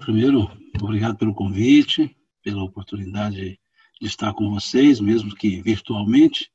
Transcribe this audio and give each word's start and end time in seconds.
Primeiro, 0.00 0.50
obrigado 0.80 1.18
pelo 1.18 1.34
convite, 1.34 2.16
pela 2.42 2.64
oportunidade 2.64 3.60
de 4.00 4.06
estar 4.06 4.32
com 4.32 4.48
vocês, 4.48 4.98
mesmo 4.98 5.34
que 5.36 5.60
virtualmente, 5.60 6.50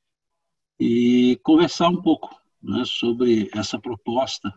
e 0.79 1.39
conversar 1.43 1.89
um 1.89 2.01
pouco 2.01 2.35
né, 2.61 2.81
sobre 2.85 3.47
essa 3.53 3.79
proposta 3.79 4.51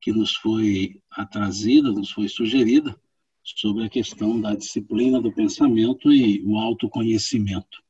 que 0.00 0.10
nos 0.10 0.34
foi 0.34 1.02
trazida, 1.30 1.92
nos 1.92 2.10
foi 2.10 2.28
sugerida, 2.28 2.98
sobre 3.44 3.84
a 3.84 3.90
questão 3.90 4.40
da 4.40 4.54
disciplina 4.54 5.20
do 5.20 5.30
pensamento 5.30 6.10
e 6.10 6.42
o 6.42 6.56
autoconhecimento. 6.56 7.82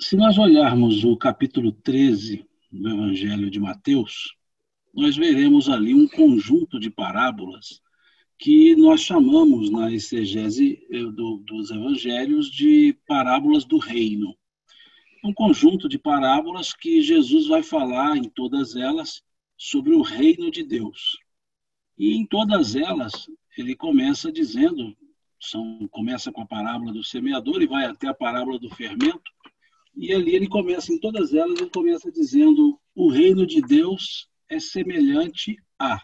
Se 0.00 0.16
nós 0.16 0.38
olharmos 0.38 1.04
o 1.04 1.18
capítulo 1.18 1.70
13 1.70 2.46
do 2.72 2.88
Evangelho 2.88 3.50
de 3.50 3.60
Mateus, 3.60 4.34
nós 4.94 5.16
veremos 5.16 5.68
ali 5.68 5.94
um 5.94 6.08
conjunto 6.08 6.80
de 6.80 6.90
parábolas 6.90 7.82
que 8.42 8.74
nós 8.74 9.00
chamamos 9.00 9.70
na 9.70 9.92
exegese 9.92 10.84
eh, 10.90 11.04
do, 11.12 11.36
dos 11.46 11.70
evangelhos 11.70 12.50
de 12.50 12.92
parábolas 13.06 13.64
do 13.64 13.78
reino. 13.78 14.36
Um 15.22 15.32
conjunto 15.32 15.88
de 15.88 15.96
parábolas 15.96 16.74
que 16.74 17.00
Jesus 17.02 17.46
vai 17.46 17.62
falar 17.62 18.16
em 18.16 18.28
todas 18.28 18.74
elas 18.74 19.22
sobre 19.56 19.94
o 19.94 20.02
reino 20.02 20.50
de 20.50 20.64
Deus. 20.64 21.16
E 21.96 22.16
em 22.16 22.26
todas 22.26 22.74
elas, 22.74 23.30
ele 23.56 23.76
começa 23.76 24.32
dizendo, 24.32 24.92
são, 25.40 25.86
começa 25.92 26.32
com 26.32 26.40
a 26.40 26.46
parábola 26.46 26.92
do 26.92 27.04
semeador 27.04 27.62
e 27.62 27.68
vai 27.68 27.84
até 27.84 28.08
a 28.08 28.14
parábola 28.14 28.58
do 28.58 28.70
fermento, 28.70 29.30
e 29.94 30.12
ali 30.12 30.34
ele 30.34 30.48
começa, 30.48 30.92
em 30.92 30.98
todas 30.98 31.32
elas, 31.32 31.60
ele 31.60 31.70
começa 31.70 32.10
dizendo: 32.10 32.76
o 32.92 33.08
reino 33.08 33.46
de 33.46 33.62
Deus 33.62 34.28
é 34.48 34.58
semelhante 34.58 35.56
a. 35.78 36.02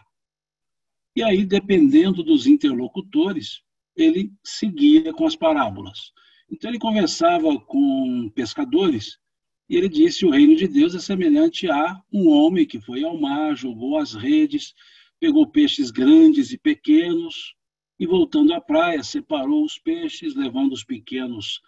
E 1.19 1.23
aí, 1.23 1.45
dependendo 1.45 2.23
dos 2.23 2.47
interlocutores, 2.47 3.61
ele 3.93 4.31
seguia 4.41 5.11
com 5.11 5.25
as 5.25 5.35
parábolas. 5.35 6.13
Então, 6.49 6.71
ele 6.71 6.79
conversava 6.79 7.59
com 7.59 8.31
pescadores 8.33 9.19
e 9.67 9.75
ele 9.75 9.89
disse: 9.89 10.25
O 10.25 10.29
reino 10.29 10.55
de 10.55 10.65
Deus 10.65 10.95
é 10.95 10.99
semelhante 10.99 11.69
a 11.69 12.01
um 12.09 12.29
homem 12.29 12.65
que 12.65 12.79
foi 12.79 13.03
ao 13.03 13.19
mar, 13.19 13.53
jogou 13.53 13.97
as 13.97 14.13
redes, 14.13 14.73
pegou 15.19 15.45
peixes 15.45 15.91
grandes 15.91 16.53
e 16.53 16.57
pequenos 16.57 17.53
e, 17.99 18.07
voltando 18.07 18.53
à 18.53 18.61
praia, 18.61 19.03
separou 19.03 19.65
os 19.65 19.77
peixes, 19.77 20.35
levando 20.35 20.71
os 20.71 20.85
pequenos, 20.85 21.59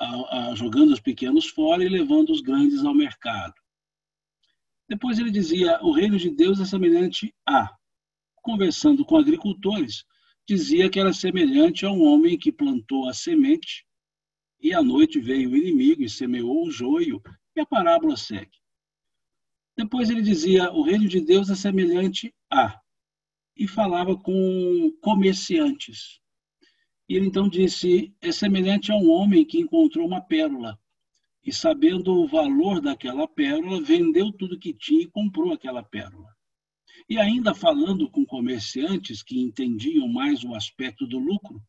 a, 0.00 0.50
a, 0.50 0.54
jogando 0.56 0.92
os 0.92 1.00
pequenos 1.00 1.46
fora 1.46 1.84
e 1.84 1.88
levando 1.88 2.30
os 2.30 2.40
grandes 2.40 2.84
ao 2.84 2.92
mercado. 2.92 3.54
Depois 4.88 5.16
ele 5.20 5.30
dizia: 5.30 5.78
O 5.80 5.92
reino 5.92 6.18
de 6.18 6.28
Deus 6.28 6.58
é 6.58 6.64
semelhante 6.64 7.32
a 7.46 7.72
conversando 8.46 9.04
com 9.04 9.16
agricultores, 9.16 10.04
dizia 10.46 10.88
que 10.88 11.00
era 11.00 11.12
semelhante 11.12 11.84
a 11.84 11.90
um 11.90 12.04
homem 12.04 12.38
que 12.38 12.52
plantou 12.52 13.08
a 13.08 13.12
semente 13.12 13.84
e 14.60 14.72
à 14.72 14.80
noite 14.80 15.18
veio 15.18 15.50
o 15.50 15.56
inimigo 15.56 16.04
e 16.04 16.08
semeou 16.08 16.64
o 16.64 16.70
joio, 16.70 17.20
e 17.56 17.60
a 17.60 17.66
parábola 17.66 18.16
segue. 18.16 18.56
Depois 19.76 20.10
ele 20.10 20.22
dizia: 20.22 20.70
o 20.72 20.82
reino 20.82 21.08
de 21.08 21.20
Deus 21.20 21.50
é 21.50 21.56
semelhante 21.56 22.32
a. 22.48 22.80
E 23.56 23.66
falava 23.66 24.16
com 24.16 24.96
comerciantes. 25.00 26.20
E 27.08 27.16
ele 27.16 27.26
então 27.26 27.48
disse: 27.48 28.14
é 28.20 28.30
semelhante 28.30 28.92
a 28.92 28.94
um 28.94 29.10
homem 29.10 29.44
que 29.44 29.58
encontrou 29.58 30.06
uma 30.06 30.20
pérola. 30.20 30.78
E 31.44 31.52
sabendo 31.52 32.12
o 32.12 32.28
valor 32.28 32.80
daquela 32.80 33.26
pérola, 33.26 33.82
vendeu 33.82 34.30
tudo 34.32 34.58
que 34.58 34.72
tinha 34.72 35.02
e 35.02 35.10
comprou 35.10 35.52
aquela 35.52 35.82
pérola. 35.82 36.35
E 37.08 37.18
ainda 37.18 37.54
falando 37.54 38.10
com 38.10 38.24
comerciantes 38.24 39.22
que 39.22 39.38
entendiam 39.38 40.08
mais 40.08 40.42
o 40.42 40.54
aspecto 40.54 41.06
do 41.06 41.18
lucro, 41.18 41.62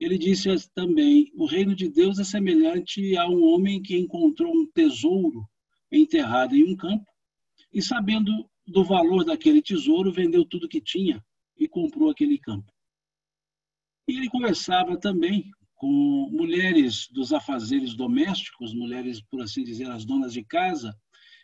ele 0.00 0.18
disse 0.18 0.48
também: 0.74 1.30
o 1.36 1.46
reino 1.46 1.74
de 1.74 1.88
Deus 1.88 2.18
é 2.18 2.24
semelhante 2.24 3.16
a 3.16 3.28
um 3.28 3.44
homem 3.44 3.80
que 3.82 3.96
encontrou 3.96 4.52
um 4.52 4.66
tesouro 4.66 5.48
enterrado 5.92 6.56
em 6.56 6.64
um 6.64 6.76
campo 6.76 7.06
e, 7.72 7.82
sabendo 7.82 8.48
do 8.66 8.84
valor 8.84 9.24
daquele 9.24 9.62
tesouro, 9.62 10.12
vendeu 10.12 10.44
tudo 10.44 10.68
que 10.68 10.80
tinha 10.80 11.24
e 11.56 11.68
comprou 11.68 12.10
aquele 12.10 12.38
campo. 12.38 12.72
E 14.08 14.16
ele 14.16 14.28
conversava 14.28 14.96
também 14.96 15.50
com 15.74 16.28
mulheres 16.30 17.08
dos 17.10 17.32
afazeres 17.32 17.94
domésticos, 17.94 18.74
mulheres, 18.74 19.20
por 19.20 19.40
assim 19.42 19.62
dizer, 19.62 19.90
as 19.90 20.04
donas 20.04 20.32
de 20.32 20.44
casa, 20.44 20.96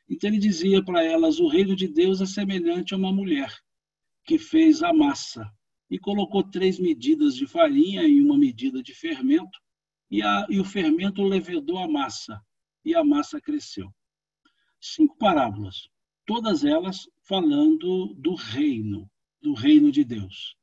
então 0.08 0.30
ele 0.30 0.38
dizia 0.38 0.84
para 0.84 1.02
elas: 1.02 1.40
o 1.40 1.48
reino 1.48 1.74
de 1.74 1.88
Deus 1.88 2.20
é 2.20 2.26
semelhante 2.26 2.94
a 2.94 2.96
uma 2.96 3.12
mulher 3.12 3.52
que 4.24 4.38
fez 4.38 4.82
a 4.82 4.92
massa 4.92 5.50
e 5.90 5.98
colocou 5.98 6.42
três 6.42 6.78
medidas 6.78 7.34
de 7.34 7.46
farinha 7.46 8.02
e 8.02 8.20
uma 8.20 8.36
medida 8.36 8.82
de 8.82 8.92
fermento, 8.94 9.58
e, 10.10 10.22
a, 10.22 10.46
e 10.50 10.58
o 10.58 10.64
fermento 10.64 11.22
levedou 11.22 11.78
a 11.78 11.88
massa, 11.88 12.40
e 12.84 12.94
a 12.94 13.04
massa 13.04 13.40
cresceu. 13.40 13.88
Cinco 14.80 15.16
parábolas, 15.16 15.88
todas 16.24 16.64
elas 16.64 17.08
falando 17.22 18.14
do 18.14 18.34
reino, 18.34 19.08
do 19.40 19.54
reino 19.54 19.90
de 19.92 20.04
Deus. 20.04 20.56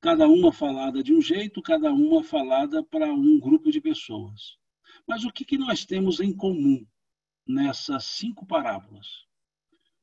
Cada 0.00 0.28
uma 0.28 0.52
falada 0.52 1.02
de 1.02 1.12
um 1.12 1.20
jeito, 1.20 1.60
cada 1.60 1.92
uma 1.92 2.22
falada 2.22 2.82
para 2.84 3.12
um 3.12 3.38
grupo 3.38 3.70
de 3.70 3.80
pessoas. 3.80 4.56
Mas 5.06 5.24
o 5.24 5.32
que, 5.32 5.44
que 5.44 5.58
nós 5.58 5.84
temos 5.84 6.20
em 6.20 6.34
comum 6.34 6.86
nessas 7.48 8.04
cinco 8.04 8.46
parábolas. 8.46 9.26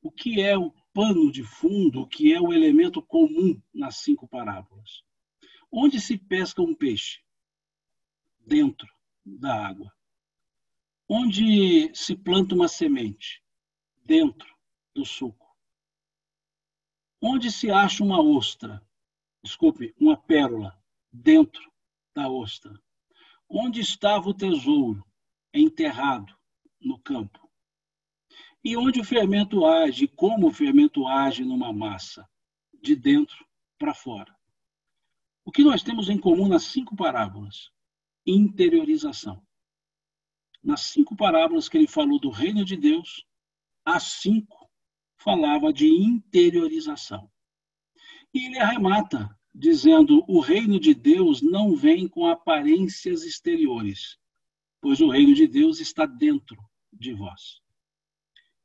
O 0.02 0.10
que 0.10 0.40
é 0.40 0.58
o 0.58 0.72
pano 0.92 1.30
de 1.30 1.44
fundo, 1.44 2.00
o 2.00 2.08
que 2.08 2.32
é 2.32 2.40
o 2.40 2.52
elemento 2.52 3.00
comum 3.00 3.60
nas 3.72 3.98
cinco 3.98 4.26
parábolas? 4.26 5.04
Onde 5.70 6.00
se 6.00 6.18
pesca 6.18 6.60
um 6.60 6.74
peixe? 6.74 7.20
Dentro 8.40 8.88
da 9.24 9.66
água. 9.66 9.92
Onde 11.08 11.94
se 11.94 12.16
planta 12.16 12.54
uma 12.54 12.66
semente? 12.66 13.42
Dentro 14.04 14.52
do 14.92 15.04
suco. 15.04 15.56
Onde 17.20 17.50
se 17.50 17.70
acha 17.70 18.02
uma 18.02 18.20
ostra? 18.20 18.84
Desculpe, 19.42 19.94
uma 20.00 20.16
pérola? 20.16 20.76
Dentro 21.12 21.72
da 22.14 22.28
ostra. 22.28 22.80
Onde 23.48 23.80
estava 23.80 24.28
o 24.28 24.34
tesouro? 24.34 25.04
Enterrado 25.52 26.35
no 26.86 26.98
campo. 27.00 27.50
E 28.64 28.76
onde 28.76 29.00
o 29.00 29.04
fermento 29.04 29.66
age, 29.66 30.06
como 30.06 30.48
o 30.48 30.52
fermento 30.52 31.06
age 31.06 31.44
numa 31.44 31.72
massa, 31.72 32.28
de 32.80 32.94
dentro 32.94 33.44
para 33.78 33.94
fora. 33.94 34.34
O 35.44 35.52
que 35.52 35.62
nós 35.62 35.82
temos 35.82 36.08
em 36.08 36.18
comum 36.18 36.48
nas 36.48 36.64
cinco 36.64 36.96
parábolas? 36.96 37.70
Interiorização. 38.26 39.44
Nas 40.62 40.80
cinco 40.82 41.14
parábolas 41.16 41.68
que 41.68 41.76
ele 41.76 41.86
falou 41.86 42.18
do 42.18 42.30
reino 42.30 42.64
de 42.64 42.76
Deus, 42.76 43.24
as 43.84 44.02
cinco 44.04 44.68
falava 45.16 45.72
de 45.72 45.86
interiorização. 45.86 47.30
E 48.34 48.46
ele 48.46 48.58
arremata 48.58 49.28
dizendo: 49.54 50.24
o 50.26 50.40
reino 50.40 50.80
de 50.80 50.92
Deus 50.92 51.40
não 51.40 51.76
vem 51.76 52.08
com 52.08 52.26
aparências 52.26 53.22
exteriores, 53.22 54.18
pois 54.80 55.00
o 55.00 55.08
reino 55.08 55.34
de 55.34 55.46
Deus 55.46 55.78
está 55.78 56.04
dentro 56.04 56.56
de 56.98 57.12
vós. 57.12 57.60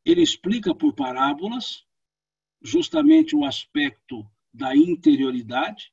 Ele 0.04 0.22
explica 0.22 0.74
por 0.74 0.94
parábolas 0.94 1.86
justamente 2.62 3.36
o 3.36 3.46
aspecto 3.46 4.26
da 4.54 4.76
interioridade, 4.76 5.92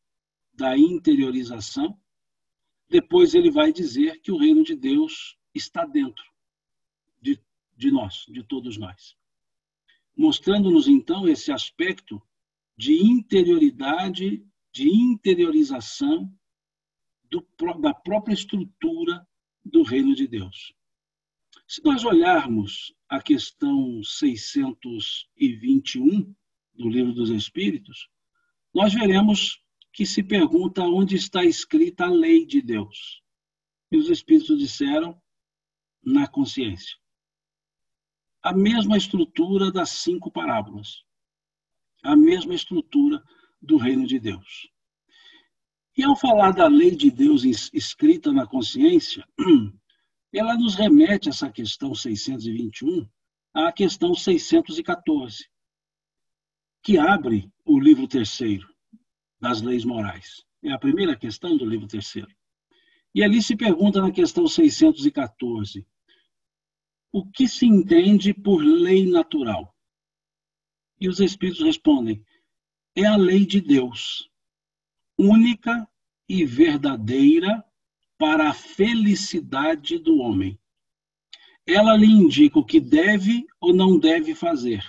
da 0.53 0.77
interiorização. 0.77 1.99
Depois 2.89 3.35
ele 3.35 3.51
vai 3.51 3.73
dizer 3.73 4.21
que 4.21 4.33
o 4.33 4.39
reino 4.39 4.63
de 4.63 4.75
Deus 4.75 5.39
está 5.55 5.85
dentro 5.85 6.25
de, 7.21 7.41
de 7.77 7.91
nós, 7.91 8.25
de 8.29 8.43
todos 8.43 8.77
nós. 8.77 9.17
Mostrando-nos 10.17 10.89
então 10.89 11.29
esse 11.29 11.53
aspecto 11.53 12.21
de 12.77 12.93
interioridade, 13.05 14.45
de 14.73 14.89
interiorização 14.89 16.33
do, 17.25 17.47
da 17.81 17.93
própria 17.93 18.35
estrutura 18.35 19.27
do 19.65 19.83
reino 19.83 20.15
de 20.15 20.27
Deus. 20.27 20.73
Se 21.69 21.81
nós 21.85 22.03
olharmos 22.03 22.93
a 23.11 23.21
questão 23.21 24.03
621 24.03 26.35
do 26.73 26.89
Livro 26.89 27.13
dos 27.13 27.29
Espíritos, 27.29 28.09
nós 28.75 28.95
veremos 28.95 29.63
que 29.93 30.07
se 30.07 30.23
pergunta 30.23 30.81
onde 30.83 31.17
está 31.17 31.45
escrita 31.45 32.07
a 32.07 32.11
lei 32.11 32.47
de 32.47 32.63
Deus. 32.63 33.23
E 33.93 33.99
os 33.99 34.09
Espíritos 34.09 34.59
disseram 34.59 35.21
na 36.03 36.27
consciência. 36.27 36.97
A 38.43 38.55
mesma 38.55 38.97
estrutura 38.97 39.71
das 39.71 39.91
cinco 39.91 40.33
parábolas. 40.33 41.05
A 42.03 42.17
mesma 42.17 42.55
estrutura 42.55 43.23
do 43.61 43.77
reino 43.77 44.07
de 44.07 44.19
Deus. 44.19 44.71
E 45.95 46.03
ao 46.03 46.17
falar 46.17 46.53
da 46.53 46.67
lei 46.67 46.97
de 46.97 47.11
Deus 47.11 47.45
escrita 47.75 48.33
na 48.33 48.47
consciência, 48.47 49.29
ela 50.33 50.55
nos 50.57 50.75
remete 50.75 51.29
essa 51.29 51.51
questão 51.51 51.95
621 51.95 53.09
à 53.55 53.73
questão 53.73 54.15
614, 54.15 55.49
que 56.83 56.99
abre 56.99 57.51
o 57.65 57.79
livro 57.79 58.07
terceiro. 58.07 58.69
das 59.41 59.63
leis 59.63 59.85
morais? 59.85 60.45
É 60.63 60.73
a 60.73 60.79
primeira 60.79 61.17
questão 61.17 61.57
do 61.57 61.65
livro 61.65 61.87
terceiro. 61.87 62.29
E 63.15 63.23
ali 63.23 63.43
se 63.43 63.57
pergunta 63.57 64.03
na 64.03 64.11
questão 64.11 64.47
614: 64.47 65.87
o 67.13 67.25
que 67.31 67.49
se 67.49 67.67
entende 67.67 68.35
por 68.35 68.59
lei 68.59 69.09
natural? 69.09 69.75
E 71.01 71.09
os 71.09 71.21
espíritos 71.21 71.65
respondem: 71.65 72.25
é 72.95 73.07
a 73.07 73.17
lei 73.17 73.47
de 73.47 73.61
Deus, 73.61 74.31
única 75.17 75.89
e 76.29 76.45
verdadeira 76.45 77.65
para 78.19 78.51
a 78.51 78.55
felicidade 78.55 79.99
do 79.99 80.19
homem. 80.19 80.59
Ela 81.65 81.97
lhe 81.97 82.07
indica 82.07 82.59
o 82.59 82.65
que 82.65 82.81
deve 82.81 83.47
ou 83.61 83.73
não 83.73 83.99
deve 83.99 84.35
fazer, 84.35 84.85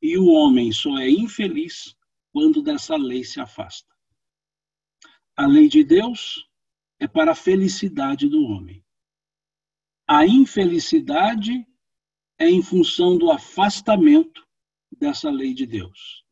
e 0.00 0.16
o 0.16 0.26
homem 0.26 0.70
só 0.70 0.96
é 0.98 1.10
infeliz 1.10 1.96
quando 2.32 2.62
dessa 2.62 2.96
lei 2.96 3.24
se 3.24 3.40
afasta. 3.40 3.88
A 5.36 5.46
lei 5.46 5.68
de 5.68 5.82
Deus 5.82 6.46
é 6.98 7.08
para 7.08 7.32
a 7.32 7.34
felicidade 7.34 8.28
do 8.28 8.44
homem. 8.44 8.84
A 10.06 10.26
infelicidade 10.26 11.66
é 12.38 12.48
em 12.48 12.62
função 12.62 13.16
do 13.16 13.30
afastamento 13.30 14.46
dessa 14.98 15.30
lei 15.30 15.54
de 15.54 15.66
Deus. 15.66 16.24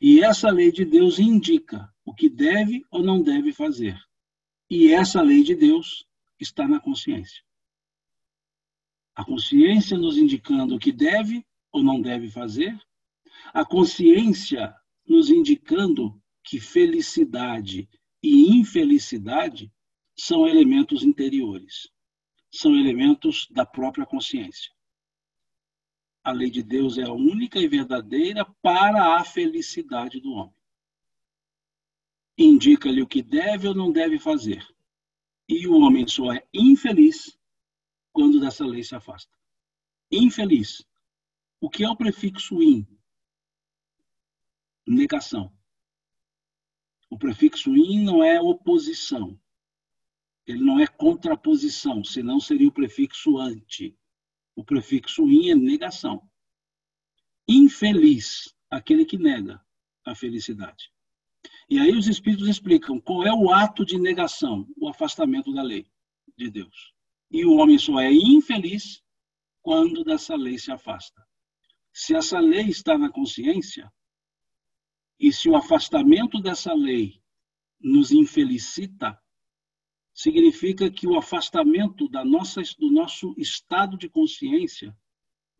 E 0.00 0.22
essa 0.22 0.50
lei 0.50 0.70
de 0.70 0.84
Deus 0.84 1.18
indica 1.18 1.92
o 2.04 2.14
que 2.14 2.28
deve 2.28 2.84
ou 2.90 3.02
não 3.02 3.22
deve 3.22 3.52
fazer. 3.52 3.98
E 4.74 4.90
essa 4.90 5.20
lei 5.20 5.42
de 5.42 5.54
Deus 5.54 6.08
está 6.40 6.66
na 6.66 6.80
consciência. 6.80 7.44
A 9.14 9.22
consciência 9.22 9.98
nos 9.98 10.16
indicando 10.16 10.74
o 10.74 10.78
que 10.78 10.90
deve 10.90 11.44
ou 11.70 11.84
não 11.84 12.00
deve 12.00 12.30
fazer, 12.30 12.74
a 13.52 13.66
consciência 13.66 14.74
nos 15.06 15.28
indicando 15.28 16.18
que 16.42 16.58
felicidade 16.58 17.86
e 18.22 18.56
infelicidade 18.56 19.70
são 20.16 20.48
elementos 20.48 21.02
interiores, 21.02 21.90
são 22.50 22.74
elementos 22.74 23.46
da 23.50 23.66
própria 23.66 24.06
consciência. 24.06 24.72
A 26.24 26.32
lei 26.32 26.48
de 26.48 26.62
Deus 26.62 26.96
é 26.96 27.02
a 27.02 27.12
única 27.12 27.58
e 27.58 27.68
verdadeira 27.68 28.46
para 28.62 29.18
a 29.18 29.22
felicidade 29.22 30.18
do 30.18 30.32
homem. 30.32 30.61
Indica-lhe 32.36 33.02
o 33.02 33.06
que 33.06 33.22
deve 33.22 33.68
ou 33.68 33.74
não 33.74 33.92
deve 33.92 34.18
fazer. 34.18 34.66
E 35.48 35.66
o 35.66 35.78
homem 35.80 36.06
só 36.06 36.32
é 36.32 36.46
infeliz 36.52 37.38
quando 38.12 38.40
dessa 38.40 38.64
lei 38.64 38.82
se 38.82 38.94
afasta. 38.94 39.36
Infeliz. 40.10 40.84
O 41.60 41.70
que 41.70 41.84
é 41.84 41.88
o 41.88 41.96
prefixo 41.96 42.62
in? 42.62 42.86
Negação. 44.86 45.52
O 47.08 47.18
prefixo 47.18 47.74
in 47.76 48.04
não 48.04 48.22
é 48.22 48.40
oposição. 48.40 49.38
Ele 50.46 50.62
não 50.62 50.80
é 50.80 50.86
contraposição, 50.86 52.02
senão 52.04 52.40
seria 52.40 52.68
o 52.68 52.72
prefixo 52.72 53.38
ante. 53.38 53.96
O 54.56 54.64
prefixo 54.64 55.28
in 55.28 55.50
é 55.50 55.54
negação. 55.54 56.28
Infeliz, 57.46 58.54
aquele 58.68 59.04
que 59.04 59.16
nega 59.16 59.64
a 60.04 60.14
felicidade. 60.14 60.91
E 61.68 61.78
aí 61.78 61.96
os 61.96 62.06
espíritos 62.06 62.48
explicam 62.48 63.00
qual 63.00 63.26
é 63.26 63.32
o 63.32 63.50
ato 63.52 63.84
de 63.84 63.98
negação, 63.98 64.66
o 64.76 64.88
afastamento 64.88 65.52
da 65.52 65.62
lei 65.62 65.86
de 66.36 66.50
Deus. 66.50 66.92
E 67.30 67.44
o 67.44 67.54
homem 67.54 67.78
só 67.78 68.00
é 68.00 68.12
infeliz 68.12 69.02
quando 69.62 70.04
dessa 70.04 70.34
lei 70.34 70.58
se 70.58 70.70
afasta. 70.70 71.26
Se 71.92 72.14
essa 72.14 72.38
lei 72.38 72.66
está 72.66 72.98
na 72.98 73.10
consciência, 73.10 73.90
e 75.18 75.32
se 75.32 75.48
o 75.48 75.56
afastamento 75.56 76.40
dessa 76.40 76.74
lei 76.74 77.22
nos 77.80 78.10
infelicita, 78.10 79.18
significa 80.12 80.90
que 80.90 81.06
o 81.06 81.16
afastamento 81.16 82.08
da 82.08 82.24
nossa, 82.24 82.60
do 82.78 82.90
nosso 82.90 83.34
estado 83.38 83.96
de 83.96 84.08
consciência 84.08 84.96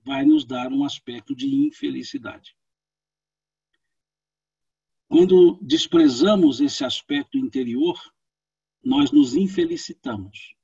vai 0.05 0.25
nos 0.25 0.45
dar 0.45 0.73
um 0.73 0.85
aspecto 0.85 1.35
de 1.35 1.47
infelicidade. 1.47 2.57
Quando 5.13 5.59
desprezamos 5.61 6.59
esse 6.63 6.83
aspecto 6.87 7.37
interior, 7.37 8.01
nós 8.83 9.13
nos 9.13 9.35
infelicitamos. 9.35 10.55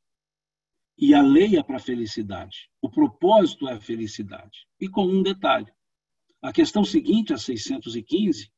E 0.97 1.13
a 1.13 1.21
lei 1.21 1.59
é 1.59 1.63
para 1.63 1.77
a 1.77 1.79
felicidade. 1.79 2.71
O 2.81 2.89
propósito 2.89 3.69
é 3.69 3.75
a 3.75 3.81
felicidade. 3.81 4.67
E 4.81 4.89
com 4.89 5.05
um 5.05 5.23
detalhe. 5.23 5.71
A 6.41 6.51
questão 6.51 6.83
seguinte, 6.83 7.35
a 7.35 7.37
615, 7.37 8.51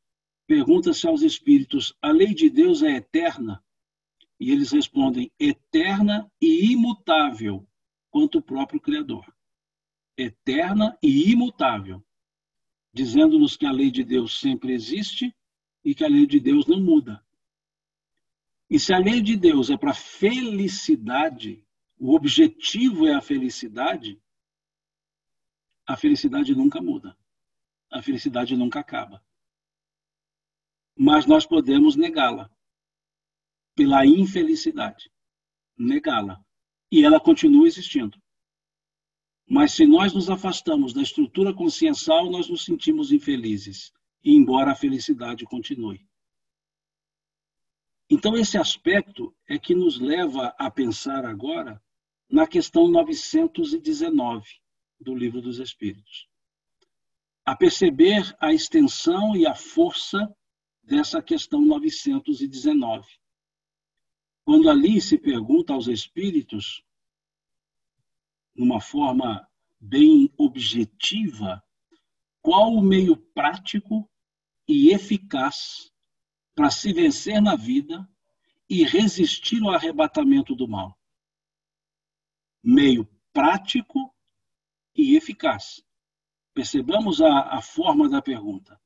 pergunta-se 0.47 1.09
aos 1.09 1.23
espíritos: 1.23 1.93
a 2.01 2.13
lei 2.13 2.35
de 2.35 2.49
Deus 2.49 2.85
é 2.85 2.93
eterna? 2.93 3.61
E 4.39 4.53
eles 4.53 4.71
respondem: 4.71 5.33
eterna 5.41 6.31
e 6.41 6.71
imutável, 6.71 7.67
quanto 8.11 8.39
o 8.39 8.43
próprio 8.43 8.81
Criador. 8.81 9.27
Eterna 10.17 10.97
e 11.03 11.33
imutável, 11.33 12.01
dizendo-nos 12.95 13.57
que 13.57 13.67
a 13.67 13.73
lei 13.73 13.91
de 13.91 14.05
Deus 14.05 14.39
sempre 14.39 14.73
existe 14.73 15.35
e 15.85 15.95
que 15.95 16.05
a 16.05 16.09
lei 16.09 16.27
de 16.27 16.39
Deus 16.39 16.67
não 16.67 16.81
muda. 16.81 17.25
E 18.69 18.79
se 18.79 18.93
a 18.93 18.99
lei 18.99 19.21
de 19.21 19.37
Deus 19.37 19.71
é 19.71 19.77
para 19.77 19.95
felicidade, 19.95 21.67
o 21.99 22.15
objetivo 22.15 23.07
é 23.07 23.15
a 23.15 23.21
felicidade, 23.21 24.21
a 25.87 25.97
felicidade 25.97 26.55
nunca 26.55 26.81
muda. 26.81 27.17
A 27.91 28.01
felicidade 28.01 28.57
nunca 28.57 28.79
acaba 28.79 29.23
mas 31.03 31.25
nós 31.25 31.47
podemos 31.47 31.97
negá-la 31.97 32.51
pela 33.75 34.05
infelicidade, 34.05 35.11
negá-la. 35.75 36.45
E 36.93 37.03
ela 37.03 37.19
continua 37.19 37.67
existindo. 37.67 38.21
Mas 39.49 39.73
se 39.73 39.87
nós 39.87 40.13
nos 40.13 40.29
afastamos 40.29 40.93
da 40.93 41.01
estrutura 41.01 41.55
consciencial, 41.55 42.31
nós 42.31 42.51
nos 42.51 42.67
sentimos 42.67 43.13
infelizes, 43.13 43.91
embora 44.25 44.73
a 44.73 44.77
felicidade 44.77 45.45
continue. 45.45 46.07
Então, 48.09 48.37
esse 48.37 48.59
aspecto 48.59 49.35
é 49.49 49.59
que 49.59 49.75
nos 49.75 50.01
leva 50.01 50.49
a 50.59 50.71
pensar 50.71 51.25
agora 51.25 51.81
na 52.29 52.47
questão 52.47 52.89
919 52.89 54.49
do 55.01 55.15
Livro 55.15 55.41
dos 55.41 55.59
Espíritos. 55.59 56.29
A 57.45 57.57
perceber 57.57 58.37
a 58.41 58.53
extensão 58.53 59.37
e 59.37 59.47
a 59.47 59.55
força 59.55 60.35
dessa 60.83 61.23
questão 61.23 61.61
919. 61.61 63.07
Quando 64.45 64.69
ali 64.69 65.01
se 65.01 65.17
pergunta 65.17 65.73
aos 65.73 65.87
espíritos, 65.87 66.85
numa 68.55 68.81
forma 68.81 69.49
bem 69.81 70.33
objetiva, 70.37 71.63
qual 72.43 72.73
o 72.73 72.83
meio 72.83 73.17
prático 73.17 74.09
e 74.67 74.91
eficaz 74.91 75.93
para 76.55 76.71
se 76.71 76.93
vencer 76.93 77.41
na 77.41 77.57
vida 77.57 78.09
e 78.69 78.85
resistir 78.85 79.63
ao 79.63 79.71
arrebatamento 79.71 80.55
do 80.55 80.69
mal. 80.69 80.97
Meio 82.63 83.09
prático 83.33 84.15
e 84.95 85.17
eficaz. 85.17 85.85
Percebamos 86.55 87.21
a, 87.21 87.57
a 87.57 87.63
forma 87.63 88.09
da 88.09 88.23
pergunta. 88.23 88.81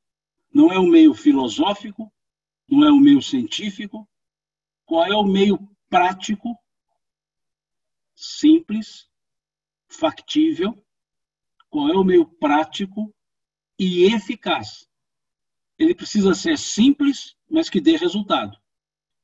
Não 0.52 0.70
é 0.70 0.78
o 0.78 0.87
meio 0.87 1.12
filosófico, 1.12 2.12
não 2.68 2.84
é 2.84 2.90
o 2.90 3.00
meio 3.00 3.20
científico. 3.20 4.08
Qual 4.87 5.04
é 5.04 5.14
o 5.14 5.25
meio 5.25 5.58
prático, 5.88 6.56
simples, 8.14 9.11
factível? 9.88 10.82
Qual 11.68 11.88
é 11.88 11.96
o 11.96 12.04
meio 12.04 12.26
prático 12.26 13.14
e 13.78 14.04
eficaz? 14.04 14.88
Ele 15.78 15.95
precisa 15.95 16.35
ser 16.35 16.59
simples, 16.59 17.37
mas 17.49 17.69
que 17.69 17.81
dê 17.81 17.97
resultado. 17.97 18.57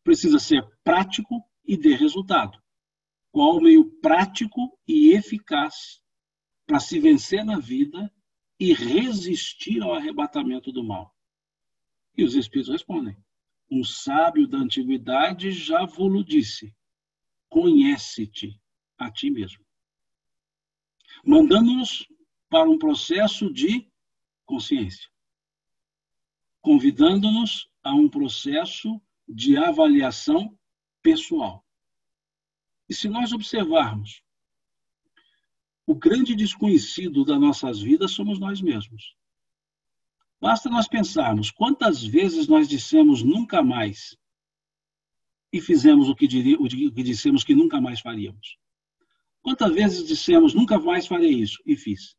Precisa 0.03 0.39
ser 0.39 0.67
prático 0.83 1.45
e 1.65 1.77
dê 1.77 1.95
resultado. 1.95 2.61
Qual 3.31 3.57
o 3.57 3.63
meio 3.63 3.85
prático 4.01 4.77
e 4.87 5.13
eficaz 5.13 6.03
para 6.67 6.81
se 6.81 6.99
vencer 6.99 7.45
na 7.45 7.59
vida 7.59 8.13
e 8.59 8.73
resistir 8.75 9.83
ao 9.83 9.95
arrebatamento 9.95 10.73
do 10.73 10.83
mal? 10.83 11.15
E 12.17 12.25
os 12.25 12.35
espíritos 12.35 12.73
respondem: 12.73 13.17
Um 13.71 13.85
sábio 13.85 14.49
da 14.49 14.59
antiguidade 14.59 15.53
já 15.53 15.85
vos 15.85 16.25
disse: 16.25 16.75
conhece-te 17.49 18.61
a 18.99 19.11
ti 19.11 19.31
mesmo. 19.31 19.65
Mandando-nos 21.25 22.07
para 22.49 22.69
um 22.69 22.79
processo 22.79 23.53
de 23.53 23.90
consciência, 24.51 25.09
convidando-nos 26.61 27.71
a 27.83 27.95
um 27.95 28.09
processo 28.09 29.01
de 29.27 29.57
avaliação 29.57 30.59
pessoal. 31.01 31.65
E 32.89 32.95
se 32.95 33.09
nós 33.09 33.33
observarmos, 33.33 34.23
o 35.87 35.95
grande 35.95 36.35
desconhecido 36.35 37.25
das 37.25 37.41
nossas 37.41 37.81
vidas 37.81 38.11
somos 38.11 38.39
nós 38.39 38.61
mesmos. 38.61 39.15
Basta 40.41 40.69
nós 40.69 40.89
pensarmos 40.89 41.51
quantas 41.51 42.05
vezes 42.05 42.49
nós 42.49 42.69
dissemos 42.69 43.23
nunca 43.23 43.63
mais 43.63 44.17
e 45.53 45.61
fizemos 45.61 46.09
o 46.09 46.15
que, 46.15 46.27
o 46.55 46.69
que 46.69 47.03
dissemos 47.03 47.45
que 47.45 47.55
nunca 47.55 47.81
mais 47.81 48.01
faríamos. 48.01 48.57
Quantas 49.43 49.73
vezes 49.73 50.07
dissemos 50.07 50.55
nunca 50.55 50.79
mais 50.79 51.07
farei 51.07 51.31
isso 51.31 51.63
e 51.65 51.77
fiz? 51.77 52.17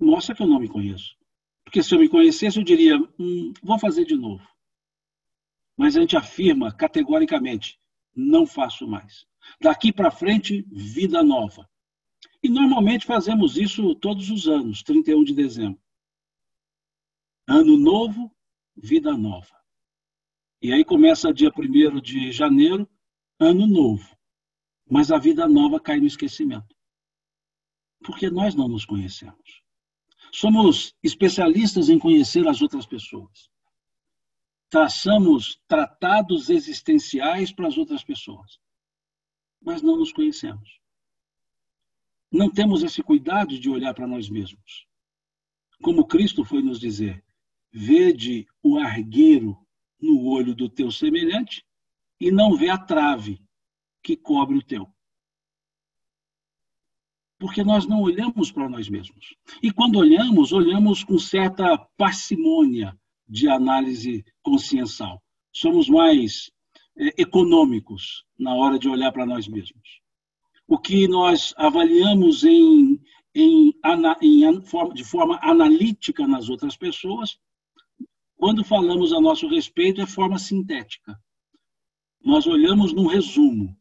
Mostra 0.00 0.34
que 0.34 0.42
eu 0.42 0.46
não 0.46 0.58
me 0.58 0.68
conheço. 0.68 1.14
Porque 1.62 1.82
se 1.82 1.94
eu 1.94 1.98
me 1.98 2.08
conhecesse, 2.08 2.58
eu 2.58 2.64
diria, 2.64 2.96
hum, 3.18 3.52
vou 3.62 3.78
fazer 3.78 4.04
de 4.04 4.16
novo. 4.16 4.44
Mas 5.76 5.96
a 5.96 6.00
gente 6.00 6.16
afirma 6.16 6.72
categoricamente, 6.74 7.78
não 8.14 8.46
faço 8.46 8.86
mais. 8.86 9.26
Daqui 9.60 9.92
para 9.92 10.10
frente, 10.10 10.66
vida 10.70 11.22
nova. 11.22 11.68
E 12.42 12.48
normalmente 12.48 13.06
fazemos 13.06 13.56
isso 13.56 13.94
todos 13.94 14.30
os 14.30 14.48
anos, 14.48 14.82
31 14.82 15.22
de 15.24 15.34
dezembro. 15.34 15.80
Ano 17.46 17.76
novo, 17.76 18.34
vida 18.76 19.16
nova. 19.16 19.54
E 20.62 20.72
aí 20.72 20.84
começa 20.84 21.32
dia 21.32 21.50
1 21.56 22.00
de 22.00 22.32
janeiro, 22.32 22.88
ano 23.38 23.66
novo. 23.66 24.16
Mas 24.88 25.10
a 25.10 25.18
vida 25.18 25.48
nova 25.48 25.80
cai 25.80 26.00
no 26.00 26.06
esquecimento. 26.06 26.74
Porque 28.02 28.30
nós 28.30 28.54
não 28.54 28.68
nos 28.68 28.84
conhecemos. 28.84 29.62
Somos 30.32 30.94
especialistas 31.02 31.88
em 31.88 31.98
conhecer 31.98 32.46
as 32.46 32.62
outras 32.62 32.86
pessoas. 32.86 33.50
Traçamos 34.68 35.60
tratados 35.66 36.48
existenciais 36.48 37.52
para 37.52 37.66
as 37.66 37.76
outras 37.76 38.04
pessoas. 38.04 38.58
Mas 39.60 39.82
não 39.82 39.96
nos 39.96 40.12
conhecemos. 40.12 40.80
Não 42.30 42.48
temos 42.48 42.82
esse 42.82 43.02
cuidado 43.02 43.58
de 43.58 43.68
olhar 43.68 43.92
para 43.92 44.06
nós 44.06 44.30
mesmos. 44.30 44.86
Como 45.82 46.06
Cristo 46.06 46.44
foi 46.44 46.62
nos 46.62 46.78
dizer: 46.78 47.24
vede 47.72 48.46
o 48.62 48.78
argueiro 48.78 49.56
no 50.00 50.24
olho 50.26 50.54
do 50.54 50.68
teu 50.68 50.90
semelhante 50.90 51.64
e 52.20 52.30
não 52.30 52.56
vê 52.56 52.68
a 52.68 52.78
trave 52.78 53.42
que 54.02 54.16
cobre 54.16 54.56
o 54.56 54.62
teu. 54.62 54.88
Porque 57.40 57.64
nós 57.64 57.86
não 57.86 58.02
olhamos 58.02 58.52
para 58.52 58.68
nós 58.68 58.90
mesmos. 58.90 59.34
E 59.62 59.72
quando 59.72 59.96
olhamos, 59.96 60.52
olhamos 60.52 61.02
com 61.02 61.18
certa 61.18 61.78
parcimônia 61.96 62.94
de 63.26 63.48
análise 63.48 64.22
consciencial. 64.42 65.22
Somos 65.50 65.88
mais 65.88 66.50
é, 66.98 67.22
econômicos 67.22 68.26
na 68.38 68.54
hora 68.54 68.78
de 68.78 68.90
olhar 68.90 69.10
para 69.10 69.24
nós 69.24 69.48
mesmos. 69.48 70.00
O 70.68 70.78
que 70.78 71.08
nós 71.08 71.54
avaliamos 71.56 72.44
em, 72.44 73.00
em, 73.34 73.72
em, 74.20 74.60
de 74.92 75.04
forma 75.04 75.40
analítica 75.42 76.28
nas 76.28 76.50
outras 76.50 76.76
pessoas, 76.76 77.38
quando 78.36 78.62
falamos 78.62 79.14
a 79.14 79.20
nosso 79.20 79.48
respeito, 79.48 80.02
é 80.02 80.06
forma 80.06 80.38
sintética. 80.38 81.18
Nós 82.22 82.46
olhamos 82.46 82.92
num 82.92 83.06
resumo 83.06 83.79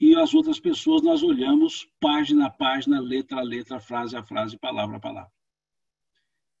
e 0.00 0.14
as 0.14 0.32
outras 0.34 0.60
pessoas 0.60 1.02
nós 1.02 1.22
olhamos 1.22 1.88
página 2.00 2.46
a 2.46 2.50
página, 2.50 3.00
letra 3.00 3.38
a 3.38 3.42
letra, 3.42 3.80
frase 3.80 4.16
a 4.16 4.22
frase, 4.22 4.56
palavra 4.56 4.96
a 4.96 5.00
palavra. 5.00 5.32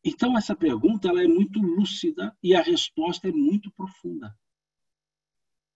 Então 0.04 0.36
essa 0.36 0.56
pergunta 0.56 1.08
ela 1.08 1.22
é 1.22 1.28
muito 1.28 1.60
lúcida 1.60 2.36
e 2.42 2.54
a 2.54 2.62
resposta 2.62 3.28
é 3.28 3.32
muito 3.32 3.70
profunda. 3.70 4.34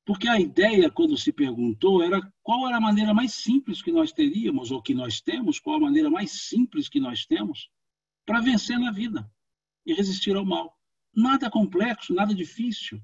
Porque 0.04 0.28
a 0.28 0.40
ideia, 0.40 0.90
quando 0.90 1.16
se 1.16 1.32
perguntou, 1.32 2.02
era 2.02 2.20
qual 2.42 2.66
era 2.66 2.78
a 2.78 2.80
maneira 2.80 3.14
mais 3.14 3.34
simples 3.34 3.80
que 3.80 3.92
nós 3.92 4.12
teríamos, 4.12 4.72
ou 4.72 4.82
que 4.82 4.94
nós 4.94 5.20
temos, 5.20 5.60
qual 5.60 5.76
a 5.76 5.80
maneira 5.80 6.10
mais 6.10 6.32
simples 6.32 6.88
que 6.88 6.98
nós 6.98 7.24
temos 7.24 7.70
para 8.26 8.40
vencer 8.40 8.78
na 8.78 8.90
vida 8.90 9.30
e 9.86 9.94
resistir 9.94 10.34
ao 10.34 10.44
mal. 10.44 10.76
Nada 11.14 11.48
complexo, 11.50 12.12
nada 12.12 12.34
difícil. 12.34 13.00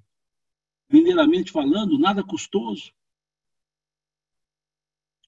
Mineiramente 0.90 1.52
falando, 1.52 1.98
nada 1.98 2.24
custoso. 2.24 2.92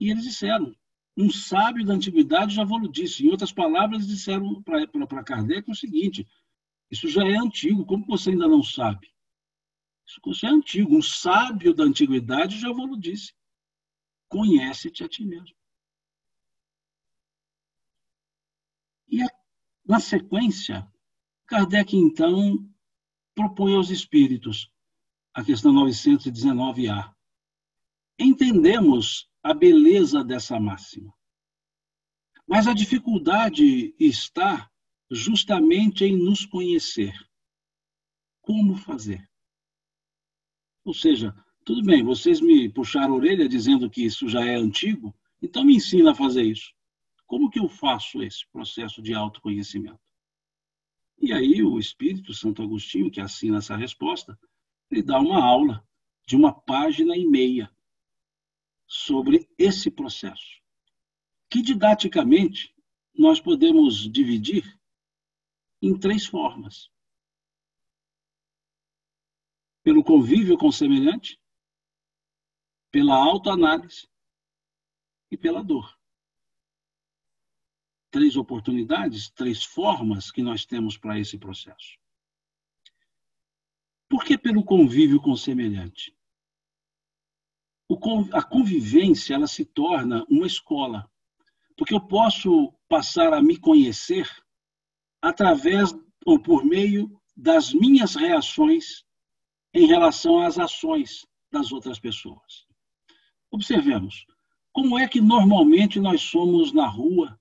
E 0.01 0.11
eles 0.11 0.25
disseram, 0.25 0.75
um 1.17 1.31
sábio 1.31 1.85
da 1.85 1.93
antiguidade 1.93 2.55
já 2.55 2.65
vos 2.65 2.91
disse. 2.91 3.27
Em 3.27 3.31
outras 3.31 3.53
palavras, 3.53 4.07
disseram 4.07 4.63
para 4.63 5.25
Kardec 5.25 5.71
o 5.71 5.75
seguinte: 5.75 6.27
isso 6.91 7.09
já 7.09 7.23
é 7.23 7.37
antigo, 7.37 7.85
como 7.85 8.07
você 8.07 8.31
ainda 8.31 8.49
não 8.49 8.63
sabe? 8.63 9.13
Isso 10.07 10.47
é 10.47 10.49
antigo. 10.49 10.97
Um 10.97 11.03
sábio 11.03 11.75
da 11.75 11.85
antiguidade 11.85 12.59
já 12.59 12.73
vos 12.73 12.99
disse: 12.99 13.35
conhece-te 14.29 15.05
a 15.05 15.09
ti 15.09 15.25
mesmo. 15.25 15.55
E 19.09 19.19
na 19.85 20.01
sequência, 20.01 20.91
Kardec, 21.47 21.97
então, 21.97 22.67
propõe 23.35 23.75
aos 23.75 23.91
espíritos 23.91 24.73
a 25.35 25.45
questão 25.45 25.73
919A. 25.73 27.15
Entendemos 28.23 29.31
a 29.43 29.55
beleza 29.55 30.23
dessa 30.23 30.61
máxima. 30.61 31.11
Mas 32.47 32.67
a 32.67 32.75
dificuldade 32.75 33.95
está 33.99 34.71
justamente 35.11 36.05
em 36.05 36.19
nos 36.19 36.45
conhecer. 36.45 37.15
Como 38.43 38.77
fazer? 38.77 39.27
Ou 40.85 40.93
seja, 40.93 41.35
tudo 41.65 41.83
bem, 41.83 42.05
vocês 42.05 42.43
me 42.43 42.69
puxaram 42.69 43.15
a 43.15 43.17
orelha 43.17 43.49
dizendo 43.49 43.89
que 43.89 44.05
isso 44.05 44.29
já 44.29 44.45
é 44.45 44.55
antigo, 44.55 45.17
então 45.41 45.65
me 45.65 45.77
ensina 45.77 46.11
a 46.11 46.15
fazer 46.15 46.43
isso. 46.43 46.75
Como 47.25 47.49
que 47.49 47.59
eu 47.59 47.71
faço 47.71 48.23
esse 48.23 48.47
processo 48.51 49.01
de 49.01 49.15
autoconhecimento? 49.15 49.99
E 51.19 51.33
aí 51.33 51.63
o 51.63 51.79
Espírito 51.79 52.35
Santo 52.35 52.63
Agostinho, 52.63 53.11
que 53.11 53.21
assina 53.21 53.59
essa 53.59 53.77
resposta, 53.77 54.39
ele 54.91 55.03
dá 55.03 55.19
uma 55.19 55.43
aula 55.43 55.83
de 56.27 56.37
uma 56.37 56.53
página 56.53 57.17
e 57.17 57.25
meia 57.25 57.71
sobre 58.93 59.49
esse 59.57 59.91
processo, 59.91 60.61
que 61.49 61.63
didaticamente 61.63 62.75
nós 63.15 63.41
podemos 63.41 64.11
dividir 64.11 64.81
em 65.81 65.97
três 65.97 66.27
formas. 66.27 66.91
Pelo 69.83 70.03
convívio 70.03 70.59
com 70.59 70.73
semelhante, 70.73 71.41
pela 72.91 73.15
autoanálise 73.15 74.09
e 75.31 75.37
pela 75.37 75.63
dor 75.63 76.01
três 78.11 78.37
oportunidades, 78.37 79.31
três 79.31 79.65
formas 79.65 80.31
que 80.31 80.43
nós 80.43 80.67
temos 80.67 80.99
para 80.99 81.19
esse 81.19 81.39
processo. 81.39 81.99
Por 84.09 84.25
que 84.25 84.37
pelo 84.37 84.65
convívio 84.65 85.21
com 85.21 85.37
semelhante? 85.37 86.15
A 88.33 88.43
convivência 88.43 89.35
ela 89.35 89.47
se 89.47 89.65
torna 89.65 90.25
uma 90.29 90.47
escola, 90.47 91.11
porque 91.77 91.95
eu 91.95 92.01
posso 92.01 92.73
passar 92.89 93.33
a 93.33 93.43
me 93.43 93.57
conhecer 93.57 94.29
através 95.21 95.95
ou 96.25 96.39
por 96.39 96.65
meio 96.65 97.21
das 97.37 97.73
minhas 97.73 98.15
reações 98.15 99.05
em 99.75 99.87
relação 99.87 100.41
às 100.41 100.59
ações 100.59 101.27
das 101.51 101.73
outras 101.73 101.99
pessoas. 101.99 102.67
Observemos 103.51 104.27
como 104.73 104.99
é 104.99 105.09
que 105.09 105.21
normalmente 105.21 105.99
nós 105.99 106.23
somos 106.23 106.73
na 106.73 106.87
rua 106.87 107.41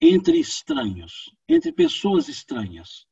entre 0.00 0.38
estranhos, 0.38 1.34
entre 1.48 1.72
pessoas 1.72 2.28
estranhas. 2.28 3.06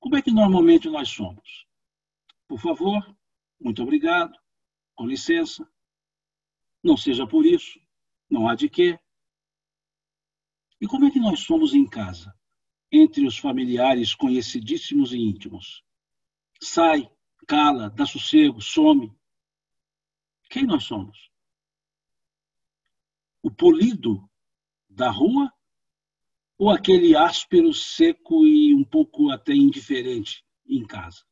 Como 0.00 0.16
é 0.16 0.22
que 0.22 0.30
normalmente 0.30 0.88
nós 0.88 1.08
somos? 1.08 1.66
Por 2.48 2.58
favor, 2.58 3.16
muito 3.60 3.82
obrigado, 3.82 4.32
com 4.94 5.06
licença. 5.06 5.66
Não 6.82 6.96
seja 6.96 7.26
por 7.26 7.46
isso, 7.46 7.80
não 8.28 8.48
há 8.48 8.54
de 8.54 8.68
quê. 8.68 8.98
E 10.80 10.86
como 10.86 11.04
é 11.04 11.10
que 11.10 11.20
nós 11.20 11.40
somos 11.40 11.74
em 11.74 11.86
casa, 11.88 12.34
entre 12.90 13.24
os 13.24 13.38
familiares 13.38 14.14
conhecidíssimos 14.14 15.12
e 15.12 15.18
íntimos? 15.18 15.84
Sai, 16.60 17.08
cala, 17.46 17.88
dá 17.90 18.04
sossego, 18.04 18.60
some. 18.60 19.14
Quem 20.50 20.66
nós 20.66 20.84
somos? 20.84 21.30
O 23.42 23.50
polido 23.50 24.28
da 24.88 25.10
rua 25.10 25.52
ou 26.58 26.70
aquele 26.70 27.16
áspero, 27.16 27.72
seco 27.72 28.46
e 28.46 28.74
um 28.74 28.84
pouco 28.84 29.30
até 29.30 29.52
indiferente 29.52 30.44
em 30.66 30.86
casa? 30.86 31.24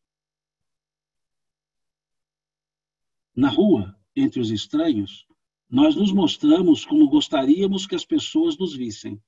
Na 3.34 3.48
rua, 3.48 3.96
entre 4.14 4.40
os 4.40 4.50
estranhos, 4.50 5.26
nós 5.70 5.94
nos 5.94 6.12
mostramos 6.12 6.84
como 6.84 7.08
gostaríamos 7.08 7.86
que 7.86 7.94
as 7.94 8.04
pessoas 8.04 8.58
nos 8.58 8.74
vissem. 8.74 9.22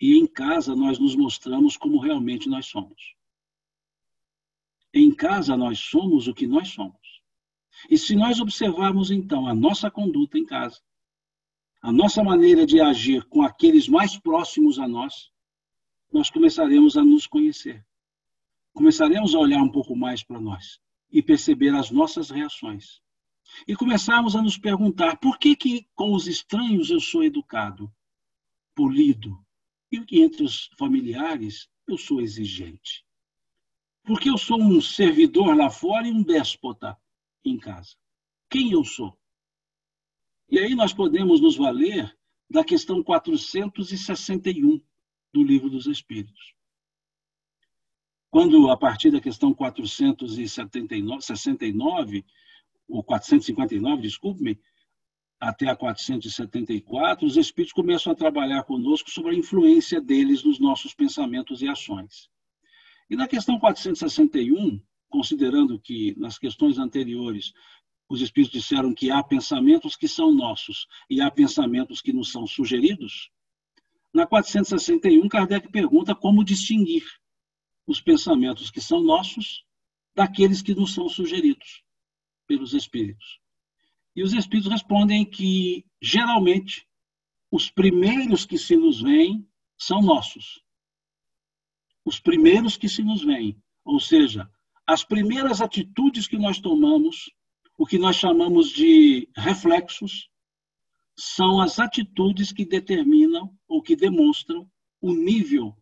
E 0.00 0.18
em 0.18 0.26
casa 0.26 0.74
nós 0.74 0.98
nos 0.98 1.14
mostramos 1.14 1.76
como 1.76 2.00
realmente 2.00 2.48
nós 2.48 2.66
somos. 2.66 3.14
Em 4.92 5.14
casa 5.14 5.56
nós 5.56 5.78
somos 5.78 6.26
o 6.26 6.34
que 6.34 6.46
nós 6.46 6.68
somos. 6.68 7.22
E 7.88 7.96
se 7.96 8.16
nós 8.16 8.40
observarmos 8.40 9.12
então 9.12 9.46
a 9.46 9.54
nossa 9.54 9.88
conduta 9.88 10.36
em 10.36 10.44
casa, 10.44 10.80
a 11.80 11.92
nossa 11.92 12.24
maneira 12.24 12.66
de 12.66 12.80
agir 12.80 13.24
com 13.26 13.42
aqueles 13.42 13.88
mais 13.88 14.18
próximos 14.18 14.78
a 14.78 14.88
nós, 14.88 15.30
nós 16.12 16.28
começaremos 16.28 16.96
a 16.96 17.04
nos 17.04 17.26
conhecer. 17.26 17.86
Começaremos 18.72 19.34
a 19.34 19.38
olhar 19.38 19.62
um 19.62 19.70
pouco 19.70 19.94
mais 19.94 20.24
para 20.24 20.40
nós 20.40 20.80
e 21.10 21.22
perceber 21.22 21.74
as 21.74 21.90
nossas 21.90 22.30
reações. 22.30 23.00
E 23.66 23.74
começarmos 23.74 24.34
a 24.34 24.42
nos 24.42 24.56
perguntar 24.56 25.16
por 25.16 25.38
que, 25.38 25.54
que 25.56 25.86
com 25.94 26.12
os 26.12 26.26
estranhos 26.26 26.90
eu 26.90 27.00
sou 27.00 27.22
educado, 27.22 27.92
polido, 28.74 29.38
e 29.92 30.22
entre 30.22 30.44
os 30.44 30.70
familiares 30.78 31.68
eu 31.86 31.98
sou 31.98 32.20
exigente. 32.20 33.04
Porque 34.04 34.30
eu 34.30 34.38
sou 34.38 34.60
um 34.60 34.80
servidor 34.80 35.56
lá 35.56 35.68
fora 35.68 36.06
e 36.06 36.12
um 36.12 36.22
déspota 36.22 36.96
em 37.44 37.58
casa. 37.58 37.96
Quem 38.48 38.72
eu 38.72 38.84
sou? 38.84 39.18
E 40.48 40.58
aí 40.58 40.74
nós 40.74 40.92
podemos 40.92 41.40
nos 41.40 41.56
valer 41.56 42.16
da 42.48 42.64
questão 42.64 43.02
461 43.02 44.80
do 45.32 45.42
Livro 45.44 45.70
dos 45.70 45.86
Espíritos. 45.86 46.54
Quando, 48.30 48.70
a 48.70 48.76
partir 48.76 49.10
da 49.10 49.20
questão 49.20 49.52
479, 49.52 51.22
69, 51.22 52.24
ou 52.90 53.02
459, 53.02 54.02
desculpe-me, 54.02 54.58
até 55.40 55.68
a 55.68 55.76
474, 55.76 57.26
os 57.26 57.36
espíritos 57.36 57.72
começam 57.72 58.12
a 58.12 58.16
trabalhar 58.16 58.62
conosco 58.64 59.10
sobre 59.10 59.34
a 59.34 59.38
influência 59.38 59.98
deles 60.00 60.44
nos 60.44 60.58
nossos 60.58 60.92
pensamentos 60.92 61.62
e 61.62 61.68
ações. 61.68 62.28
E 63.08 63.16
na 63.16 63.26
questão 63.26 63.58
461, 63.58 64.82
considerando 65.08 65.80
que 65.80 66.14
nas 66.18 66.38
questões 66.38 66.78
anteriores 66.78 67.52
os 68.06 68.20
espíritos 68.20 68.60
disseram 68.60 68.92
que 68.92 69.10
há 69.10 69.22
pensamentos 69.22 69.96
que 69.96 70.06
são 70.06 70.34
nossos 70.34 70.86
e 71.08 71.22
há 71.22 71.30
pensamentos 71.30 72.02
que 72.02 72.12
nos 72.12 72.30
são 72.30 72.46
sugeridos, 72.46 73.30
na 74.12 74.26
461 74.26 75.26
Kardec 75.28 75.70
pergunta 75.70 76.14
como 76.14 76.44
distinguir 76.44 77.04
os 77.86 78.00
pensamentos 78.00 78.70
que 78.70 78.80
são 78.80 79.00
nossos 79.00 79.64
daqueles 80.14 80.60
que 80.60 80.74
nos 80.74 80.92
são 80.92 81.08
sugeridos 81.08 81.82
pelos 82.50 82.74
espíritos. 82.74 83.38
E 84.16 84.24
os 84.24 84.32
espíritos 84.32 84.72
respondem 84.72 85.24
que, 85.24 85.86
geralmente, 86.02 86.84
os 87.48 87.70
primeiros 87.70 88.44
que 88.44 88.58
se 88.58 88.74
nos 88.76 89.00
vêm 89.00 89.48
são 89.78 90.02
nossos. 90.02 90.60
Os 92.04 92.18
primeiros 92.18 92.76
que 92.76 92.88
se 92.88 93.04
nos 93.04 93.22
vêm, 93.22 93.56
ou 93.84 94.00
seja, 94.00 94.50
as 94.84 95.04
primeiras 95.04 95.60
atitudes 95.60 96.26
que 96.26 96.36
nós 96.36 96.58
tomamos, 96.58 97.30
o 97.78 97.86
que 97.86 98.00
nós 98.00 98.16
chamamos 98.16 98.70
de 98.70 99.28
reflexos, 99.36 100.28
são 101.16 101.60
as 101.60 101.78
atitudes 101.78 102.50
que 102.50 102.64
determinam 102.64 103.56
ou 103.68 103.80
que 103.80 103.94
demonstram 103.94 104.68
o 105.00 105.14
nível 105.14 105.76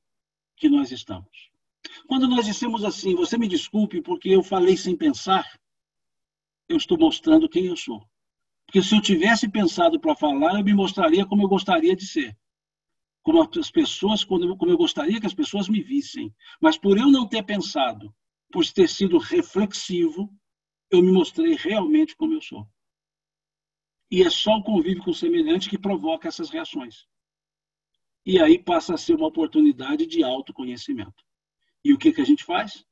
que 0.55 0.69
nós 0.69 0.93
estamos. 0.93 1.51
Quando 2.07 2.29
nós 2.29 2.45
dissemos 2.45 2.85
assim, 2.85 3.15
você 3.15 3.39
me 3.39 3.49
desculpe 3.49 4.03
porque 4.03 4.29
eu 4.29 4.43
falei 4.43 4.77
sem 4.77 4.95
pensar, 4.95 5.47
eu 6.69 6.77
estou 6.77 6.99
mostrando 6.99 7.49
quem 7.49 7.67
eu 7.67 7.77
sou. 7.77 8.07
Porque 8.67 8.83
se 8.83 8.95
eu 8.95 9.01
tivesse 9.01 9.49
pensado 9.49 9.99
para 9.99 10.15
falar, 10.15 10.59
eu 10.59 10.65
me 10.65 10.75
mostraria 10.75 11.25
como 11.25 11.43
eu 11.43 11.49
gostaria 11.49 11.97
de 11.97 12.07
ser. 12.07 12.37
Como 13.23 13.43
as 13.43 13.71
pessoas, 13.71 14.25
como 14.25 14.45
eu 14.45 14.77
gostaria 14.77 15.21
que 15.21 15.27
as 15.27 15.35
pessoas 15.35 15.69
me 15.69 15.83
vissem. 15.83 16.35
Mas 16.61 16.77
por 16.77 16.99
eu 16.99 17.09
não 17.09 17.27
ter 17.27 17.43
pensado, 17.43 18.15
por 18.53 18.67
ter 18.67 18.89
sido 18.89 19.19
reflexivo, 19.19 20.31
eu 20.91 21.03
me 21.03 21.11
mostrei 21.11 21.55
realmente 21.55 22.15
como 22.15 22.35
eu 22.35 22.43
sou. 22.43 22.69
E 24.11 24.23
é 24.23 24.31
só 24.31 24.57
o 24.57 24.63
convívio 24.63 25.03
com 25.03 25.11
o 25.11 25.15
semelhante 25.15 25.69
que 25.69 25.79
provoca 25.79 26.29
essas 26.29 26.51
reações. 26.51 27.07
E 28.25 28.41
aí 28.41 28.59
passa 28.59 28.95
a 28.95 28.99
ser 28.99 29.15
uma 29.15 29.29
oportunidade 29.29 30.07
de 30.07 30.23
autoconhecimento. 30.23 31.25
E 31.83 31.93
o 31.93 31.99
que, 31.99 32.13
que 32.13 32.21
a 32.21 32.25
gente 32.25 32.45
faz? 32.45 32.85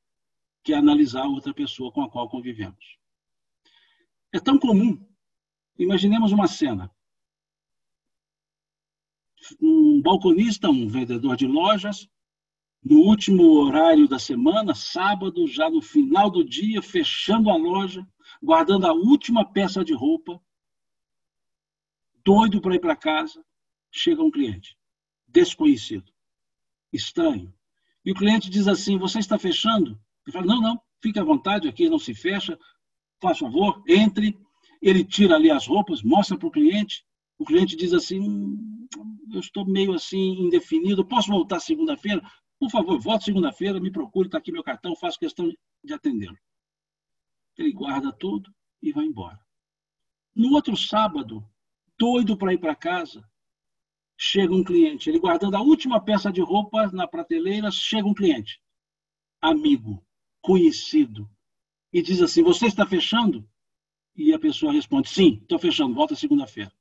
Que 0.63 0.73
é 0.73 0.77
analisar 0.77 1.23
a 1.23 1.29
outra 1.29 1.53
pessoa 1.53 1.91
com 1.91 2.01
a 2.01 2.09
qual 2.09 2.29
convivemos. 2.29 2.97
É 4.33 4.39
tão 4.39 4.57
comum. 4.59 4.99
Imaginemos 5.77 6.31
uma 6.31 6.47
cena. 6.47 6.91
Um 9.61 10.01
balconista, 10.01 10.69
um 10.69 10.87
vendedor 10.87 11.37
de 11.37 11.47
lojas, 11.47 12.09
no 12.83 12.99
último 12.99 13.43
horário 13.59 14.07
da 14.07 14.19
semana, 14.19 14.73
sábado, 14.73 15.47
já 15.47 15.69
no 15.69 15.81
final 15.81 16.29
do 16.29 16.43
dia, 16.43 16.81
fechando 16.81 17.49
a 17.49 17.55
loja, 17.55 18.05
guardando 18.41 18.85
a 18.85 18.93
última 18.93 19.45
peça 19.45 19.83
de 19.83 19.93
roupa, 19.93 20.41
doido 22.23 22.61
para 22.61 22.75
ir 22.75 22.79
para 22.79 22.95
casa, 22.95 23.43
chega 23.91 24.23
um 24.23 24.31
cliente, 24.31 24.77
desconhecido, 25.27 26.11
estranho, 26.91 27.53
e 28.05 28.11
o 28.11 28.15
cliente 28.15 28.49
diz 28.49 28.67
assim: 28.67 28.97
Você 28.97 29.19
está 29.19 29.37
fechando? 29.37 29.99
Ele 30.25 30.31
fala: 30.31 30.45
Não, 30.45 30.61
não, 30.61 30.81
fique 31.01 31.19
à 31.19 31.23
vontade, 31.23 31.67
aqui 31.67 31.89
não 31.89 31.99
se 31.99 32.13
fecha, 32.13 32.57
faz 33.21 33.39
favor, 33.39 33.83
entre. 33.87 34.37
Ele 34.81 35.03
tira 35.03 35.35
ali 35.35 35.49
as 35.49 35.65
roupas, 35.67 36.03
mostra 36.03 36.37
para 36.37 36.47
o 36.47 36.51
cliente. 36.51 37.05
O 37.37 37.45
cliente 37.45 37.75
diz 37.75 37.93
assim: 37.93 38.19
hum, 38.19 38.87
Eu 39.33 39.39
estou 39.39 39.65
meio 39.65 39.93
assim 39.93 40.33
indefinido, 40.41 41.05
posso 41.05 41.31
voltar 41.31 41.59
segunda-feira? 41.59 42.21
Por 42.59 42.69
favor, 42.71 42.99
volte 42.99 43.25
segunda-feira, 43.25 43.79
me 43.79 43.91
procure, 43.91 44.27
está 44.27 44.37
aqui 44.37 44.51
meu 44.51 44.63
cartão, 44.63 44.95
faço 44.95 45.19
questão 45.19 45.51
de 45.83 45.93
atendê-lo. 45.93 46.37
Ele 47.57 47.71
guarda 47.71 48.11
tudo 48.11 48.51
e 48.81 48.91
vai 48.91 49.05
embora. 49.05 49.39
No 50.35 50.53
outro 50.53 50.75
sábado, 50.75 51.47
doido 51.97 52.37
para 52.37 52.53
ir 52.53 52.59
para 52.59 52.75
casa, 52.75 53.27
chega 54.17 54.53
um 54.53 54.63
cliente. 54.63 55.09
Ele 55.09 55.19
guardando 55.19 55.55
a 55.55 55.61
última 55.61 56.03
peça 56.03 56.31
de 56.31 56.41
roupa 56.41 56.87
na 56.91 57.07
prateleira, 57.07 57.71
chega 57.71 58.07
um 58.07 58.13
cliente. 58.13 58.61
Amigo, 59.41 60.03
conhecido. 60.41 61.29
E 61.91 62.01
diz 62.01 62.21
assim: 62.21 62.43
Você 62.43 62.67
está 62.67 62.85
fechando? 62.85 63.47
E 64.15 64.33
a 64.33 64.39
pessoa 64.39 64.73
responde: 64.73 65.09
Sim, 65.09 65.39
estou 65.41 65.59
fechando, 65.59 65.93
volta 65.93 66.15
segunda-feira. 66.15 66.71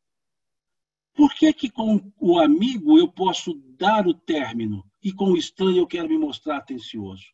Por 1.15 1.33
que, 1.35 1.53
que 1.53 1.71
com 1.71 2.13
o 2.21 2.39
amigo 2.39 2.99
eu 2.99 3.11
posso 3.11 3.55
dar 3.79 4.07
o 4.07 4.13
término 4.13 4.85
e 5.03 5.13
com 5.13 5.33
o 5.33 5.37
estranho 5.37 5.79
eu 5.79 5.87
quero 5.87 6.09
me 6.09 6.19
mostrar 6.19 6.59
atencioso? 6.59 7.25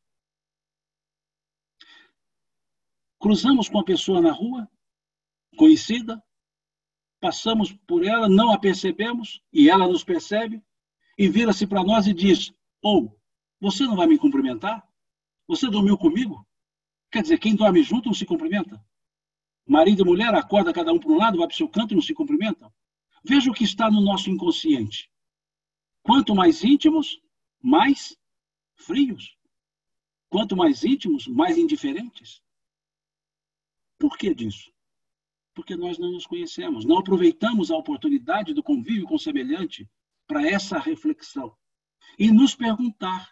Cruzamos 3.19 3.69
com 3.69 3.79
a 3.81 3.85
pessoa 3.85 4.21
na 4.21 4.33
rua, 4.33 4.69
conhecida, 5.57 6.23
passamos 7.21 7.73
por 7.87 8.05
ela, 8.05 8.29
não 8.29 8.53
a 8.53 8.59
percebemos, 8.59 9.41
e 9.53 9.69
ela 9.69 9.87
nos 9.87 10.03
percebe, 10.03 10.63
e 11.17 11.29
vira-se 11.29 11.67
para 11.67 11.85
nós 11.85 12.07
e 12.07 12.13
diz: 12.15 12.53
Ou, 12.83 13.05
oh, 13.05 13.21
você 13.61 13.85
não 13.85 13.97
vai 13.97 14.07
me 14.07 14.19
cumprimentar? 14.19 14.87
Você 15.47 15.69
dormiu 15.69 15.99
comigo? 15.99 16.47
Quer 17.12 17.22
dizer, 17.22 17.38
quem 17.38 17.55
dorme 17.55 17.83
junto 17.83 18.07
não 18.07 18.14
se 18.14 18.27
cumprimenta? 18.27 18.85
Marido 19.66 20.03
e 20.03 20.05
mulher 20.05 20.35
acorda 20.35 20.72
cada 20.72 20.92
um 20.92 20.98
para 20.98 21.12
um 21.12 21.16
lado, 21.16 21.38
vai 21.38 21.46
para 21.46 21.55
o 21.55 21.57
seu 21.57 21.68
canto 21.68 21.92
e 21.92 21.94
não 21.94 22.03
se 22.03 22.14
cumprimentam? 22.14 22.72
Veja 23.25 23.51
o 23.51 23.55
que 23.55 23.62
está 23.62 23.90
no 23.90 24.01
nosso 24.01 24.31
inconsciente. 24.31 25.09
Quanto 26.03 26.35
mais 26.35 26.64
íntimos, 26.64 27.20
mais 27.61 28.16
frios. 28.75 29.37
Quanto 30.29 30.57
mais 30.57 30.83
íntimos, 30.83 31.29
mais 31.29 31.57
indiferentes. 31.57 32.42
Por 33.98 34.16
que 34.18 34.35
disso? 34.35 34.72
porque 35.55 35.77
nós 35.77 35.98
não 35.98 36.12
nos 36.12 36.27
conhecemos, 36.27 36.85
não 36.85 36.98
aproveitamos 36.98 37.70
a 37.70 37.77
oportunidade 37.77 38.55
do 38.55 38.62
convívio 38.62 39.07
com 39.07 39.16
o 39.16 39.18
semelhante 39.18 39.88
para 40.27 40.46
essa 40.46 40.79
reflexão 40.79 41.55
e 42.18 42.31
nos 42.31 42.55
perguntar 42.55 43.31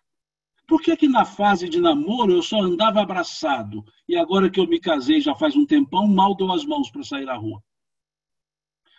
por 0.71 0.81
que 0.81 0.97
que 0.97 1.09
na 1.09 1.25
fase 1.25 1.69
de 1.69 1.81
namoro 1.81 2.31
eu 2.31 2.41
só 2.41 2.61
andava 2.61 3.03
abraçado 3.03 3.85
e 4.07 4.17
agora 4.17 4.49
que 4.49 4.61
eu 4.61 4.69
me 4.69 4.79
casei 4.79 5.21
já 5.21 5.35
faz 5.35 5.57
um 5.57 5.67
tempão 5.67 6.07
mal 6.07 6.33
dou 6.33 6.53
as 6.53 6.65
mãos 6.65 6.89
para 6.93 7.03
sair 7.03 7.29
à 7.29 7.35
rua? 7.35 7.61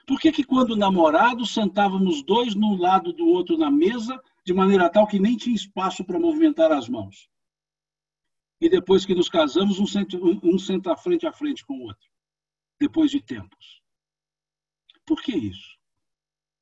Por 0.06 0.20
que 0.20 0.34
que 0.34 0.44
quando 0.44 0.76
namorados 0.76 1.54
sentávamos 1.54 2.24
dois 2.24 2.56
num 2.56 2.76
lado 2.78 3.14
do 3.14 3.26
outro 3.26 3.58
na 3.58 3.72
mesa 3.72 4.22
de 4.46 4.54
maneira 4.54 4.90
tal 4.90 5.08
que 5.08 5.18
nem 5.18 5.38
tinha 5.38 5.56
espaço 5.56 6.04
para 6.04 6.20
movimentar 6.20 6.74
as 6.74 6.90
mãos? 6.90 7.30
E 8.60 8.68
depois 8.68 9.06
que 9.06 9.16
nos 9.16 9.30
casamos, 9.30 9.80
um 9.80 9.88
senta, 9.88 10.18
um 10.22 10.60
senta 10.60 10.94
frente 10.98 11.26
a 11.26 11.32
frente 11.32 11.66
com 11.66 11.76
o 11.76 11.84
outro 11.84 12.10
depois 12.82 13.10
de 13.10 13.22
tempos. 13.22 13.82
Por 15.06 15.22
que 15.22 15.32
isso? 15.32 15.78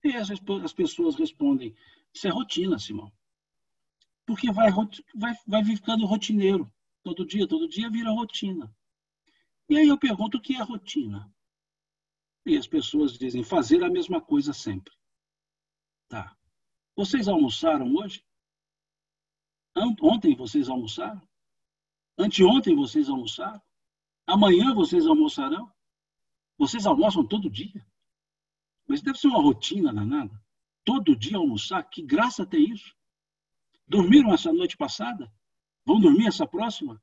E 0.04 0.16
as, 0.16 0.30
as 0.30 0.74
pessoas 0.74 1.16
respondem: 1.16 1.74
isso 2.14 2.28
é 2.28 2.30
rotina, 2.30 2.78
Simão. 2.78 3.12
Porque 4.30 4.52
vai, 4.52 4.70
vai, 5.16 5.34
vai 5.48 5.66
ficando 5.66 6.06
rotineiro. 6.06 6.72
Todo 7.02 7.26
dia, 7.26 7.48
todo 7.48 7.68
dia 7.68 7.90
vira 7.90 8.12
rotina. 8.12 8.72
E 9.68 9.76
aí 9.76 9.88
eu 9.88 9.98
pergunto 9.98 10.38
o 10.38 10.40
que 10.40 10.56
é 10.56 10.62
rotina? 10.62 11.34
E 12.46 12.56
as 12.56 12.68
pessoas 12.68 13.18
dizem 13.18 13.44
fazer 13.44 13.84
a 13.84 13.90
mesma 13.90 14.22
coisa 14.22 14.54
sempre. 14.54 14.94
Tá. 16.08 16.38
Vocês 16.96 17.28
almoçaram 17.28 17.92
hoje? 17.96 18.24
Ontem 20.00 20.36
vocês 20.36 20.70
almoçaram? 20.70 21.28
Anteontem 22.16 22.76
vocês 22.76 23.10
almoçaram? 23.10 23.60
Amanhã 24.28 24.76
vocês 24.76 25.08
almoçarão? 25.08 25.74
Vocês 26.56 26.86
almoçam 26.86 27.26
todo 27.26 27.50
dia? 27.50 27.84
Mas 28.88 29.02
deve 29.02 29.18
ser 29.18 29.30
uma 29.30 29.42
rotina 29.42 29.92
danada. 29.92 30.40
Todo 30.86 31.16
dia 31.16 31.38
almoçar, 31.38 31.82
que 31.90 32.04
graça 32.04 32.46
tem 32.46 32.70
isso? 32.70 32.99
Dormiram 33.90 34.32
essa 34.32 34.54
noite 34.54 34.78
passada? 34.78 35.32
Vão 35.84 36.00
dormir 36.00 36.28
essa 36.28 36.46
próxima? 36.46 37.02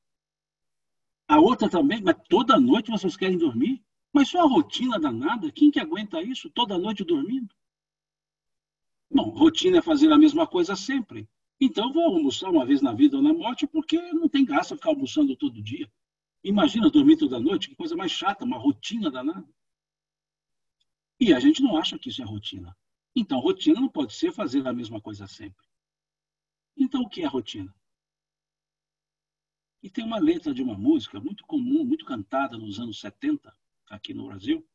A 1.27 1.37
outra 1.37 1.69
também? 1.69 2.01
Mas 2.01 2.15
toda 2.29 2.57
noite 2.57 2.89
vocês 2.89 3.17
querem 3.17 3.37
dormir? 3.37 3.83
Mas 4.13 4.29
só 4.29 4.39
a 4.39 4.47
rotina 4.47 4.97
danada? 4.97 5.51
Quem 5.51 5.69
que 5.69 5.81
aguenta 5.81 6.21
isso? 6.21 6.49
Toda 6.49 6.77
noite 6.77 7.03
dormindo? 7.03 7.53
Bom, 9.11 9.29
rotina 9.29 9.79
é 9.79 9.81
fazer 9.81 10.09
a 10.13 10.17
mesma 10.17 10.47
coisa 10.47 10.77
sempre. 10.77 11.29
Então 11.59 11.91
vou 11.91 12.03
almoçar 12.03 12.49
uma 12.49 12.65
vez 12.65 12.81
na 12.81 12.93
vida 12.93 13.17
ou 13.17 13.21
na 13.23 13.33
morte 13.33 13.67
porque 13.67 13.99
não 14.13 14.29
tem 14.29 14.45
graça 14.45 14.75
ficar 14.75 14.91
almoçando 14.91 15.35
todo 15.35 15.61
dia. 15.61 15.91
Imagina 16.41 16.89
dormir 16.89 17.17
toda 17.17 17.37
noite, 17.37 17.67
que 17.67 17.75
coisa 17.75 17.97
mais 17.97 18.13
chata, 18.13 18.45
uma 18.45 18.57
rotina 18.57 19.11
danada. 19.11 19.47
E 21.19 21.33
a 21.33 21.39
gente 21.39 21.61
não 21.61 21.75
acha 21.75 21.99
que 21.99 22.07
isso 22.07 22.21
é 22.21 22.25
rotina. 22.25 22.77
Então, 23.13 23.39
rotina 23.39 23.81
não 23.81 23.89
pode 23.89 24.13
ser 24.13 24.31
fazer 24.31 24.65
a 24.65 24.71
mesma 24.71 25.01
coisa 25.01 25.27
sempre. 25.27 25.66
Então, 26.77 27.01
o 27.01 27.09
que 27.09 27.23
é 27.23 27.25
rotina? 27.25 27.73
E 29.81 29.89
tem 29.89 30.05
uma 30.05 30.19
letra 30.19 30.53
de 30.53 30.61
uma 30.61 30.77
música 30.77 31.19
muito 31.19 31.45
comum, 31.45 31.83
muito 31.83 32.05
cantada 32.05 32.57
nos 32.57 32.79
anos 32.79 32.99
70, 32.99 33.53
aqui 33.89 34.13
no 34.13 34.27
Brasil. 34.27 34.65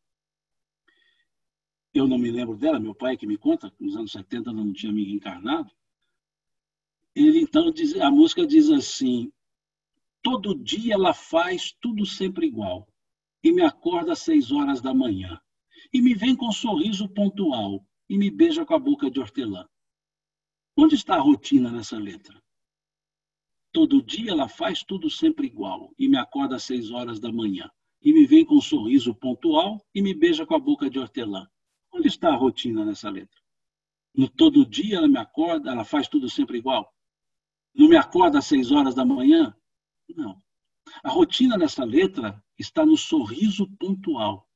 Eu 1.95 2.09
não 2.09 2.19
me 2.19 2.31
lembro 2.31 2.57
dela, 2.57 2.81
meu 2.81 2.95
pai 2.95 3.17
que 3.17 3.27
me 3.27 3.37
conta, 3.37 3.73
nos 3.79 3.97
anos 3.97 4.12
70 4.12 4.53
não 4.53 4.73
tinha 4.73 4.91
amigo 4.91 5.11
encarnado. 5.11 5.71
Ele 7.15 7.41
então 7.41 7.71
diz, 7.71 7.95
a 8.01 8.11
música 8.11 8.47
diz 8.47 8.71
assim: 8.71 9.31
Todo 10.23 10.59
dia 10.59 10.95
ela 10.95 11.12
faz 11.12 11.73
tudo 11.73 12.07
sempre 12.07 12.47
igual, 12.47 12.88
e 13.45 13.53
me 13.53 13.62
acorda 13.62 14.12
às 14.12 14.21
seis 14.21 14.51
horas 14.51 14.81
da 14.81 14.95
manhã, 14.95 15.38
e 15.93 16.01
me 16.01 16.15
vem 16.15 16.35
com 16.35 16.49
um 16.49 16.53
sorriso 16.53 17.07
pontual, 17.09 17.87
e 18.09 18.17
me 18.17 18.31
beija 18.31 18.65
com 18.65 18.75
a 18.75 18.79
boca 18.79 19.11
de 19.11 19.21
hortelã. 19.21 19.69
Onde 20.77 20.95
está 20.95 21.17
a 21.17 21.21
rotina 21.21 21.71
nessa 21.71 21.99
letra? 21.99 22.43
Todo 23.73 24.03
dia 24.03 24.33
ela 24.33 24.49
faz 24.49 24.83
tudo 24.83 25.11
sempre 25.11 25.47
igual 25.47 25.93
e 25.99 26.09
me 26.09 26.17
acorda 26.17 26.57
às 26.57 26.63
seis 26.63 26.91
horas 26.91 27.21
da 27.21 27.31
manhã. 27.31 27.71
E 28.01 28.13
me 28.13 28.27
vem 28.27 28.45
com 28.45 28.57
um 28.57 28.61
sorriso 28.61 29.15
pontual 29.15 29.85
e 29.95 30.03
me 30.03 30.15
beija 30.15 30.47
com 30.47 30.55
a 30.55 30.59
boca 30.59 30.91
de 30.91 30.99
hortelã. 30.99 31.47
Onde 31.93 32.09
está 32.09 32.31
a 32.31 32.37
rotina 32.37 32.85
nessa 32.85 33.11
letra? 33.11 33.41
No 34.15 34.29
todo 34.29 34.67
dia 34.67 34.97
ela 34.97 35.09
me 35.09 35.19
acorda, 35.19 35.71
ela 35.71 35.85
faz 35.85 36.09
tudo 36.09 36.29
sempre 36.29 36.59
igual? 36.59 36.93
Não 37.75 37.89
me 37.89 37.97
acorda 37.97 38.39
às 38.39 38.47
seis 38.47 38.71
horas 38.71 38.95
da 38.95 39.05
manhã? 39.05 39.55
Não. 40.17 40.43
A 41.05 41.11
rotina 41.11 41.57
nessa 41.57 41.85
letra 41.85 42.43
está 42.59 42.85
no 42.85 42.97
sorriso 42.97 43.71
pontual. 43.79 44.49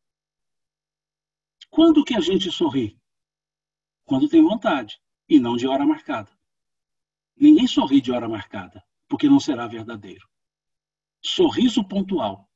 Quando 1.71 2.05
que 2.05 2.15
a 2.15 2.21
gente 2.21 2.51
sorri? 2.51 2.99
Quando 4.05 4.29
tem 4.29 4.43
vontade 4.43 5.01
e 5.29 5.39
não 5.41 5.57
de 5.57 5.67
hora 5.67 5.87
marcada. 5.87 6.31
Ninguém 7.37 7.67
sorri 7.67 8.01
de 8.01 8.13
hora 8.13 8.29
marcada, 8.29 8.83
porque 9.09 9.29
não 9.29 9.41
será 9.41 9.67
verdadeiro. 9.67 10.29
Sorriso 11.23 11.87
pontual. 11.87 12.49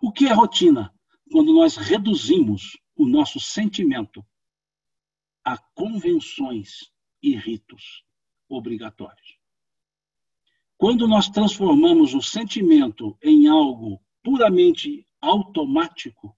O 0.00 0.12
que 0.12 0.26
é 0.26 0.32
rotina? 0.32 0.94
Quando 1.30 1.52
nós 1.52 1.76
reduzimos 1.76 2.78
o 2.96 3.06
nosso 3.06 3.40
sentimento 3.40 4.24
a 5.44 5.58
convenções 5.74 6.92
e 7.22 7.36
ritos 7.36 8.04
obrigatórios. 8.48 9.38
Quando 10.76 11.06
nós 11.06 11.28
transformamos 11.28 12.14
o 12.14 12.20
sentimento 12.20 13.16
em 13.22 13.46
algo 13.46 14.00
puramente 14.22 15.06
automático, 15.20 16.36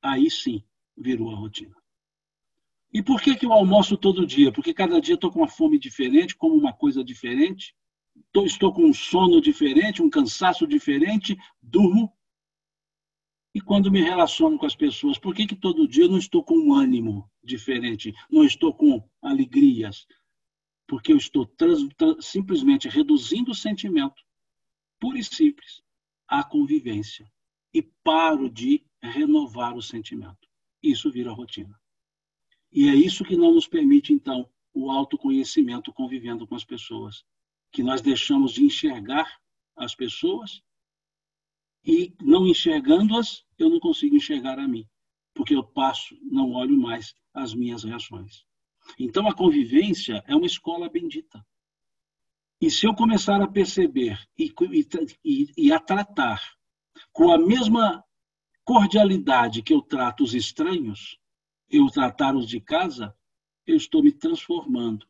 aí 0.00 0.30
sim 0.30 0.64
virou 0.96 1.30
a 1.30 1.36
rotina. 1.36 1.81
E 2.92 3.02
por 3.02 3.22
que, 3.22 3.34
que 3.34 3.46
eu 3.46 3.52
almoço 3.52 3.96
todo 3.96 4.26
dia? 4.26 4.52
Porque 4.52 4.74
cada 4.74 5.00
dia 5.00 5.14
estou 5.14 5.30
com 5.30 5.38
uma 5.38 5.48
fome 5.48 5.78
diferente, 5.78 6.36
como 6.36 6.54
uma 6.54 6.74
coisa 6.74 7.02
diferente, 7.02 7.74
tô, 8.30 8.44
estou 8.44 8.72
com 8.72 8.84
um 8.84 8.92
sono 8.92 9.40
diferente, 9.40 10.02
um 10.02 10.10
cansaço 10.10 10.66
diferente, 10.66 11.36
durmo. 11.62 12.12
E 13.54 13.60
quando 13.60 13.90
me 13.90 14.02
relaciono 14.02 14.58
com 14.58 14.66
as 14.66 14.76
pessoas, 14.76 15.18
por 15.18 15.34
que, 15.34 15.46
que 15.46 15.56
todo 15.56 15.88
dia 15.88 16.04
eu 16.04 16.10
não 16.10 16.18
estou 16.18 16.44
com 16.44 16.54
um 16.54 16.74
ânimo 16.74 17.30
diferente, 17.42 18.14
não 18.30 18.44
estou 18.44 18.74
com 18.74 19.02
alegrias? 19.22 20.06
Porque 20.86 21.12
eu 21.12 21.16
estou 21.16 21.46
trans, 21.46 21.88
trans, 21.96 22.26
simplesmente 22.26 22.88
reduzindo 22.88 23.52
o 23.52 23.54
sentimento, 23.54 24.22
puro 25.00 25.16
e 25.16 25.24
simples, 25.24 25.82
à 26.28 26.44
convivência. 26.44 27.30
E 27.72 27.80
paro 28.04 28.50
de 28.50 28.84
renovar 29.02 29.74
o 29.74 29.82
sentimento. 29.82 30.46
Isso 30.82 31.10
vira 31.10 31.32
rotina. 31.32 31.81
E 32.72 32.88
é 32.88 32.94
isso 32.94 33.24
que 33.24 33.36
não 33.36 33.52
nos 33.54 33.68
permite, 33.68 34.12
então, 34.12 34.48
o 34.72 34.90
autoconhecimento 34.90 35.92
convivendo 35.92 36.46
com 36.46 36.54
as 36.54 36.64
pessoas. 36.64 37.24
Que 37.70 37.82
nós 37.82 38.00
deixamos 38.00 38.52
de 38.52 38.64
enxergar 38.64 39.38
as 39.76 39.94
pessoas 39.94 40.62
e, 41.84 42.14
não 42.20 42.46
enxergando-as, 42.46 43.44
eu 43.58 43.68
não 43.68 43.78
consigo 43.78 44.16
enxergar 44.16 44.58
a 44.58 44.68
mim, 44.68 44.88
porque 45.34 45.54
eu 45.54 45.64
passo, 45.64 46.16
não 46.22 46.52
olho 46.52 46.76
mais 46.76 47.14
as 47.34 47.54
minhas 47.54 47.84
reações. 47.84 48.44
Então, 48.98 49.28
a 49.28 49.34
convivência 49.34 50.22
é 50.26 50.34
uma 50.34 50.46
escola 50.46 50.88
bendita. 50.88 51.44
E 52.60 52.70
se 52.70 52.86
eu 52.86 52.94
começar 52.94 53.42
a 53.42 53.48
perceber 53.48 54.18
e, 54.38 54.52
e, 55.24 55.46
e 55.56 55.72
a 55.72 55.80
tratar 55.80 56.40
com 57.12 57.30
a 57.32 57.38
mesma 57.38 58.04
cordialidade 58.64 59.62
que 59.62 59.72
eu 59.72 59.82
trato 59.82 60.22
os 60.22 60.34
estranhos, 60.34 61.18
eu 61.72 61.86
tratar 61.88 62.36
os 62.36 62.46
de 62.46 62.60
casa, 62.60 63.16
eu 63.66 63.76
estou 63.76 64.02
me 64.02 64.12
transformando, 64.12 65.08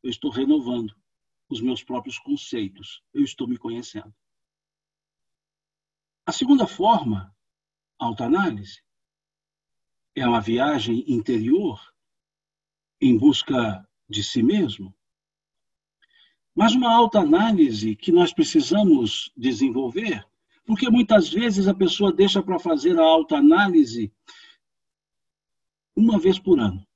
eu 0.00 0.08
estou 0.08 0.30
renovando 0.30 0.94
os 1.48 1.60
meus 1.60 1.82
próprios 1.82 2.18
conceitos, 2.18 3.02
eu 3.12 3.24
estou 3.24 3.48
me 3.48 3.58
conhecendo. 3.58 4.14
A 6.24 6.30
segunda 6.30 6.68
forma, 6.68 7.34
autoanálise, 7.98 8.80
é 10.14 10.26
uma 10.26 10.40
viagem 10.40 11.04
interior 11.08 11.80
em 13.00 13.16
busca 13.16 13.86
de 14.08 14.22
si 14.22 14.42
mesmo. 14.42 14.94
Mas 16.54 16.74
uma 16.74 16.94
autoanálise 16.94 17.96
que 17.96 18.12
nós 18.12 18.32
precisamos 18.32 19.32
desenvolver, 19.36 20.24
porque 20.64 20.90
muitas 20.90 21.28
vezes 21.28 21.66
a 21.66 21.74
pessoa 21.74 22.12
deixa 22.12 22.42
para 22.42 22.58
fazer 22.58 22.98
a 22.98 23.04
autoanálise 23.04 24.12
uma 25.98 26.16
vez 26.16 26.38
por 26.38 26.60
ano, 26.60 26.86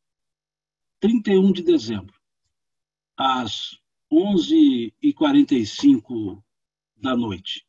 31 1.01 1.51
de 1.53 1.65
dezembro, 1.65 2.15
às 3.17 3.77
11h45 4.13 6.41
da 6.97 7.17
noite. 7.17 7.67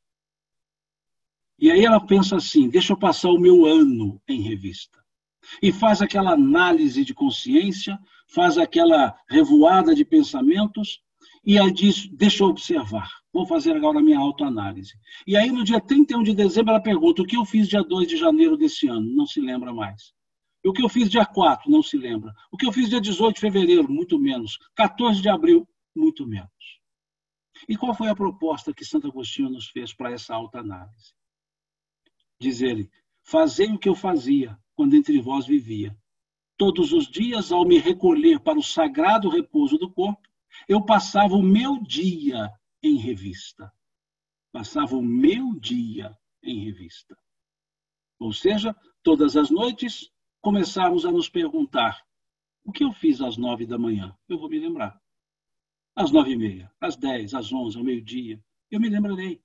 E 1.57 1.71
aí 1.71 1.83
ela 1.83 2.05
pensa 2.05 2.35
assim: 2.35 2.69
deixa 2.69 2.93
eu 2.93 2.97
passar 2.97 3.31
o 3.31 3.39
meu 3.39 3.65
ano 3.65 4.21
em 4.27 4.41
revista. 4.41 5.03
E 5.61 5.71
faz 5.71 6.01
aquela 6.03 6.33
análise 6.33 7.03
de 7.03 7.15
consciência, 7.15 7.99
faz 8.27 8.59
aquela 8.59 9.17
revoada 9.27 9.95
de 9.95 10.05
pensamentos, 10.05 11.01
e 11.43 11.57
ela 11.57 11.71
diz: 11.71 12.07
deixa 12.09 12.43
eu 12.43 12.49
observar, 12.49 13.09
vou 13.33 13.47
fazer 13.47 13.75
agora 13.75 13.97
a 13.97 14.03
minha 14.03 14.19
autoanálise. 14.19 14.93
E 15.25 15.35
aí, 15.35 15.49
no 15.49 15.63
dia 15.63 15.81
31 15.81 16.21
de 16.21 16.35
dezembro, 16.35 16.69
ela 16.69 16.79
pergunta: 16.79 17.23
o 17.23 17.25
que 17.25 17.37
eu 17.37 17.43
fiz 17.43 17.67
dia 17.67 17.81
2 17.81 18.07
de 18.07 18.17
janeiro 18.17 18.55
desse 18.55 18.87
ano? 18.87 19.11
Não 19.15 19.25
se 19.25 19.41
lembra 19.41 19.73
mais. 19.73 20.13
O 20.65 20.71
que 20.71 20.83
eu 20.83 20.89
fiz 20.89 21.09
dia 21.09 21.25
4, 21.25 21.69
não 21.69 21.83
se 21.83 21.97
lembra. 21.97 22.33
O 22.51 22.57
que 22.57 22.65
eu 22.65 22.71
fiz 22.71 22.89
dia 22.89 23.01
18 23.01 23.35
de 23.35 23.41
fevereiro, 23.41 23.91
muito 23.91 24.17
menos. 24.17 24.57
14 24.75 25.21
de 25.21 25.29
abril, 25.29 25.67
muito 25.95 26.25
menos. 26.25 26.49
E 27.67 27.75
qual 27.75 27.93
foi 27.93 28.09
a 28.09 28.15
proposta 28.15 28.73
que 28.73 28.85
Santo 28.85 29.07
Agostinho 29.07 29.49
nos 29.49 29.67
fez 29.67 29.93
para 29.93 30.11
essa 30.11 30.33
alta 30.33 30.59
análise? 30.59 31.13
Diz 32.39 32.61
ele: 32.61 32.89
Fazei 33.23 33.71
o 33.71 33.77
que 33.77 33.89
eu 33.89 33.95
fazia 33.95 34.57
quando 34.73 34.95
entre 34.95 35.19
vós 35.21 35.45
vivia. 35.45 35.95
Todos 36.57 36.93
os 36.93 37.07
dias, 37.07 37.51
ao 37.51 37.65
me 37.65 37.77
recolher 37.77 38.39
para 38.39 38.57
o 38.57 38.63
sagrado 38.63 39.29
repouso 39.29 39.77
do 39.77 39.91
corpo, 39.91 40.21
eu 40.67 40.83
passava 40.85 41.35
o 41.35 41.41
meu 41.41 41.81
dia 41.81 42.51
em 42.81 42.97
revista. 42.97 43.71
Passava 44.51 44.95
o 44.95 45.01
meu 45.01 45.53
dia 45.59 46.15
em 46.41 46.63
revista. 46.63 47.17
Ou 48.19 48.31
seja, 48.31 48.75
todas 49.01 49.35
as 49.35 49.49
noites 49.49 50.12
começarmos 50.43 51.05
a 51.05 51.11
nos 51.11 51.27
perguntar: 51.27 52.05
o 52.63 52.71
que 52.71 52.83
eu 52.83 52.91
fiz 52.91 53.21
às 53.21 53.37
nove 53.37 53.65
da 53.65 53.79
manhã? 53.79 54.15
Eu 54.27 54.37
vou 54.37 54.49
me 54.49 54.59
lembrar. 54.59 55.01
Às 55.95 56.11
nove 56.11 56.31
e 56.31 56.37
meia, 56.37 56.71
às 56.79 56.95
dez, 56.95 57.33
às 57.33 57.51
onze, 57.51 57.77
ao 57.77 57.83
meio-dia, 57.83 58.43
eu 58.69 58.79
me 58.79 58.89
lembrarei. 58.89 59.41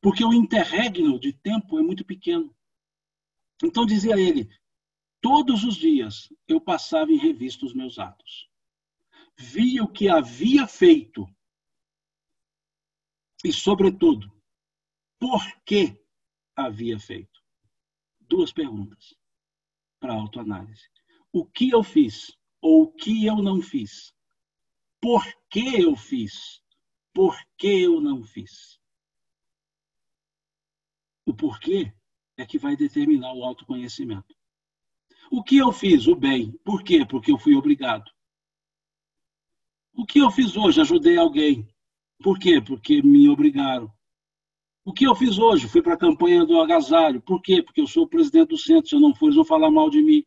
Porque 0.00 0.24
o 0.24 0.32
interregno 0.32 1.18
de 1.18 1.32
tempo 1.32 1.78
é 1.78 1.82
muito 1.82 2.04
pequeno. 2.04 2.54
Então 3.64 3.86
dizia 3.86 4.20
ele: 4.20 4.48
todos 5.20 5.64
os 5.64 5.76
dias 5.76 6.28
eu 6.46 6.60
passava 6.60 7.10
em 7.10 7.18
revista 7.18 7.64
os 7.64 7.74
meus 7.74 7.98
atos. 7.98 8.48
Via 9.38 9.82
o 9.82 9.90
que 9.90 10.08
havia 10.08 10.66
feito. 10.66 11.26
E, 13.42 13.52
sobretudo, 13.52 14.30
por 15.18 15.40
que 15.64 16.00
havia 16.54 16.98
feito? 17.00 17.40
Duas 18.20 18.52
perguntas 18.52 19.16
para 20.02 20.12
autoanálise. 20.12 20.82
O 21.32 21.46
que 21.46 21.70
eu 21.70 21.82
fiz 21.82 22.36
ou 22.60 22.82
o 22.82 22.92
que 22.92 23.24
eu 23.24 23.36
não 23.36 23.62
fiz? 23.62 24.12
Por 25.00 25.24
que 25.48 25.80
eu 25.80 25.96
fiz? 25.96 26.62
porquê 27.12 27.84
eu 27.86 28.00
não 28.00 28.24
fiz. 28.24 28.80
O 31.26 31.34
porquê 31.34 31.92
é 32.36 32.44
que 32.44 32.58
vai 32.58 32.76
determinar 32.76 33.32
o 33.32 33.44
autoconhecimento. 33.44 34.34
O 35.30 35.42
que 35.42 35.58
eu 35.58 35.72
fiz? 35.72 36.06
O 36.06 36.16
bem. 36.16 36.52
Por 36.64 36.82
quê? 36.82 37.06
Porque 37.06 37.30
eu 37.30 37.38
fui 37.38 37.54
obrigado. 37.54 38.10
O 39.94 40.04
que 40.04 40.18
eu 40.18 40.30
fiz 40.30 40.56
hoje? 40.56 40.80
Ajudei 40.80 41.16
alguém. 41.16 41.68
Por 42.22 42.38
quê? 42.38 42.60
Porque 42.60 43.02
me 43.02 43.28
obrigaram. 43.28 43.92
O 44.84 44.92
que 44.92 45.06
eu 45.06 45.14
fiz 45.14 45.38
hoje? 45.38 45.68
Fui 45.68 45.80
para 45.80 45.94
a 45.94 45.98
campanha 45.98 46.44
do 46.44 46.60
agasalho. 46.60 47.22
Por 47.22 47.40
quê? 47.40 47.62
Porque 47.62 47.80
eu 47.80 47.86
sou 47.86 48.04
o 48.04 48.08
presidente 48.08 48.48
do 48.48 48.58
centro. 48.58 48.88
Se 48.88 48.94
eu 48.94 49.00
não 49.00 49.14
for, 49.14 49.26
eles 49.26 49.36
vão 49.36 49.44
falar 49.44 49.70
mal 49.70 49.88
de 49.88 50.02
mim. 50.02 50.24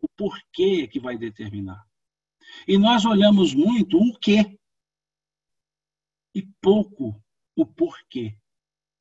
O 0.00 0.08
porquê 0.16 0.82
é 0.82 0.86
que 0.86 0.98
vai 0.98 1.16
determinar. 1.16 1.84
E 2.66 2.76
nós 2.76 3.04
olhamos 3.04 3.54
muito 3.54 3.96
o 3.96 4.18
quê 4.18 4.58
e 6.34 6.42
pouco 6.60 7.22
o 7.54 7.64
porquê. 7.64 8.36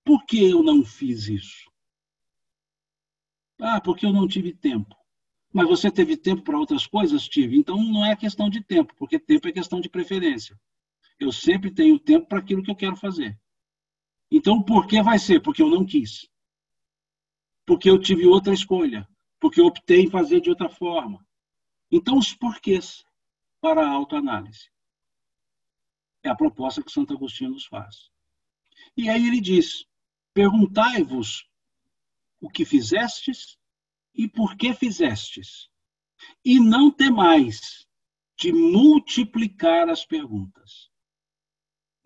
Por 0.04 0.24
que 0.26 0.44
eu 0.50 0.62
não 0.62 0.84
fiz 0.84 1.28
isso? 1.28 1.70
Ah, 3.60 3.82
porque 3.82 4.06
eu 4.06 4.14
não 4.14 4.28
tive 4.28 4.54
tempo. 4.54 4.96
Mas 5.52 5.68
você 5.68 5.90
teve 5.90 6.16
tempo 6.16 6.44
para 6.44 6.60
outras 6.60 6.86
coisas? 6.86 7.28
Tive. 7.28 7.58
Então 7.58 7.82
não 7.84 8.06
é 8.06 8.16
questão 8.16 8.50
de 8.50 8.62
tempo, 8.64 8.94
porque 8.98 9.20
tempo 9.20 9.48
é 9.48 9.52
questão 9.52 9.82
de 9.82 9.90
preferência. 9.90 10.60
Eu 11.20 11.32
sempre 11.32 11.72
tenho 11.72 12.00
tempo 12.00 12.28
para 12.28 12.40
aquilo 12.40 12.62
que 12.64 12.70
eu 12.70 12.76
quero 12.76 12.96
fazer. 12.96 13.38
Então 14.32 14.58
o 14.58 14.64
porquê 14.64 15.02
vai 15.02 15.18
ser? 15.18 15.42
Porque 15.42 15.62
eu 15.62 15.70
não 15.70 15.86
quis. 15.86 16.30
Porque 17.66 17.90
eu 17.90 18.00
tive 18.00 18.26
outra 18.26 18.54
escolha. 18.54 19.08
Porque 19.40 19.60
eu 19.60 19.66
optei 19.66 20.02
em 20.02 20.10
fazer 20.10 20.42
de 20.42 20.50
outra 20.50 20.70
forma. 20.70 21.26
Então 21.92 22.18
os 22.18 22.34
porquês 22.34 23.06
para 23.62 23.86
a 23.86 23.92
autoanálise. 23.92 24.70
É 26.24 26.30
a 26.30 26.36
proposta 26.36 26.84
que 26.84 26.92
Santo 26.92 27.14
Agostinho 27.14 27.52
nos 27.52 27.66
faz. 27.66 28.12
E 28.96 29.10
aí 29.10 29.28
ele 29.28 29.40
diz: 29.40 29.86
Perguntai-vos 30.34 31.48
o 32.40 32.50
que 32.50 32.66
fizestes 32.66 33.58
e 34.14 34.28
por 34.28 34.56
que 34.56 34.74
fizestes, 34.74 35.70
e 36.44 36.60
não 36.60 36.92
temais 36.92 37.88
de 38.38 38.52
multiplicar 38.52 39.90
as 39.90 40.06
perguntas. 40.06 40.89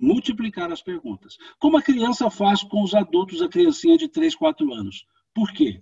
Multiplicar 0.03 0.69
as 0.69 0.81
perguntas. 0.81 1.37
Como 1.57 1.77
a 1.77 1.81
criança 1.81 2.29
faz 2.29 2.61
com 2.61 2.83
os 2.83 2.93
adultos, 2.93 3.41
a 3.41 3.47
criancinha 3.47 3.97
de 3.97 4.09
3, 4.09 4.35
4 4.35 4.73
anos. 4.73 5.05
Por 5.33 5.53
quê? 5.53 5.81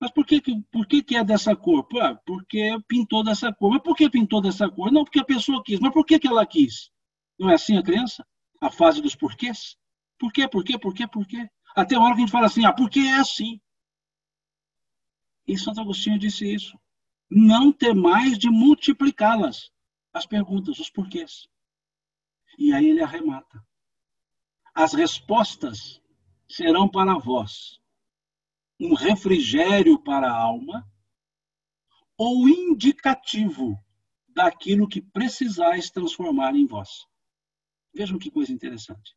Mas 0.00 0.10
por 0.10 0.26
que, 0.26 0.42
por 0.72 0.84
que, 0.84 1.00
que 1.00 1.14
é 1.14 1.22
dessa 1.22 1.54
cor? 1.54 1.84
Pô, 1.84 1.98
porque 2.26 2.76
pintou 2.88 3.22
dessa 3.22 3.52
cor. 3.52 3.70
Mas 3.70 3.82
por 3.82 3.94
que 3.94 4.10
pintou 4.10 4.40
dessa 4.40 4.68
cor? 4.68 4.90
Não, 4.90 5.04
porque 5.04 5.20
a 5.20 5.24
pessoa 5.24 5.62
quis. 5.64 5.78
Mas 5.78 5.92
por 5.92 6.04
que, 6.04 6.18
que 6.18 6.26
ela 6.26 6.44
quis? 6.44 6.90
Não 7.38 7.48
é 7.48 7.54
assim 7.54 7.78
a 7.78 7.84
criança? 7.84 8.26
A 8.60 8.68
fase 8.68 9.00
dos 9.00 9.14
porquês? 9.14 9.76
Por 10.18 10.32
quê? 10.32 10.48
Por 10.48 10.64
quê? 10.64 10.76
Por 10.76 10.92
quê? 10.92 11.06
Por 11.06 11.24
quê? 11.24 11.48
Até 11.76 11.94
a 11.94 12.00
hora 12.00 12.14
que 12.14 12.22
a 12.22 12.24
gente 12.24 12.32
fala 12.32 12.46
assim, 12.46 12.64
ah, 12.64 12.72
porque 12.72 12.98
é 12.98 13.14
assim. 13.14 13.60
E 15.46 15.56
Santo 15.56 15.80
Agostinho 15.80 16.18
disse 16.18 16.52
isso. 16.52 16.76
Não 17.30 17.72
ter 17.72 17.94
mais 17.94 18.36
de 18.36 18.50
multiplicá-las, 18.50 19.70
as 20.12 20.26
perguntas, 20.26 20.80
os 20.80 20.90
porquês. 20.90 21.46
E 22.58 22.72
aí 22.72 22.88
ele 22.88 23.02
arremata. 23.02 23.64
As 24.74 24.92
respostas 24.92 26.00
serão 26.48 26.88
para 26.88 27.18
vós 27.18 27.80
um 28.78 28.94
refrigério 28.94 29.98
para 29.98 30.30
a 30.30 30.36
alma 30.36 30.86
ou 32.16 32.48
indicativo 32.48 33.78
daquilo 34.28 34.88
que 34.88 35.00
precisais 35.00 35.90
transformar 35.90 36.54
em 36.54 36.66
vós. 36.66 37.06
Vejam 37.94 38.18
que 38.18 38.30
coisa 38.30 38.52
interessante. 38.52 39.16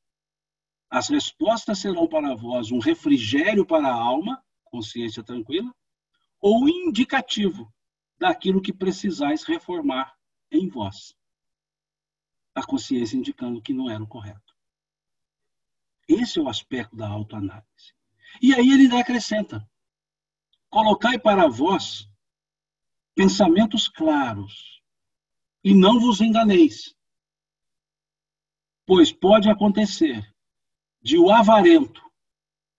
As 0.89 1.09
respostas 1.09 1.79
serão 1.79 2.07
para 2.07 2.35
vós 2.35 2.71
um 2.71 2.79
refrigério 2.79 3.65
para 3.65 3.87
a 3.87 3.93
alma, 3.93 4.43
consciência 4.63 5.21
tranquila, 5.21 5.73
ou 6.41 6.67
indicativo 6.67 7.71
daquilo 8.17 8.61
que 8.61 8.73
precisais 8.73 9.43
reformar 9.43 10.15
em 10.51 10.67
vós. 10.67 11.13
A 12.59 12.65
consciência 12.65 13.15
indicando 13.15 13.61
que 13.61 13.73
não 13.73 13.89
era 13.89 14.03
o 14.03 14.07
correto. 14.07 14.53
Esse 16.05 16.39
é 16.39 16.41
o 16.41 16.49
aspecto 16.49 16.93
da 16.93 17.07
autoanálise. 17.07 17.93
E 18.41 18.53
aí 18.53 18.69
ele 18.69 18.93
acrescenta: 18.93 19.65
colocai 20.69 21.17
para 21.17 21.47
vós 21.47 22.05
pensamentos 23.15 23.87
claros 23.87 24.81
e 25.63 25.73
não 25.73 26.01
vos 26.01 26.19
enganeis. 26.19 26.93
Pois 28.85 29.09
pode 29.09 29.49
acontecer 29.49 30.21
de 31.01 31.17
o 31.17 31.31
avarento, 31.31 32.01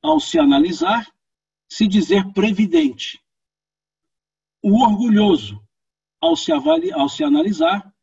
ao 0.03 0.21
se 0.21 0.39
analisar, 0.39 1.11
se 1.71 1.87
dizer 1.87 2.31
previdente. 2.35 3.19
O 4.63 4.83
orgulhoso, 4.83 5.67
ao 6.21 6.37
se, 6.37 6.53
avaliar, 6.53 6.99
ao 6.99 7.09
se 7.09 7.25
analisar, 7.25 7.95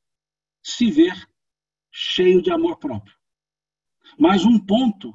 se 0.64 0.90
ver 0.90 1.28
cheio 2.00 2.44
de 2.44 2.52
amor 2.52 2.78
próprio. 2.78 3.18
Mas 4.20 4.46
um 4.46 4.64
ponto 4.64 5.12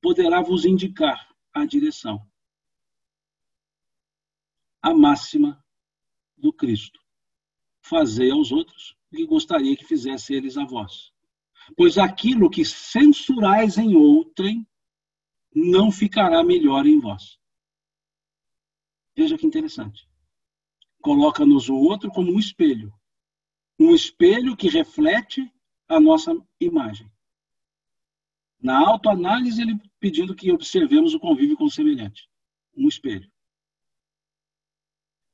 poderá 0.00 0.42
vos 0.42 0.64
indicar 0.64 1.32
a 1.54 1.64
direção. 1.64 2.28
A 4.82 4.92
máxima 4.92 5.64
do 6.36 6.52
Cristo. 6.52 6.98
Fazei 7.82 8.32
aos 8.32 8.50
outros 8.50 8.96
o 9.12 9.16
que 9.16 9.24
gostaria 9.24 9.76
que 9.76 9.84
fizesse 9.84 10.34
eles 10.34 10.56
a 10.56 10.64
vós. 10.64 11.12
Pois 11.76 11.98
aquilo 11.98 12.50
que 12.50 12.64
censurais 12.64 13.78
em 13.78 13.94
outrem 13.94 14.66
não 15.54 15.92
ficará 15.92 16.42
melhor 16.42 16.84
em 16.84 16.98
vós. 16.98 17.38
Veja 19.16 19.38
que 19.38 19.46
interessante. 19.46 20.08
Coloca-nos 21.00 21.68
o 21.68 21.76
outro 21.76 22.10
como 22.10 22.32
um 22.32 22.40
espelho. 22.40 22.92
Um 23.78 23.94
espelho 23.94 24.56
que 24.56 24.68
reflete 24.68 25.48
a 25.90 26.00
nossa 26.00 26.32
imagem. 26.60 27.10
Na 28.62 28.78
autoanálise, 28.78 29.60
ele 29.60 29.80
pedindo 29.98 30.34
que 30.34 30.52
observemos 30.52 31.14
o 31.14 31.20
convívio 31.20 31.56
com 31.56 31.64
o 31.64 31.70
semelhante. 31.70 32.28
Um 32.76 32.86
espelho. 32.88 33.30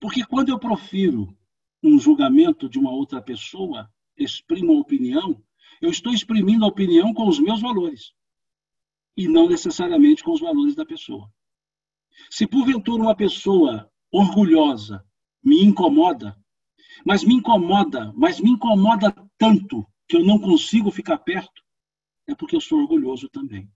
Porque 0.01 0.25
quando 0.25 0.49
eu 0.49 0.59
profiro 0.59 1.37
um 1.83 1.99
julgamento 1.99 2.69
de 2.69 2.79
uma 2.79 2.90
outra 2.90 3.21
pessoa, 3.21 3.92
exprimo 4.16 4.73
uma 4.73 4.81
opinião, 4.81 5.42
eu 5.81 5.90
estou 5.90 6.12
exprimindo 6.12 6.64
a 6.64 6.69
opinião 6.69 7.12
com 7.12 7.29
os 7.29 7.38
meus 7.38 7.61
valores 7.61 8.12
e 9.16 9.29
não 9.29 9.49
necessariamente 9.49 10.23
com 10.25 10.33
os 10.33 10.40
valores 10.40 10.75
da 10.75 10.87
pessoa. 10.87 11.31
Se 12.31 12.47
porventura 12.47 13.03
uma 13.03 13.14
pessoa 13.14 13.90
orgulhosa 14.11 15.05
me 15.42 15.62
incomoda, 15.62 16.37
mas 17.05 17.23
me 17.23 17.35
incomoda, 17.35 18.12
mas 18.16 18.40
me 18.40 18.51
incomoda 18.51 19.14
tanto 19.37 19.87
que 20.09 20.16
eu 20.16 20.25
não 20.25 20.38
consigo 20.38 20.90
ficar 20.90 21.19
perto, 21.19 21.62
é 22.27 22.35
porque 22.35 22.57
eu 22.57 22.61
sou 22.61 22.81
orgulhoso 22.81 23.29
também. 23.29 23.71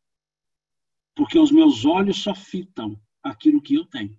Porque 1.15 1.39
os 1.39 1.51
meus 1.51 1.85
olhos 1.85 2.23
só 2.23 2.35
fitam 2.35 3.01
aquilo 3.23 3.61
que 3.61 3.75
eu 3.75 3.85
tenho. 3.85 4.19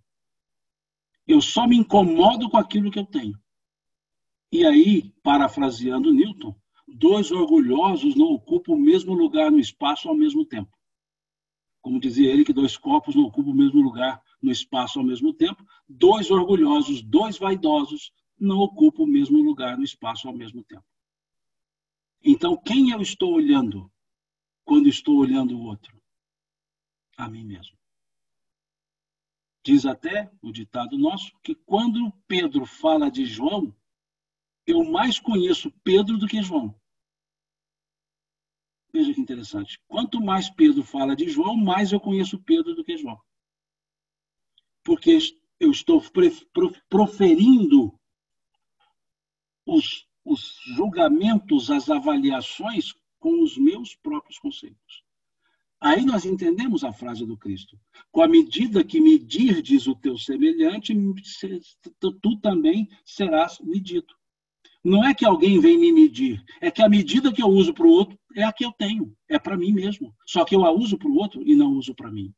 Eu 1.28 1.42
só 1.42 1.68
me 1.68 1.78
incomodo 1.78 2.50
com 2.50 2.58
aquilo 2.58 2.92
que 2.92 3.00
eu 3.00 3.06
tenho. 3.06 3.40
E 4.52 4.66
aí, 4.66 5.14
parafraseando 5.24 6.12
Newton, 6.12 6.54
dois 6.88 7.32
orgulhosos 7.32 8.16
não 8.16 8.28
ocupam 8.28 8.74
o 8.74 8.80
mesmo 8.80 9.14
lugar 9.14 9.50
no 9.50 9.60
espaço 9.60 10.10
ao 10.10 10.16
mesmo 10.16 10.46
tempo. 10.46 10.72
Como 11.82 12.00
dizia 12.00 12.32
ele, 12.32 12.44
que 12.44 12.54
dois 12.54 12.78
corpos 12.78 13.16
não 13.16 13.24
ocupam 13.24 13.52
o 13.52 13.56
mesmo 13.56 13.82
lugar 13.82 14.22
no 14.42 14.52
espaço 14.52 15.00
ao 15.00 15.06
mesmo 15.06 15.34
tempo, 15.34 15.66
dois 15.88 16.30
orgulhosos, 16.30 17.02
dois 17.02 17.38
vaidosos 17.38 18.12
não 18.38 18.60
ocupam 18.60 19.04
o 19.04 19.08
mesmo 19.08 19.42
lugar 19.42 19.78
no 19.78 19.84
espaço 19.84 20.28
ao 20.28 20.36
mesmo 20.36 20.64
tempo. 20.64 20.84
Então, 22.24 22.56
quem 22.56 22.92
eu 22.92 23.02
estou 23.02 23.34
olhando 23.34 23.92
quando 24.64 24.88
estou 24.88 25.18
olhando 25.18 25.58
o 25.58 25.64
outro? 25.64 26.02
A 27.18 27.28
mim 27.28 27.44
mesmo. 27.44 27.78
Diz 29.64 29.86
até 29.86 30.32
o 30.42 30.52
ditado 30.52 30.98
nosso 30.98 31.38
que 31.44 31.54
quando 31.54 32.12
Pedro 32.28 32.66
fala 32.66 33.10
de 33.12 33.26
João, 33.26 33.76
eu 34.66 34.84
mais 34.84 35.20
conheço 35.20 35.72
Pedro 35.84 36.18
do 36.18 36.28
que 36.28 36.42
João. 36.42 36.76
Veja 38.94 39.14
que 39.14 39.22
interessante. 39.22 39.80
Quanto 39.88 40.20
mais 40.20 40.50
Pedro 40.50 40.84
fala 40.84 41.16
de 41.16 41.30
João, 41.30 41.56
mais 41.56 41.92
eu 41.92 42.00
conheço 42.00 42.42
Pedro 42.42 42.76
do 42.76 42.84
que 42.84 42.98
João. 42.98 43.20
Porque 44.84 45.18
eu 45.60 45.72
estou 45.72 46.02
proferindo 46.90 47.98
os, 49.66 50.08
os 50.24 50.58
julgamentos, 50.76 51.72
as 51.72 51.90
avaliações 51.90 52.94
com 53.20 53.44
os 53.44 53.58
meus 53.58 53.96
próprios 53.96 54.40
conceitos. 54.40 55.04
Aí 55.80 56.06
nós 56.06 56.26
entendemos 56.26 56.84
a 56.84 56.94
frase 56.94 57.26
do 57.26 57.36
Cristo. 57.36 57.78
Com 58.12 58.22
a 58.22 58.28
medida 58.28 58.84
que 58.84 59.02
medirdes 59.02 59.88
o 59.88 59.96
teu 59.96 60.16
semelhante, 60.18 60.94
tu 62.00 62.38
também 62.40 62.88
serás 63.04 63.60
medido. 63.60 64.14
Não 64.84 65.04
é 65.04 65.14
que 65.14 65.26
alguém 65.26 65.60
vem 65.60 65.78
me 65.78 65.92
medir, 65.92 66.44
é 66.60 66.72
que 66.72 66.82
a 66.82 66.90
medida 66.90 67.32
que 67.32 67.42
eu 67.42 67.48
uso 67.48 67.74
para 67.74 67.86
o 67.86 67.92
outro 67.92 68.18
é 68.36 68.44
a 68.44 68.52
que 68.52 68.66
eu 68.66 68.72
tenho, 68.72 69.16
é 69.28 69.38
para 69.38 69.58
mim 69.58 69.72
mesmo. 69.72 70.14
Só 70.26 70.44
que 70.44 70.56
eu 70.56 70.66
a 70.66 70.72
uso 70.72 70.98
para 70.98 71.10
o 71.10 71.16
outro 71.16 71.42
e 71.44 71.56
não 71.56 71.74
uso 71.74 71.94
para 71.94 72.12
mim. 72.12 72.34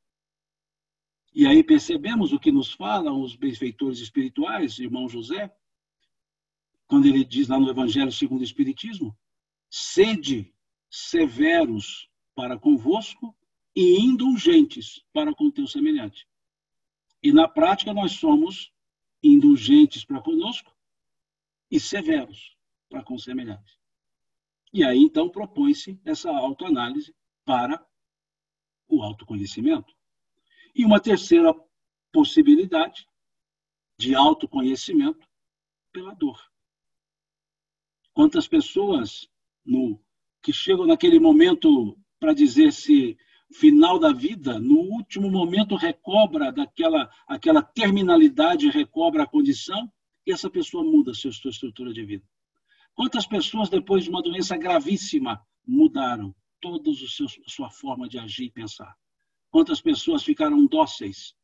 E 1.34 1.48
aí 1.48 1.64
percebemos 1.64 2.32
o 2.32 2.40
que 2.40 2.52
nos 2.52 2.72
falam 2.74 3.22
os 3.22 3.36
benfeitores 3.36 4.00
espirituais, 4.00 4.78
irmão 4.78 5.10
José, 5.10 5.52
quando 6.94 7.08
ele 7.08 7.26
diz 7.26 7.48
lá 7.48 7.60
no 7.60 7.68
Evangelho 7.68 8.12
segundo 8.12 8.42
o 8.42 8.44
Espiritismo: 8.44 9.18
sede 9.68 10.54
severos 10.92 12.08
para 12.36 12.56
convosco 12.56 13.36
e 13.76 14.00
indulgentes 14.00 15.04
para 15.12 15.34
com 15.34 15.50
teu 15.50 15.66
semelhante. 15.66 16.28
E 17.24 17.34
na 17.34 17.48
prática 17.48 17.92
nós 17.96 18.12
somos 18.12 18.72
indulgentes 19.24 20.06
para 20.06 20.22
conosco 20.22 20.72
e 21.72 21.80
severos 21.80 22.56
para 22.88 23.04
com 23.04 23.18
semelhante. 23.18 23.76
E 24.72 24.84
aí 24.84 25.00
então 25.00 25.28
propõe-se 25.28 26.00
essa 26.06 26.30
autoanálise 26.30 27.12
para 27.44 27.84
o 28.88 29.02
autoconhecimento. 29.02 29.92
E 30.76 30.86
uma 30.86 31.00
terceira 31.00 31.56
possibilidade 32.12 33.10
de 33.98 34.14
autoconhecimento 34.14 35.28
pela 35.92 36.14
dor. 36.14 36.53
Quantas 38.14 38.48
pessoas 38.48 39.28
no 39.66 40.00
que 40.42 40.54
chegam 40.54 40.86
naquele 40.86 41.20
momento 41.20 41.98
para 42.20 42.34
dizer 42.34 42.72
se 42.72 43.18
final 43.52 44.00
da 44.00 44.12
vida, 44.12 44.60
no 44.60 44.80
último 44.80 45.30
momento 45.30 45.76
recobra 45.76 46.52
daquela 46.52 47.10
aquela 47.28 47.62
terminalidade, 47.62 48.70
recobra 48.70 49.24
a 49.24 49.28
condição 49.28 49.92
e 50.26 50.32
essa 50.32 50.50
pessoa 50.50 50.84
muda 50.84 51.12
a 51.12 51.14
sua 51.14 51.30
estrutura 51.30 51.94
de 51.94 52.04
vida. 52.06 52.26
Quantas 52.94 53.26
pessoas 53.26 53.70
depois 53.70 54.04
de 54.04 54.10
uma 54.10 54.22
doença 54.22 54.56
gravíssima 54.58 55.42
mudaram 55.66 56.36
toda 56.62 56.92
a 56.92 57.50
sua 57.50 57.70
forma 57.70 58.08
de 58.08 58.20
agir 58.20 58.46
e 58.46 58.52
pensar? 58.52 58.96
Quantas 59.50 59.82
pessoas 59.82 60.24
ficaram 60.24 60.66
dóceis 60.66 61.36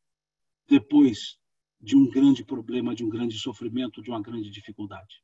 depois 0.68 1.38
de 1.80 1.96
um 1.96 2.08
grande 2.08 2.44
problema, 2.44 2.94
de 2.94 3.04
um 3.04 3.08
grande 3.08 3.38
sofrimento, 3.38 4.02
de 4.02 4.10
uma 4.10 4.22
grande 4.22 4.50
dificuldade? 4.50 5.22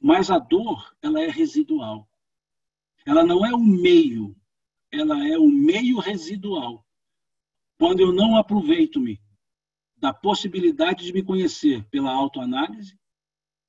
Mas 0.00 0.30
a 0.30 0.38
dor, 0.38 0.94
ela 1.02 1.20
é 1.20 1.28
residual. 1.28 2.08
Ela 3.06 3.24
não 3.24 3.44
é 3.44 3.54
o 3.54 3.58
meio 3.58 4.36
ela 4.94 5.26
é 5.26 5.36
o 5.36 5.48
meio 5.48 5.98
residual. 5.98 6.86
Quando 7.78 8.00
eu 8.00 8.12
não 8.12 8.36
aproveito-me 8.36 9.20
da 9.96 10.12
possibilidade 10.12 11.04
de 11.04 11.12
me 11.12 11.22
conhecer 11.22 11.84
pela 11.90 12.12
autoanálise 12.12 12.98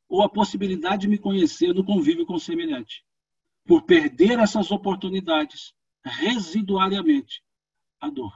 ou 0.08 0.22
a 0.22 0.30
possibilidade 0.30 1.04
de 1.04 1.08
me 1.08 1.18
conhecer 1.18 1.74
no 1.74 1.84
convívio 1.84 2.26
com 2.26 2.36
o 2.36 2.40
semelhante. 2.40 3.04
Por 3.66 3.84
perder 3.84 4.38
essas 4.38 4.70
oportunidades 4.72 5.74
residuariamente, 6.04 7.42
a 8.00 8.10
dor. 8.10 8.34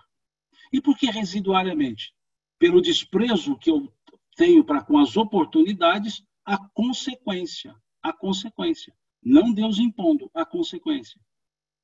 E 0.74 0.82
por 0.82 0.98
que 0.98 1.06
residuariamente? 1.12 2.14
Pelo 2.58 2.82
desprezo 2.82 3.56
que 3.58 3.70
eu 3.70 3.94
tenho 4.36 4.64
para 4.64 4.84
com 4.84 4.98
as 4.98 5.16
oportunidades, 5.16 6.24
a 6.50 6.58
consequência, 6.70 7.76
a 8.02 8.12
consequência. 8.12 8.92
Não 9.22 9.54
Deus 9.54 9.78
impondo, 9.78 10.32
a 10.34 10.44
consequência 10.44 11.22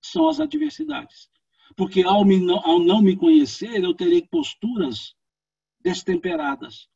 são 0.02 0.28
as 0.28 0.40
adversidades. 0.40 1.30
Porque 1.76 2.02
ao, 2.02 2.26
me, 2.26 2.38
ao 2.64 2.80
não 2.80 3.00
me 3.00 3.16
conhecer, 3.16 3.84
eu 3.84 3.94
terei 3.94 4.26
posturas 4.26 5.16
destemperadas. 5.80 6.90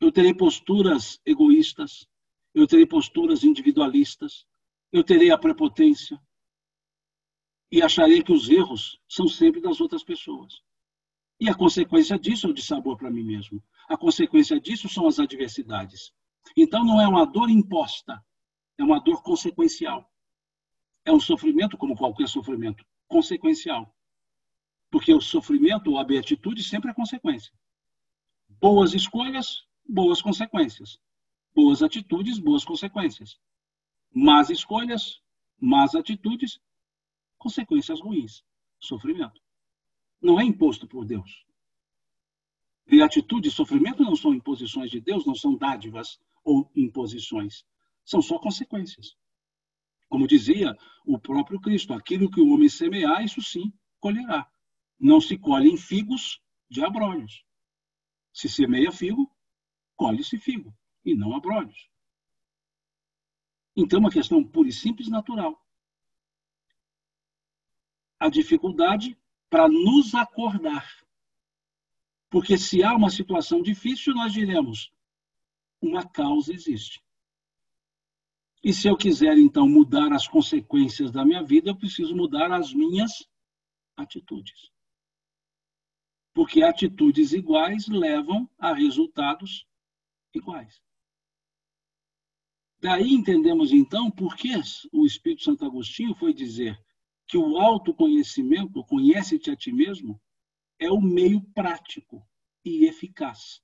Eu 0.00 0.10
terei 0.10 0.34
posturas 0.34 1.20
egoístas. 1.24 2.08
Eu 2.52 2.66
terei 2.66 2.86
posturas 2.86 3.44
individualistas. 3.44 4.44
Eu 4.90 5.04
terei 5.04 5.30
a 5.30 5.38
prepotência. 5.38 6.20
E 7.70 7.82
acharei 7.82 8.20
que 8.20 8.32
os 8.32 8.48
erros 8.48 8.98
são 9.08 9.28
sempre 9.28 9.60
das 9.60 9.80
outras 9.80 10.02
pessoas. 10.02 10.60
E 11.38 11.48
a 11.48 11.54
consequência 11.54 12.18
disso 12.18 12.48
é 12.48 12.50
o 12.50 12.54
de 12.54 12.62
sabor 12.62 12.96
para 12.96 13.12
mim 13.12 13.22
mesmo. 13.22 13.62
A 13.88 13.96
consequência 13.96 14.60
disso 14.60 14.88
são 14.88 15.06
as 15.06 15.20
adversidades. 15.20 16.12
Então 16.54 16.84
não 16.84 17.00
é 17.00 17.08
uma 17.08 17.24
dor 17.24 17.48
imposta, 17.48 18.22
é 18.78 18.84
uma 18.84 19.00
dor 19.00 19.22
consequencial 19.22 20.10
é 21.06 21.12
um 21.12 21.20
sofrimento, 21.20 21.78
como 21.78 21.96
qualquer 21.96 22.28
sofrimento, 22.28 22.84
consequencial. 23.06 23.94
Porque 24.90 25.14
o 25.14 25.20
sofrimento 25.20 25.92
ou 25.92 25.98
a 25.98 26.04
beatitude 26.04 26.62
sempre 26.64 26.90
é 26.90 26.94
consequência. 26.94 27.52
Boas 28.60 28.92
escolhas, 28.92 29.64
boas 29.88 30.20
consequências. 30.20 30.98
Boas 31.54 31.82
atitudes, 31.82 32.38
boas 32.38 32.64
consequências. 32.64 33.38
Más 34.12 34.50
escolhas, 34.50 35.22
más 35.60 35.94
atitudes, 35.94 36.60
consequências 37.38 38.00
ruins. 38.00 38.44
Sofrimento. 38.80 39.40
Não 40.20 40.40
é 40.40 40.44
imposto 40.44 40.88
por 40.88 41.04
Deus. 41.04 41.46
Beatitude 42.84 43.48
e 43.48 43.50
sofrimento 43.50 44.02
não 44.02 44.16
são 44.16 44.34
imposições 44.34 44.90
de 44.90 45.00
Deus, 45.00 45.24
não 45.24 45.34
são 45.34 45.56
dádivas 45.56 46.20
ou 46.46 46.70
imposições. 46.76 47.66
São 48.04 48.22
só 48.22 48.38
consequências. 48.38 49.16
Como 50.08 50.28
dizia 50.28 50.74
o 51.04 51.18
próprio 51.18 51.60
Cristo, 51.60 51.92
aquilo 51.92 52.30
que 52.30 52.40
o 52.40 52.54
homem 52.54 52.68
semear, 52.68 53.24
isso 53.24 53.42
sim 53.42 53.72
colherá. 53.98 54.48
Não 54.98 55.20
se 55.20 55.36
colhe 55.36 55.68
em 55.68 55.76
figos 55.76 56.40
de 56.70 56.84
abrolhos. 56.84 57.44
Se 58.32 58.48
semeia 58.48 58.92
figo, 58.92 59.28
colhe-se 59.96 60.38
figo, 60.38 60.72
e 61.04 61.14
não 61.14 61.34
abrolhos. 61.34 61.90
Então, 63.74 63.98
uma 63.98 64.10
questão 64.10 64.42
pura 64.44 64.68
e 64.68 64.72
simples 64.72 65.08
natural. 65.08 65.60
A 68.20 68.28
dificuldade 68.28 69.18
para 69.50 69.68
nos 69.68 70.14
acordar. 70.14 70.86
Porque 72.30 72.56
se 72.56 72.82
há 72.84 72.94
uma 72.94 73.10
situação 73.10 73.60
difícil, 73.60 74.14
nós 74.14 74.32
diremos: 74.32 74.92
uma 75.80 76.08
causa 76.08 76.52
existe. 76.52 77.02
E 78.62 78.72
se 78.72 78.88
eu 78.88 78.96
quiser, 78.96 79.38
então, 79.38 79.68
mudar 79.68 80.12
as 80.12 80.26
consequências 80.26 81.12
da 81.12 81.24
minha 81.24 81.42
vida, 81.42 81.70
eu 81.70 81.76
preciso 81.76 82.16
mudar 82.16 82.50
as 82.50 82.72
minhas 82.72 83.28
atitudes. 83.96 84.70
Porque 86.34 86.62
atitudes 86.62 87.32
iguais 87.32 87.86
levam 87.86 88.50
a 88.58 88.72
resultados 88.72 89.66
iguais. 90.34 90.82
Daí 92.80 93.14
entendemos, 93.14 93.72
então, 93.72 94.10
por 94.10 94.36
que 94.36 94.50
o 94.92 95.06
Espírito 95.06 95.44
Santo 95.44 95.64
Agostinho 95.64 96.14
foi 96.14 96.34
dizer 96.34 96.78
que 97.26 97.38
o 97.38 97.56
autoconhecimento, 97.58 98.84
conhece-te 98.84 99.50
a 99.50 99.56
ti 99.56 99.72
mesmo, 99.72 100.20
é 100.78 100.90
o 100.90 101.00
meio 101.00 101.40
prático 101.52 102.26
e 102.64 102.84
eficaz 102.84 103.62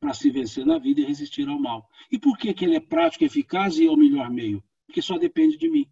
para 0.00 0.14
se 0.14 0.30
vencer 0.30 0.64
na 0.64 0.78
vida 0.78 1.02
e 1.02 1.04
resistir 1.04 1.46
ao 1.46 1.60
mal. 1.60 1.88
E 2.10 2.18
por 2.18 2.38
que, 2.38 2.54
que 2.54 2.64
ele 2.64 2.76
é 2.76 2.80
prático, 2.80 3.22
eficaz 3.22 3.78
e 3.78 3.86
é 3.86 3.90
o 3.90 3.96
melhor 3.96 4.30
meio? 4.30 4.64
Porque 4.86 5.02
só 5.02 5.18
depende 5.18 5.58
de 5.58 5.68
mim. 5.68 5.86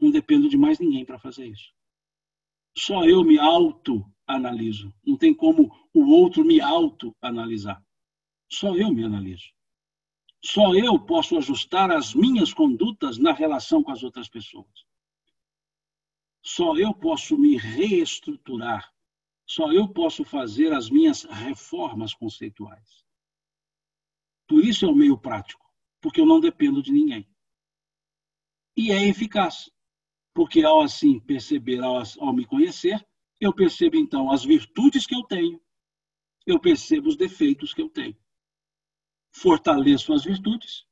Não 0.00 0.10
dependo 0.10 0.48
de 0.48 0.56
mais 0.56 0.78
ninguém 0.78 1.04
para 1.04 1.18
fazer 1.18 1.46
isso. 1.46 1.72
Só 2.76 3.04
eu 3.04 3.22
me 3.22 3.38
auto-analiso. 3.38 4.92
Não 5.06 5.16
tem 5.16 5.32
como 5.32 5.70
o 5.92 6.10
outro 6.10 6.44
me 6.44 6.60
auto-analisar. 6.60 7.84
Só 8.50 8.74
eu 8.74 8.92
me 8.92 9.04
analiso. 9.04 9.52
Só 10.42 10.74
eu 10.74 10.98
posso 10.98 11.36
ajustar 11.36 11.90
as 11.90 12.14
minhas 12.14 12.52
condutas 12.52 13.18
na 13.18 13.32
relação 13.32 13.82
com 13.82 13.92
as 13.92 14.02
outras 14.02 14.28
pessoas. 14.28 14.84
Só 16.42 16.76
eu 16.76 16.92
posso 16.94 17.38
me 17.38 17.56
reestruturar. 17.56 18.92
Só 19.46 19.72
eu 19.72 19.88
posso 19.88 20.24
fazer 20.24 20.72
as 20.72 20.90
minhas 20.90 21.24
reformas 21.24 22.14
conceituais. 22.14 23.03
Por 24.46 24.64
isso 24.64 24.84
é 24.84 24.88
o 24.88 24.94
meio 24.94 25.16
prático, 25.18 25.64
porque 26.00 26.20
eu 26.20 26.26
não 26.26 26.40
dependo 26.40 26.82
de 26.82 26.92
ninguém. 26.92 27.28
E 28.76 28.90
é 28.90 29.08
eficaz, 29.08 29.70
porque 30.34 30.62
ao 30.62 30.82
assim 30.82 31.20
perceber, 31.20 31.80
ao, 31.80 32.02
ao 32.18 32.32
me 32.32 32.44
conhecer, 32.44 33.06
eu 33.40 33.52
percebo 33.52 33.96
então 33.96 34.30
as 34.30 34.44
virtudes 34.44 35.06
que 35.06 35.14
eu 35.14 35.22
tenho, 35.22 35.60
eu 36.46 36.60
percebo 36.60 37.08
os 37.08 37.16
defeitos 37.16 37.72
que 37.72 37.80
eu 37.80 37.88
tenho. 37.88 38.16
Fortaleço 39.32 40.12
as 40.12 40.24
virtudes 40.24 40.86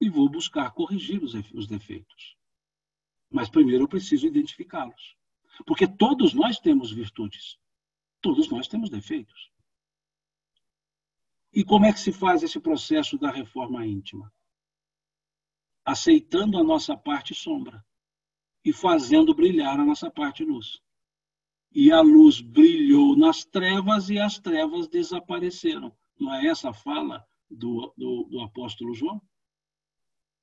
e 0.00 0.08
vou 0.08 0.28
buscar 0.28 0.70
corrigir 0.72 1.22
os, 1.22 1.34
os 1.54 1.66
defeitos. 1.66 2.36
Mas 3.30 3.50
primeiro 3.50 3.84
eu 3.84 3.88
preciso 3.88 4.26
identificá-los. 4.26 5.16
Porque 5.66 5.86
todos 5.86 6.32
nós 6.32 6.58
temos 6.58 6.90
virtudes, 6.90 7.58
todos 8.20 8.48
nós 8.48 8.68
temos 8.68 8.90
defeitos. 8.90 9.50
E 11.52 11.64
como 11.64 11.86
é 11.86 11.92
que 11.92 12.00
se 12.00 12.12
faz 12.12 12.42
esse 12.42 12.60
processo 12.60 13.18
da 13.18 13.30
reforma 13.30 13.86
íntima? 13.86 14.32
Aceitando 15.84 16.58
a 16.58 16.64
nossa 16.64 16.96
parte 16.96 17.34
sombra 17.34 17.84
e 18.64 18.72
fazendo 18.72 19.34
brilhar 19.34 19.80
a 19.80 19.84
nossa 19.84 20.10
parte 20.10 20.44
luz. 20.44 20.80
E 21.72 21.90
a 21.90 22.00
luz 22.00 22.40
brilhou 22.40 23.16
nas 23.16 23.44
trevas 23.44 24.10
e 24.10 24.18
as 24.18 24.38
trevas 24.38 24.88
desapareceram. 24.88 25.96
Não 26.18 26.34
é 26.34 26.46
essa 26.46 26.70
a 26.70 26.74
fala 26.74 27.26
do, 27.50 27.92
do, 27.96 28.24
do 28.24 28.40
apóstolo 28.40 28.94
João? 28.94 29.20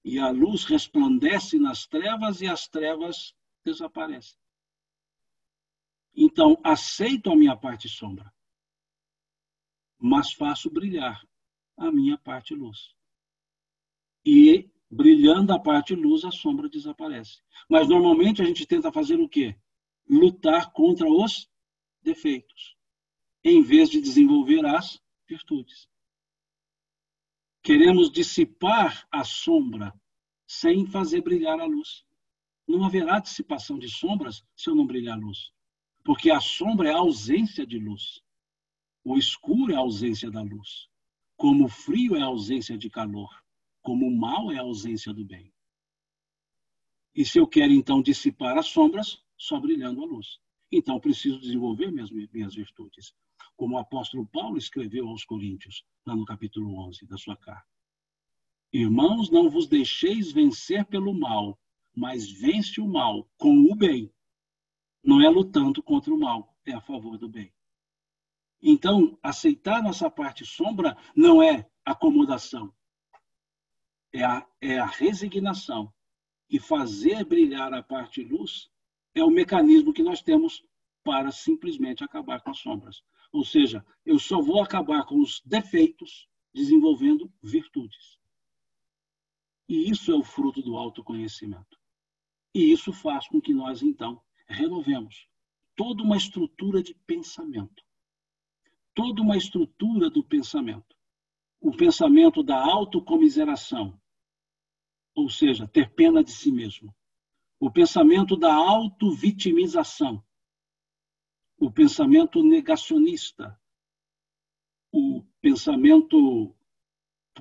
E 0.03 0.19
a 0.19 0.29
luz 0.29 0.65
resplandece 0.65 1.57
nas 1.59 1.85
trevas 1.87 2.41
e 2.41 2.47
as 2.47 2.67
trevas 2.67 3.33
desaparecem. 3.63 4.37
Então, 6.15 6.57
aceito 6.63 7.31
a 7.31 7.35
minha 7.35 7.57
parte 7.57 7.89
sombra, 7.89 8.31
mas 9.99 10.33
faço 10.33 10.69
brilhar 10.69 11.21
a 11.77 11.91
minha 11.91 12.17
parte 12.17 12.53
luz. 12.53 12.93
E 14.25 14.69
brilhando 14.89 15.53
a 15.53 15.59
parte 15.59 15.93
luz, 15.93 16.23
a 16.23 16.31
sombra 16.31 16.69
desaparece. 16.69 17.41
Mas 17.69 17.87
normalmente 17.87 18.41
a 18.41 18.45
gente 18.45 18.65
tenta 18.65 18.91
fazer 18.91 19.19
o 19.19 19.29
quê? 19.29 19.55
Lutar 20.07 20.71
contra 20.71 21.09
os 21.09 21.49
defeitos, 22.01 22.77
em 23.43 23.61
vez 23.61 23.89
de 23.89 23.99
desenvolver 23.99 24.65
as 24.65 25.01
virtudes. 25.27 25.89
Queremos 27.63 28.11
dissipar 28.11 29.07
a 29.11 29.23
sombra 29.23 29.93
sem 30.47 30.85
fazer 30.85 31.21
brilhar 31.21 31.59
a 31.59 31.65
luz. 31.65 32.05
Não 32.67 32.85
haverá 32.85 33.19
dissipação 33.19 33.77
de 33.77 33.89
sombras 33.89 34.43
se 34.55 34.69
eu 34.69 34.75
não 34.75 34.85
brilhar 34.85 35.17
a 35.17 35.19
luz. 35.19 35.51
Porque 36.03 36.29
a 36.29 36.39
sombra 36.39 36.89
é 36.89 36.93
a 36.93 36.99
ausência 36.99 37.65
de 37.65 37.79
luz. 37.79 38.23
O 39.05 39.17
escuro 39.17 39.71
é 39.71 39.75
a 39.75 39.79
ausência 39.79 40.29
da 40.29 40.41
luz. 40.41 40.89
Como 41.37 41.65
o 41.65 41.69
frio 41.69 42.17
é 42.17 42.21
a 42.21 42.25
ausência 42.25 42.77
de 42.77 42.89
calor. 42.89 43.29
Como 43.81 44.05
o 44.05 44.17
mal 44.17 44.51
é 44.51 44.57
a 44.57 44.63
ausência 44.63 45.13
do 45.13 45.23
bem. 45.23 45.53
E 47.15 47.23
se 47.23 47.39
eu 47.39 47.47
quero 47.47 47.71
então 47.71 48.01
dissipar 48.01 48.57
as 48.57 48.67
sombras, 48.67 49.23
só 49.37 49.57
brilhando 49.57 50.03
a 50.03 50.05
luz. 50.05 50.39
Então 50.69 50.99
preciso 50.99 51.39
desenvolver 51.39 51.89
minhas, 51.89 52.11
minhas 52.11 52.53
virtudes 52.53 53.13
como 53.55 53.75
o 53.75 53.79
apóstolo 53.79 54.25
Paulo 54.27 54.57
escreveu 54.57 55.07
aos 55.07 55.23
Coríntios, 55.23 55.85
lá 56.05 56.15
no 56.15 56.25
capítulo 56.25 56.77
11 56.87 57.05
da 57.07 57.17
sua 57.17 57.37
carta. 57.37 57.67
Irmãos, 58.71 59.29
não 59.29 59.49
vos 59.49 59.67
deixeis 59.67 60.31
vencer 60.31 60.85
pelo 60.85 61.13
mal, 61.13 61.57
mas 61.95 62.29
vence 62.29 62.81
o 62.81 62.87
mal 62.87 63.29
com 63.37 63.71
o 63.71 63.75
bem. 63.75 64.11
Não 65.03 65.21
é 65.21 65.29
lutando 65.29 65.81
contra 65.81 66.13
o 66.13 66.19
mal, 66.19 66.53
é 66.65 66.73
a 66.73 66.81
favor 66.81 67.17
do 67.17 67.29
bem. 67.29 67.53
Então, 68.61 69.17
aceitar 69.21 69.83
nossa 69.83 70.09
parte 70.09 70.45
sombra 70.45 70.97
não 71.15 71.41
é 71.41 71.69
acomodação, 71.83 72.73
é 74.11 74.23
a, 74.23 74.45
é 74.61 74.79
a 74.79 74.85
resignação. 74.85 75.93
E 76.49 76.59
fazer 76.59 77.25
brilhar 77.25 77.73
a 77.73 77.81
parte 77.81 78.23
luz 78.23 78.69
é 79.13 79.23
o 79.23 79.31
mecanismo 79.31 79.93
que 79.93 80.03
nós 80.03 80.21
temos 80.21 80.63
para 81.03 81.31
simplesmente 81.31 82.03
acabar 82.03 82.41
com 82.41 82.51
as 82.51 82.59
sombras. 82.59 83.03
Ou 83.31 83.43
seja, 83.43 83.85
eu 84.05 84.17
só 84.17 84.41
vou 84.41 84.61
acabar 84.61 85.05
com 85.05 85.19
os 85.19 85.41
defeitos 85.45 86.27
desenvolvendo 86.53 87.31
virtudes. 87.41 88.17
E 89.67 89.89
isso 89.89 90.11
é 90.11 90.15
o 90.15 90.23
fruto 90.23 90.61
do 90.61 90.77
autoconhecimento. 90.77 91.77
E 92.53 92.71
isso 92.71 92.93
faz 92.93 93.27
com 93.27 93.41
que 93.41 93.53
nós, 93.53 93.81
então, 93.81 94.21
renovemos 94.47 95.27
toda 95.75 96.01
uma 96.01 96.15
estrutura 96.15 96.81
de 96.81 96.93
pensamento. 97.05 97.83
Toda 98.95 99.21
uma 99.21 99.37
estrutura 99.37 100.09
do 100.09 100.23
pensamento. 100.23 100.95
O 101.61 101.75
pensamento 101.75 102.41
da 102.41 102.57
autocomiseração, 102.57 104.01
ou 105.13 105.29
seja, 105.29 105.67
ter 105.67 105.93
pena 105.93 106.23
de 106.23 106.31
si 106.31 106.51
mesmo. 106.51 106.95
O 107.59 107.71
pensamento 107.71 108.35
da 108.35 108.53
autovitimização, 108.53 110.23
o 111.57 111.71
pensamento 111.71 112.43
negacionista, 112.43 113.59
o 114.91 115.23
pensamento 115.41 116.55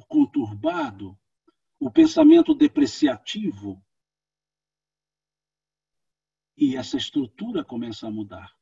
conturbado, 0.08 1.18
o 1.78 1.90
pensamento 1.90 2.54
depreciativo. 2.54 3.84
E 6.56 6.76
essa 6.76 6.96
estrutura 6.96 7.64
começa 7.64 8.06
a 8.06 8.10
mudar 8.10 8.56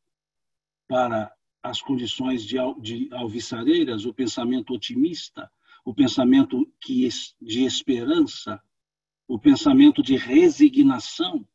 para 0.89 1.35
as 1.63 1.81
condições 1.81 2.45
de, 2.45 2.57
de 2.81 3.09
alviçareiras, 3.15 4.05
o 4.05 4.13
pensamento 4.13 4.75
otimista, 4.75 5.51
o 5.85 5.95
pensamento 5.95 6.67
que, 6.81 7.09
de 7.41 7.65
esperança, 7.65 8.63
o 9.29 9.39
pensamento 9.39 10.03
de 10.03 10.17
resignação. 10.17 11.47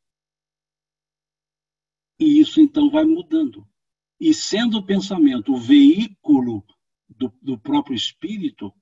E 2.19 2.39
isso 2.39 2.61
então 2.61 2.89
vai 2.89 3.05
mudando. 3.05 3.67
E 4.19 4.33
sendo 4.33 4.77
o 4.77 4.85
pensamento 4.85 5.53
o 5.53 5.57
veículo 5.57 6.63
do, 7.09 7.31
do 7.41 7.57
próprio 7.57 7.95
espírito, 7.95 8.73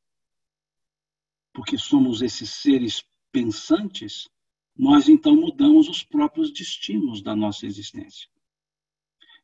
porque 1.53 1.77
somos 1.77 2.21
esses 2.21 2.49
seres 2.49 3.03
pensantes, 3.31 4.29
nós 4.77 5.09
então 5.09 5.35
mudamos 5.35 5.89
os 5.89 6.03
próprios 6.03 6.51
destinos 6.51 7.21
da 7.21 7.35
nossa 7.35 7.65
existência. 7.65 8.29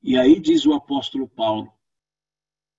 E 0.04 0.18
aí 0.18 0.40
diz 0.40 0.66
o 0.66 0.74
apóstolo 0.74 1.28
Paulo: 1.28 1.72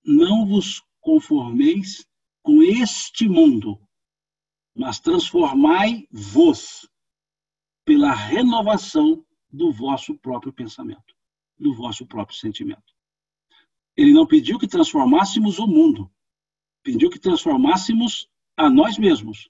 Não 0.03 0.45
vos 0.45 0.83
conformeis 0.99 2.05
com 2.41 2.61
este 2.61 3.27
mundo, 3.27 3.79
mas 4.75 4.99
transformai-vos 4.99 6.89
pela 7.85 8.13
renovação 8.13 9.25
do 9.49 9.71
vosso 9.71 10.17
próprio 10.17 10.51
pensamento, 10.51 11.15
do 11.57 11.73
vosso 11.73 12.05
próprio 12.05 12.37
sentimento. 12.37 12.93
Ele 13.95 14.11
não 14.11 14.25
pediu 14.25 14.57
que 14.57 14.67
transformássemos 14.67 15.59
o 15.59 15.67
mundo, 15.67 16.11
pediu 16.81 17.09
que 17.09 17.19
transformássemos 17.19 18.27
a 18.57 18.69
nós 18.69 18.97
mesmos. 18.97 19.49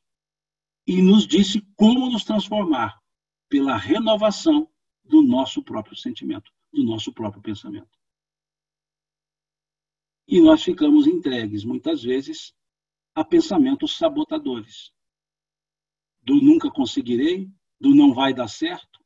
E 0.85 1.01
nos 1.01 1.25
disse 1.25 1.61
como 1.77 2.09
nos 2.09 2.25
transformar 2.25 3.01
pela 3.47 3.77
renovação 3.77 4.69
do 5.03 5.21
nosso 5.21 5.63
próprio 5.63 5.95
sentimento, 5.95 6.51
do 6.73 6.83
nosso 6.83 7.13
próprio 7.13 7.41
pensamento. 7.41 7.97
E 10.27 10.41
nós 10.41 10.63
ficamos 10.63 11.05
entregues, 11.05 11.63
muitas 11.63 12.01
vezes, 12.01 12.53
a 13.13 13.23
pensamentos 13.23 13.97
sabotadores. 13.97 14.91
Do 16.21 16.35
nunca 16.41 16.71
conseguirei, 16.71 17.49
do 17.79 17.93
não 17.93 18.13
vai 18.13 18.33
dar 18.33 18.47
certo. 18.47 19.03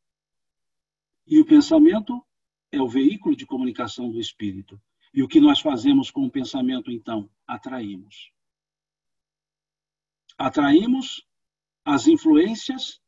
E 1.26 1.40
o 1.40 1.46
pensamento 1.46 2.24
é 2.72 2.82
o 2.82 2.88
veículo 2.88 3.36
de 3.36 3.46
comunicação 3.46 4.10
do 4.10 4.20
espírito. 4.20 4.82
E 5.14 5.24
o 5.24 5.28
que 5.28 5.42
nós 5.42 5.60
fazemos 5.60 6.12
com 6.12 6.26
o 6.26 6.32
pensamento, 6.32 6.92
então? 6.92 7.30
Atraímos. 7.46 8.32
Atraímos 10.38 11.26
as 11.84 12.08
influências 12.08 13.02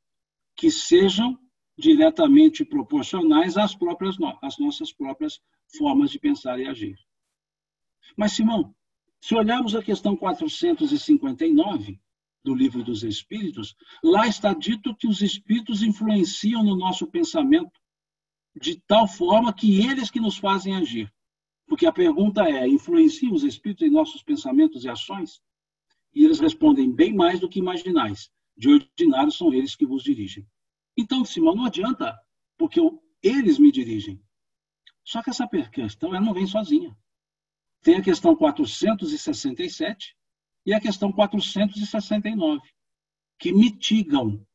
que 0.55 0.71
sejam 0.71 1.39
diretamente 1.79 2.65
proporcionais 2.65 3.57
às, 3.57 3.73
próprias, 3.73 4.17
às 4.41 4.57
nossas 4.59 4.91
próprias 4.91 5.39
formas 5.77 6.11
de 6.11 6.19
pensar 6.19 6.59
e 6.59 6.67
agir. 6.67 6.97
Mas, 8.17 8.33
Simão, 8.33 8.75
se 9.21 9.33
olharmos 9.33 9.75
a 9.75 9.81
questão 9.81 10.15
459 10.15 11.99
do 12.43 12.53
Livro 12.53 12.83
dos 12.83 13.03
Espíritos, 13.03 13.75
lá 14.03 14.27
está 14.27 14.53
dito 14.53 14.95
que 14.95 15.07
os 15.07 15.21
espíritos 15.21 15.81
influenciam 15.81 16.63
no 16.63 16.75
nosso 16.75 17.07
pensamento 17.07 17.79
de 18.59 18.79
tal 18.81 19.07
forma 19.07 19.53
que 19.53 19.81
eles 19.81 20.11
que 20.11 20.19
nos 20.19 20.37
fazem 20.37 20.75
agir. 20.75 21.11
Porque 21.65 21.85
a 21.85 21.93
pergunta 21.93 22.43
é: 22.43 22.67
influenciam 22.67 23.33
os 23.33 23.43
espíritos 23.43 23.87
em 23.87 23.91
nossos 23.91 24.23
pensamentos 24.23 24.83
e 24.83 24.89
ações? 24.89 25.41
E 26.13 26.25
eles 26.25 26.39
respondem: 26.39 26.91
bem 26.91 27.13
mais 27.13 27.39
do 27.39 27.47
que 27.47 27.59
imaginais. 27.59 28.29
De 28.57 28.69
ordinário 28.69 29.31
são 29.31 29.53
eles 29.53 29.75
que 29.75 29.85
vos 29.85 30.03
dirigem. 30.03 30.45
Então, 30.99 31.23
Simão, 31.23 31.55
não 31.55 31.63
adianta, 31.63 32.13
porque 32.57 32.81
eles 33.23 33.57
me 33.57 33.71
dirigem. 33.71 34.21
Só 35.01 35.23
que 35.23 35.29
essa 35.29 35.47
questão 35.47 36.13
ela 36.13 36.25
não 36.25 36.33
vem 36.33 36.45
sozinha. 36.45 36.93
Tem 37.81 37.95
a 37.95 38.03
questão 38.03 38.35
467 38.35 40.13
e 40.65 40.73
a 40.73 40.81
questão 40.81 41.09
469, 41.09 42.69
que 43.39 43.53
mitigam, 43.53 44.45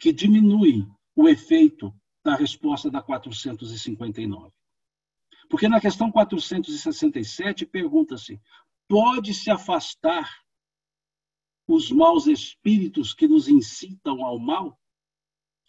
que 0.00 0.12
diminuem 0.12 0.84
o 1.14 1.28
efeito 1.28 1.94
da 2.24 2.34
resposta 2.34 2.90
da 2.90 3.00
459. 3.00 4.52
Porque 5.48 5.68
na 5.68 5.80
questão 5.80 6.10
467 6.10 7.64
pergunta-se: 7.66 8.40
pode-se 8.88 9.48
afastar 9.48 10.28
os 11.68 11.92
maus 11.92 12.26
espíritos 12.26 13.14
que 13.14 13.28
nos 13.28 13.46
incitam 13.46 14.24
ao 14.24 14.40
mal? 14.40 14.76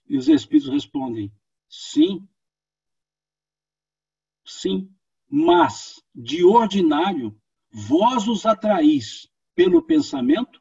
E 0.09 0.17
os 0.17 0.27
espíritos 0.27 0.71
respondem: 0.71 1.31
sim. 1.69 2.27
Sim. 4.43 4.91
Mas, 5.29 6.03
de 6.13 6.43
ordinário, 6.43 7.39
vós 7.71 8.27
os 8.27 8.47
atraís 8.47 9.29
pelo 9.53 9.83
pensamento 9.83 10.59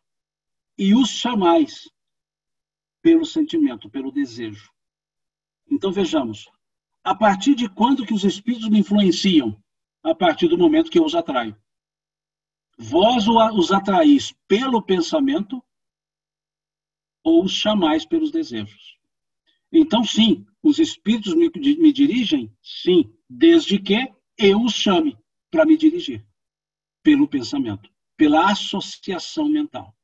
e 0.76 0.94
os 0.94 1.08
chamais 1.08 1.90
pelo 3.00 3.24
sentimento, 3.24 3.88
pelo 3.88 4.12
desejo. 4.12 4.70
Então 5.70 5.90
vejamos, 5.90 6.50
a 7.02 7.14
partir 7.14 7.54
de 7.54 7.68
quando 7.68 8.04
que 8.04 8.12
os 8.12 8.24
espíritos 8.24 8.68
me 8.68 8.80
influenciam? 8.80 9.58
A 10.02 10.14
partir 10.14 10.48
do 10.48 10.58
momento 10.58 10.90
que 10.90 10.98
eu 10.98 11.04
os 11.04 11.14
atraio. 11.14 11.56
Vós 12.76 13.26
os 13.26 13.72
atraís 13.72 14.32
pelo 14.46 14.82
pensamento 14.82 15.62
ou 17.24 17.44
os 17.44 17.52
chamais 17.52 18.04
pelos 18.04 18.30
desejos. 18.30 18.97
Então, 19.72 20.02
sim, 20.02 20.46
os 20.62 20.78
espíritos 20.78 21.34
me, 21.34 21.50
me 21.50 21.92
dirigem? 21.92 22.52
Sim, 22.62 23.12
desde 23.28 23.78
que 23.78 24.12
eu 24.38 24.62
os 24.62 24.72
chame 24.72 25.16
para 25.50 25.66
me 25.66 25.76
dirigir 25.76 26.26
pelo 27.02 27.28
pensamento, 27.28 27.90
pela 28.16 28.50
associação 28.50 29.48
mental. 29.48 29.94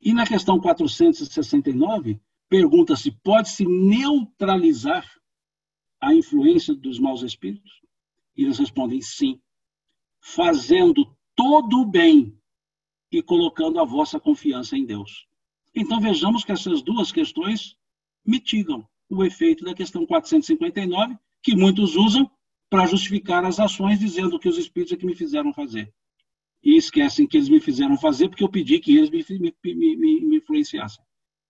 E 0.00 0.12
na 0.12 0.26
questão 0.26 0.60
469, 0.60 2.20
pergunta-se: 2.48 3.12
pode-se 3.22 3.64
neutralizar 3.64 5.08
a 6.00 6.12
influência 6.12 6.74
dos 6.74 6.98
maus 6.98 7.22
espíritos? 7.22 7.80
E 8.36 8.44
eles 8.44 8.58
respondem 8.58 9.00
sim, 9.00 9.40
fazendo 10.20 11.16
todo 11.36 11.80
o 11.80 11.86
bem 11.86 12.36
e 13.10 13.22
colocando 13.22 13.78
a 13.78 13.84
vossa 13.84 14.18
confiança 14.18 14.76
em 14.76 14.84
Deus. 14.84 15.28
Então 15.74 16.00
vejamos 16.00 16.44
que 16.44 16.52
essas 16.52 16.82
duas 16.82 17.10
questões 17.10 17.76
mitigam 18.24 18.86
o 19.08 19.24
efeito 19.24 19.64
da 19.64 19.74
questão 19.74 20.06
459, 20.06 21.18
que 21.42 21.54
muitos 21.54 21.96
usam 21.96 22.30
para 22.70 22.86
justificar 22.86 23.44
as 23.44 23.60
ações, 23.60 23.98
dizendo 23.98 24.38
que 24.38 24.48
os 24.48 24.56
espíritos 24.56 24.94
é 24.94 24.96
que 24.96 25.06
me 25.06 25.14
fizeram 25.14 25.52
fazer. 25.52 25.92
E 26.62 26.76
esquecem 26.76 27.26
que 27.26 27.36
eles 27.36 27.48
me 27.48 27.60
fizeram 27.60 27.98
fazer 27.98 28.28
porque 28.28 28.44
eu 28.44 28.48
pedi 28.48 28.78
que 28.78 28.96
eles 28.96 29.10
me, 29.10 29.24
me, 29.64 29.96
me, 29.96 30.20
me 30.20 30.36
influenciassem 30.36 31.04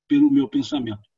pelo 0.08 0.30
meu 0.30 0.48
pensamento. 0.48 1.08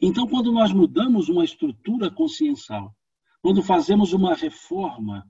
Então, 0.00 0.26
quando 0.28 0.52
nós 0.52 0.72
mudamos 0.72 1.28
uma 1.28 1.44
estrutura 1.44 2.10
consciencial, 2.10 2.94
quando 3.42 3.62
fazemos 3.62 4.12
uma 4.12 4.34
reforma, 4.34 5.28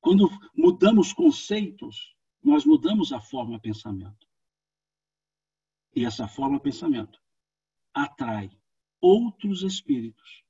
quando 0.00 0.30
mudamos 0.56 1.12
conceitos, 1.12 2.14
nós 2.42 2.64
mudamos 2.64 3.12
a 3.12 3.20
forma 3.20 3.60
pensamento. 3.60 4.27
E 5.94 6.04
essa 6.04 6.28
forma 6.28 6.60
pensamento 6.60 7.20
atrai 7.94 8.50
outros 9.00 9.62
espíritos 9.62 10.44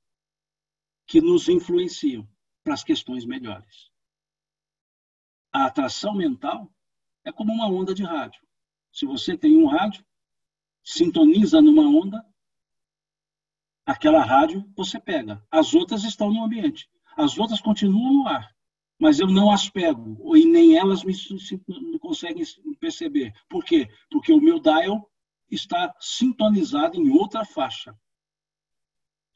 que 1.07 1.21
nos 1.21 1.49
influenciam 1.49 2.27
para 2.63 2.73
as 2.73 2.83
questões 2.83 3.25
melhores. 3.25 3.89
A 5.51 5.65
atração 5.65 6.13
mental 6.13 6.71
é 7.23 7.31
como 7.31 7.51
uma 7.51 7.67
onda 7.67 7.93
de 7.93 8.03
rádio. 8.03 8.41
Se 8.91 9.05
você 9.05 9.37
tem 9.37 9.57
um 9.57 9.65
rádio, 9.65 10.05
sintoniza 10.83 11.61
numa 11.61 11.83
onda, 11.83 12.23
aquela 13.85 14.23
rádio 14.23 14.63
você 14.75 14.99
pega. 14.99 15.43
As 15.49 15.73
outras 15.73 16.03
estão 16.03 16.31
no 16.31 16.43
ambiente. 16.43 16.89
As 17.17 17.37
outras 17.37 17.61
continuam 17.61 18.13
no 18.13 18.27
ar. 18.27 18.55
Mas 18.99 19.19
eu 19.19 19.27
não 19.27 19.49
as 19.49 19.69
pego, 19.69 20.35
e 20.35 20.45
nem 20.45 20.77
elas 20.77 21.03
me, 21.05 21.13
me 21.13 21.99
conseguem 21.99 22.43
perceber. 22.79 23.33
Por 23.47 23.63
quê? 23.63 23.87
Porque 24.11 24.33
o 24.33 24.41
meu 24.41 24.59
dial 24.59 25.09
está 25.49 25.93
sintonizado 25.99 26.97
em 26.97 27.09
outra 27.09 27.45
faixa. 27.45 27.97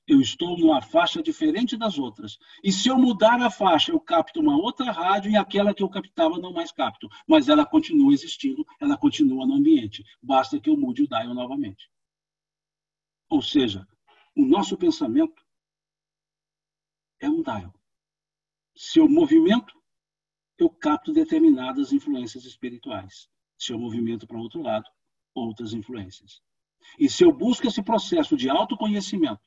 Eu 0.05 0.19
estou 0.19 0.57
numa 0.57 0.81
faixa 0.81 1.23
diferente 1.23 1.77
das 1.77 1.97
outras. 1.97 2.37
E 2.61 2.71
se 2.71 2.89
eu 2.89 2.97
mudar 2.97 3.41
a 3.41 3.49
faixa, 3.49 3.91
eu 3.91 3.99
capto 3.99 4.41
uma 4.41 4.57
outra 4.57 4.91
rádio 4.91 5.31
e 5.31 5.37
aquela 5.37 5.73
que 5.73 5.81
eu 5.81 5.89
captava 5.89 6.37
não 6.37 6.51
mais 6.51 6.73
capto. 6.73 7.07
Mas 7.25 7.47
ela 7.47 7.65
continua 7.65 8.13
existindo, 8.13 8.65
ela 8.81 8.97
continua 8.97 9.45
no 9.45 9.55
ambiente. 9.55 10.03
Basta 10.21 10.59
que 10.59 10.69
eu 10.69 10.75
mude 10.75 11.03
o 11.03 11.07
dial 11.07 11.33
novamente. 11.33 11.89
Ou 13.29 13.41
seja, 13.41 13.87
o 14.35 14.45
nosso 14.45 14.77
pensamento 14.77 15.41
é 17.19 17.29
um 17.29 17.41
dial. 17.41 17.73
Se 18.75 18.99
eu 18.99 19.07
movimento, 19.07 19.73
eu 20.57 20.69
capto 20.69 21.13
determinadas 21.13 21.93
influências 21.93 22.43
espirituais. 22.43 23.29
Se 23.57 23.71
eu 23.71 23.79
movimento 23.79 24.27
para 24.27 24.37
outro 24.37 24.61
lado, 24.61 24.89
outras 25.33 25.73
influências. 25.73 26.41
E 26.99 27.09
se 27.09 27.23
eu 27.23 27.31
busco 27.31 27.67
esse 27.67 27.81
processo 27.81 28.35
de 28.35 28.49
autoconhecimento, 28.49 29.41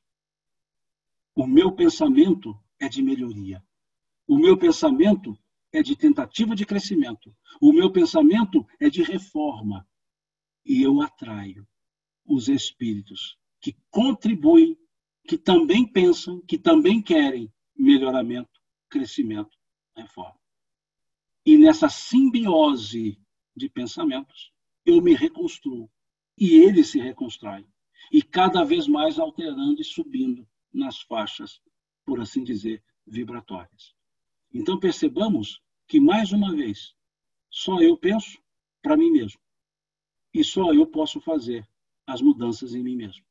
o 1.35 1.45
meu 1.45 1.71
pensamento 1.71 2.57
é 2.79 2.89
de 2.89 3.01
melhoria. 3.01 3.63
O 4.27 4.37
meu 4.37 4.57
pensamento 4.57 5.37
é 5.71 5.81
de 5.81 5.95
tentativa 5.95 6.55
de 6.55 6.65
crescimento. 6.65 7.35
O 7.61 7.71
meu 7.71 7.91
pensamento 7.91 8.65
é 8.79 8.89
de 8.89 9.03
reforma. 9.03 9.87
E 10.65 10.81
eu 10.81 11.01
atraio 11.01 11.67
os 12.25 12.49
espíritos 12.49 13.37
que 13.61 13.75
contribuem, 13.89 14.77
que 15.27 15.37
também 15.37 15.85
pensam, 15.85 16.41
que 16.41 16.57
também 16.57 17.01
querem 17.01 17.51
melhoramento, 17.75 18.59
crescimento, 18.89 19.57
reforma. 19.95 20.39
E 21.45 21.57
nessa 21.57 21.87
simbiose 21.87 23.17
de 23.55 23.69
pensamentos, 23.69 24.51
eu 24.87 25.01
me 25.01 25.13
reconstruo 25.13 25.91
e 26.37 26.55
ele 26.55 26.81
se 26.81 26.97
reconstrói. 26.97 27.67
E 28.09 28.23
cada 28.23 28.63
vez 28.63 28.87
mais 28.87 29.19
alterando 29.19 29.81
e 29.81 29.83
subindo 29.83 30.47
nas 30.73 31.01
faixas, 31.01 31.61
por 32.05 32.21
assim 32.21 32.41
dizer, 32.41 32.81
vibratórias. 33.05 33.93
Então 34.53 34.79
percebamos 34.79 35.61
que, 35.87 35.99
mais 35.99 36.31
uma 36.31 36.55
vez, 36.55 36.95
só 37.49 37.81
eu 37.81 37.97
penso 37.97 38.41
para 38.81 38.95
mim 38.95 39.11
mesmo. 39.11 39.41
E 40.33 40.41
só 40.41 40.73
eu 40.73 40.87
posso 40.87 41.19
fazer 41.19 41.67
as 42.05 42.21
mudanças 42.21 42.73
em 42.73 42.81
mim 42.81 42.95
mesmo. 42.95 43.25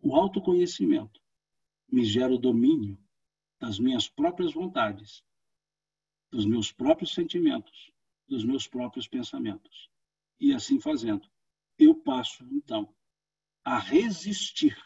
O 0.00 0.14
autoconhecimento 0.14 1.20
me 1.90 2.04
gera 2.04 2.32
o 2.32 2.38
domínio 2.38 2.98
das 3.60 3.78
minhas 3.78 4.08
próprias 4.08 4.54
vontades, 4.54 5.22
dos 6.30 6.46
meus 6.46 6.72
próprios 6.72 7.12
sentimentos, 7.12 7.93
dos 8.28 8.44
meus 8.44 8.66
próprios 8.66 9.06
pensamentos. 9.06 9.90
E 10.40 10.52
assim 10.52 10.80
fazendo, 10.80 11.28
eu 11.78 11.94
passo, 11.94 12.44
então, 12.52 12.94
a 13.64 13.78
resistir 13.78 14.76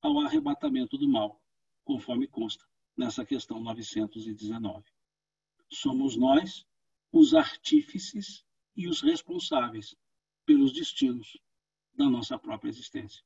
ao 0.00 0.20
arrebatamento 0.20 0.96
do 0.96 1.08
mal, 1.08 1.40
conforme 1.84 2.26
consta 2.26 2.64
nessa 2.96 3.24
questão 3.24 3.60
919. 3.60 4.84
Somos 5.70 6.16
nós 6.16 6.66
os 7.12 7.34
artífices 7.34 8.44
e 8.76 8.88
os 8.88 9.00
responsáveis 9.00 9.96
pelos 10.44 10.72
destinos 10.72 11.38
da 11.94 12.08
nossa 12.08 12.38
própria 12.38 12.70
existência, 12.70 13.24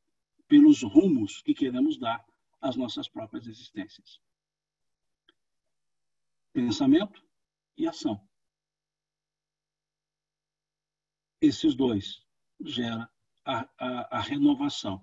pelos 0.48 0.82
rumos 0.82 1.42
que 1.42 1.54
queremos 1.54 1.98
dar 1.98 2.24
às 2.60 2.76
nossas 2.76 3.08
próprias 3.08 3.46
existências. 3.46 4.20
Pensamento 6.52 7.24
e 7.76 7.86
ação. 7.86 8.20
Esses 11.42 11.74
dois 11.74 12.22
gera 12.64 13.10
a, 13.44 13.68
a, 13.76 14.18
a 14.18 14.20
renovação, 14.20 15.02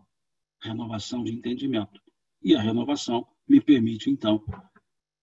renovação 0.62 1.22
de 1.24 1.34
entendimento. 1.34 2.02
E 2.42 2.56
a 2.56 2.62
renovação 2.62 3.28
me 3.46 3.60
permite, 3.60 4.10
então, 4.10 4.44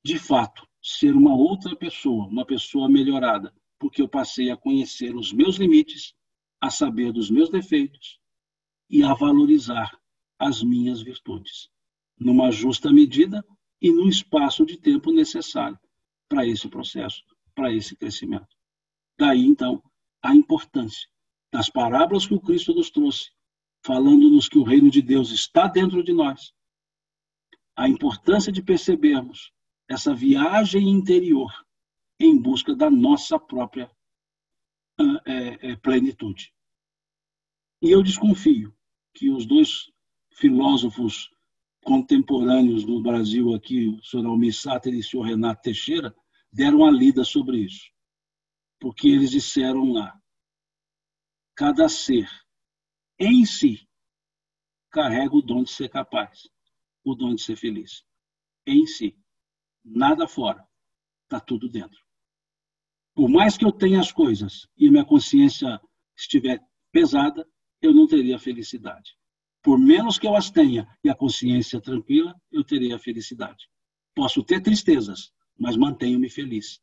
de 0.05 0.19
fato, 0.19 0.69
ser 0.83 1.17
uma 1.17 1.35
outra 1.35 1.75
pessoa, 1.75 2.27
uma 2.27 2.45
pessoa 2.45 2.89
melhorada, 2.89 3.53
porque 3.79 4.03
eu 4.03 4.09
passei 4.09 4.51
a 4.51 4.57
conhecer 4.57 5.17
os 5.17 5.33
meus 5.33 5.57
limites, 5.57 6.15
a 6.61 6.71
saber 6.71 7.13
dos 7.13 7.31
meus 7.31 7.49
defeitos 7.49 8.19
e 8.89 9.03
a 9.03 9.15
valorizar 9.15 9.99
as 10.39 10.63
minhas 10.63 11.01
virtudes, 11.01 11.71
numa 12.19 12.51
justa 12.51 12.93
medida 12.93 13.45
e 13.81 13.91
no 13.91 14.07
espaço 14.09 14.67
de 14.67 14.77
tempo 14.77 15.11
necessário 15.11 15.79
para 16.29 16.47
esse 16.47 16.69
processo, 16.69 17.23
para 17.55 17.73
esse 17.73 17.97
crescimento. 17.97 18.55
Daí, 19.19 19.45
então, 19.45 19.83
a 20.27 20.35
importância 20.35 21.09
das 21.53 21.71
parábolas 21.71 22.27
que 22.27 22.35
o 22.35 22.41
Cristo 22.41 22.75
nos 22.75 22.91
trouxe, 22.91 23.31
falando-nos 23.85 24.49
que 24.49 24.59
o 24.59 24.65
reino 24.65 24.91
de 24.91 25.01
Deus 25.01 25.31
está 25.31 25.69
dentro 25.69 26.03
de 26.03 26.13
nós. 26.13 26.53
A 27.77 27.89
importância 27.89 28.51
de 28.51 28.63
percebermos 28.63 29.53
essa 29.89 30.13
viagem 30.13 30.89
interior 30.89 31.53
em 32.19 32.37
busca 32.37 32.75
da 32.75 32.91
nossa 32.91 33.39
própria 33.39 33.89
é, 35.25 35.71
é, 35.71 35.77
plenitude. 35.77 36.53
E 37.81 37.91
eu 37.91 38.03
desconfio 38.03 38.75
que 39.15 39.31
os 39.31 39.47
dois 39.47 39.93
filósofos 40.33 41.31
contemporâneos 41.85 42.85
do 42.85 43.01
Brasil 43.01 43.55
aqui, 43.55 43.89
o 43.89 44.03
senhor 44.03 44.27
Almir 44.27 44.55
Sater 44.55 44.93
e 44.93 44.99
o 44.99 45.05
senhor 45.05 45.23
Renato 45.23 45.63
Teixeira, 45.63 46.15
deram 46.53 46.85
a 46.85 46.91
lida 46.91 47.23
sobre 47.23 47.59
isso 47.59 47.95
porque 48.79 49.09
eles 49.09 49.31
disseram 49.31 49.93
lá: 49.93 50.19
cada 51.55 51.89
ser 51.89 52.29
em 53.19 53.45
si 53.45 53.89
carrega 54.91 55.35
o 55.35 55.43
dom 55.43 55.63
de 55.63 55.71
ser 55.71 55.89
capaz, 55.89 56.49
o 57.05 57.15
dom 57.15 57.35
de 57.35 57.43
ser 57.43 57.57
feliz. 57.57 58.05
Em 58.67 58.87
si. 58.87 59.17
Nada 59.85 60.27
fora. 60.27 60.67
Está 61.25 61.39
tudo 61.39 61.69
dentro. 61.69 62.05
Por 63.15 63.29
mais 63.29 63.57
que 63.57 63.65
eu 63.65 63.73
tenha 63.73 64.01
as 64.01 64.11
coisas 64.11 64.67
e 64.77 64.91
minha 64.91 65.05
consciência 65.05 65.81
estiver 66.17 66.61
pesada, 66.91 67.49
eu 67.81 67.95
não 67.95 68.07
teria 68.07 68.39
felicidade. 68.39 69.17
Por 69.63 69.79
menos 69.79 70.19
que 70.19 70.27
eu 70.27 70.35
as 70.35 70.51
tenha 70.51 70.87
e 71.05 71.09
a 71.09 71.15
consciência 71.15 71.81
tranquila, 71.81 72.35
eu 72.51 72.65
teria 72.65 72.99
felicidade. 72.99 73.69
Posso 74.15 74.43
ter 74.43 74.61
tristezas, 74.61 75.33
mas 75.59 75.77
mantenho-me 75.77 76.29
feliz 76.29 76.81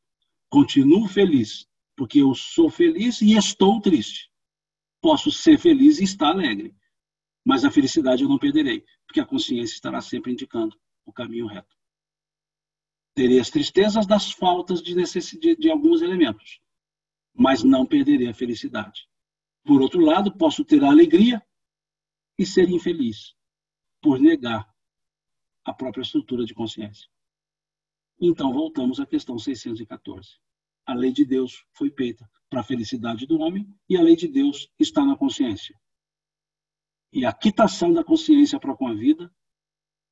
Continuo 0.53 1.07
feliz, 1.07 1.67
porque 1.95 2.21
eu 2.21 2.33
sou 2.33 2.69
feliz 2.69 3.21
e 3.21 3.35
estou 3.35 3.79
triste. 3.79 4.31
Posso 5.01 5.31
ser 5.31 5.57
feliz 5.59 5.99
e 5.99 6.03
estar 6.03 6.29
alegre, 6.29 6.75
mas 7.45 7.65
a 7.65 7.71
felicidade 7.71 8.23
eu 8.23 8.29
não 8.29 8.39
perderei, 8.39 8.85
porque 9.05 9.19
a 9.19 9.25
consciência 9.25 9.75
estará 9.75 10.01
sempre 10.01 10.31
indicando 10.31 10.79
o 11.05 11.11
caminho 11.11 11.45
reto. 11.45 11.75
Terei 13.13 13.39
as 13.39 13.49
tristezas 13.49 14.07
das 14.07 14.31
faltas 14.31 14.81
de, 14.81 14.95
necessidade 14.95 15.57
de 15.57 15.69
alguns 15.69 16.01
elementos, 16.01 16.59
mas 17.33 17.63
não 17.63 17.85
perderei 17.85 18.29
a 18.29 18.33
felicidade. 18.33 19.07
Por 19.63 19.81
outro 19.81 20.01
lado, 20.01 20.35
posso 20.35 20.65
ter 20.65 20.83
a 20.83 20.89
alegria 20.89 21.45
e 22.37 22.45
ser 22.45 22.69
infeliz 22.69 23.35
por 24.01 24.19
negar 24.19 24.67
a 25.63 25.73
própria 25.73 26.01
estrutura 26.01 26.45
de 26.45 26.53
consciência. 26.53 27.07
Então, 28.19 28.51
voltamos 28.51 28.99
à 28.99 29.05
questão 29.05 29.37
614. 29.37 30.42
A 30.85 30.93
lei 30.93 31.11
de 31.11 31.25
Deus 31.25 31.65
foi 31.73 31.89
feita 31.89 32.29
para 32.49 32.61
a 32.61 32.63
felicidade 32.63 33.25
do 33.25 33.39
homem 33.39 33.67
e 33.89 33.97
a 33.97 34.01
lei 34.01 34.15
de 34.15 34.27
Deus 34.27 34.69
está 34.79 35.05
na 35.05 35.17
consciência. 35.17 35.79
E 37.11 37.25
a 37.25 37.31
quitação 37.31 37.93
da 37.93 38.03
consciência 38.03 38.59
para 38.59 38.75
com 38.75 38.87
a 38.87 38.93
vida 38.93 39.33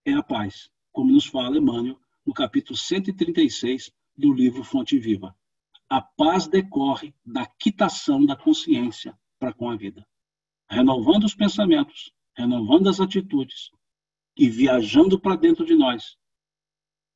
é 0.06 0.14
a 0.14 0.24
paz, 0.24 0.72
como 0.92 1.12
nos 1.12 1.26
fala 1.26 1.58
Emmanuel 1.58 2.00
no 2.26 2.34
capítulo 2.34 2.78
136 2.78 3.92
do 4.16 4.34
livro 4.34 4.64
Fonte 4.64 4.98
Viva. 4.98 5.36
A 5.90 6.02
paz 6.02 6.48
decorre 6.48 7.14
da 7.26 7.46
quitação 7.46 8.26
da 8.26 8.36
consciência 8.36 9.18
para 9.38 9.54
com 9.54 9.70
a 9.70 9.76
vida, 9.76 10.08
renovando 10.70 11.26
os 11.26 11.36
pensamentos, 11.36 12.14
renovando 12.34 12.88
as 12.88 13.00
atitudes 13.00 13.72
e 14.38 14.50
viajando 14.50 15.20
para 15.20 15.36
dentro 15.36 15.66
de 15.66 15.76
nós, 15.76 16.18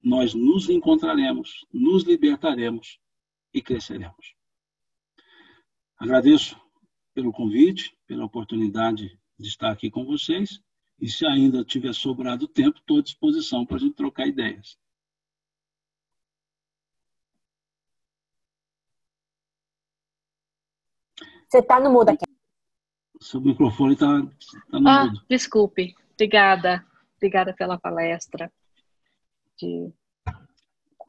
nós 0.03 0.33
nos 0.33 0.69
encontraremos, 0.69 1.65
nos 1.71 2.03
libertaremos 2.03 2.99
e 3.55 3.61
cresceremos. 3.61 4.35
Agradeço 5.97 6.59
pelo 7.13 7.31
convite, 7.31 7.97
pela 8.05 8.25
oportunidade 8.25 9.17
de 9.39 9.47
estar 9.47 9.71
aqui 9.71 9.89
com 9.89 10.05
vocês. 10.05 10.61
E 10.99 11.09
se 11.09 11.25
ainda 11.25 11.63
tiver 11.63 11.93
sobrado 11.93 12.49
tempo, 12.49 12.77
estou 12.77 12.99
à 12.99 13.01
disposição 13.01 13.65
para 13.65 13.77
a 13.77 13.79
gente 13.79 13.95
trocar 13.95 14.27
ideias. 14.27 14.77
Você 21.47 21.59
está 21.59 21.79
no 21.79 21.89
mudo 21.91 22.09
aqui. 22.09 22.25
Seu 23.21 23.39
microfone 23.39 23.93
está 23.93 24.21
tá 24.69 24.79
no 24.79 24.89
ah, 24.89 25.05
mudo. 25.05 25.25
Desculpe. 25.29 25.95
Obrigada. 26.13 26.85
Obrigada 27.15 27.53
pela 27.53 27.79
palestra 27.79 28.51
de 29.57 29.93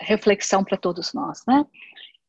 reflexão 0.01 0.63
para 0.63 0.77
todos 0.77 1.13
nós, 1.13 1.43
né? 1.47 1.67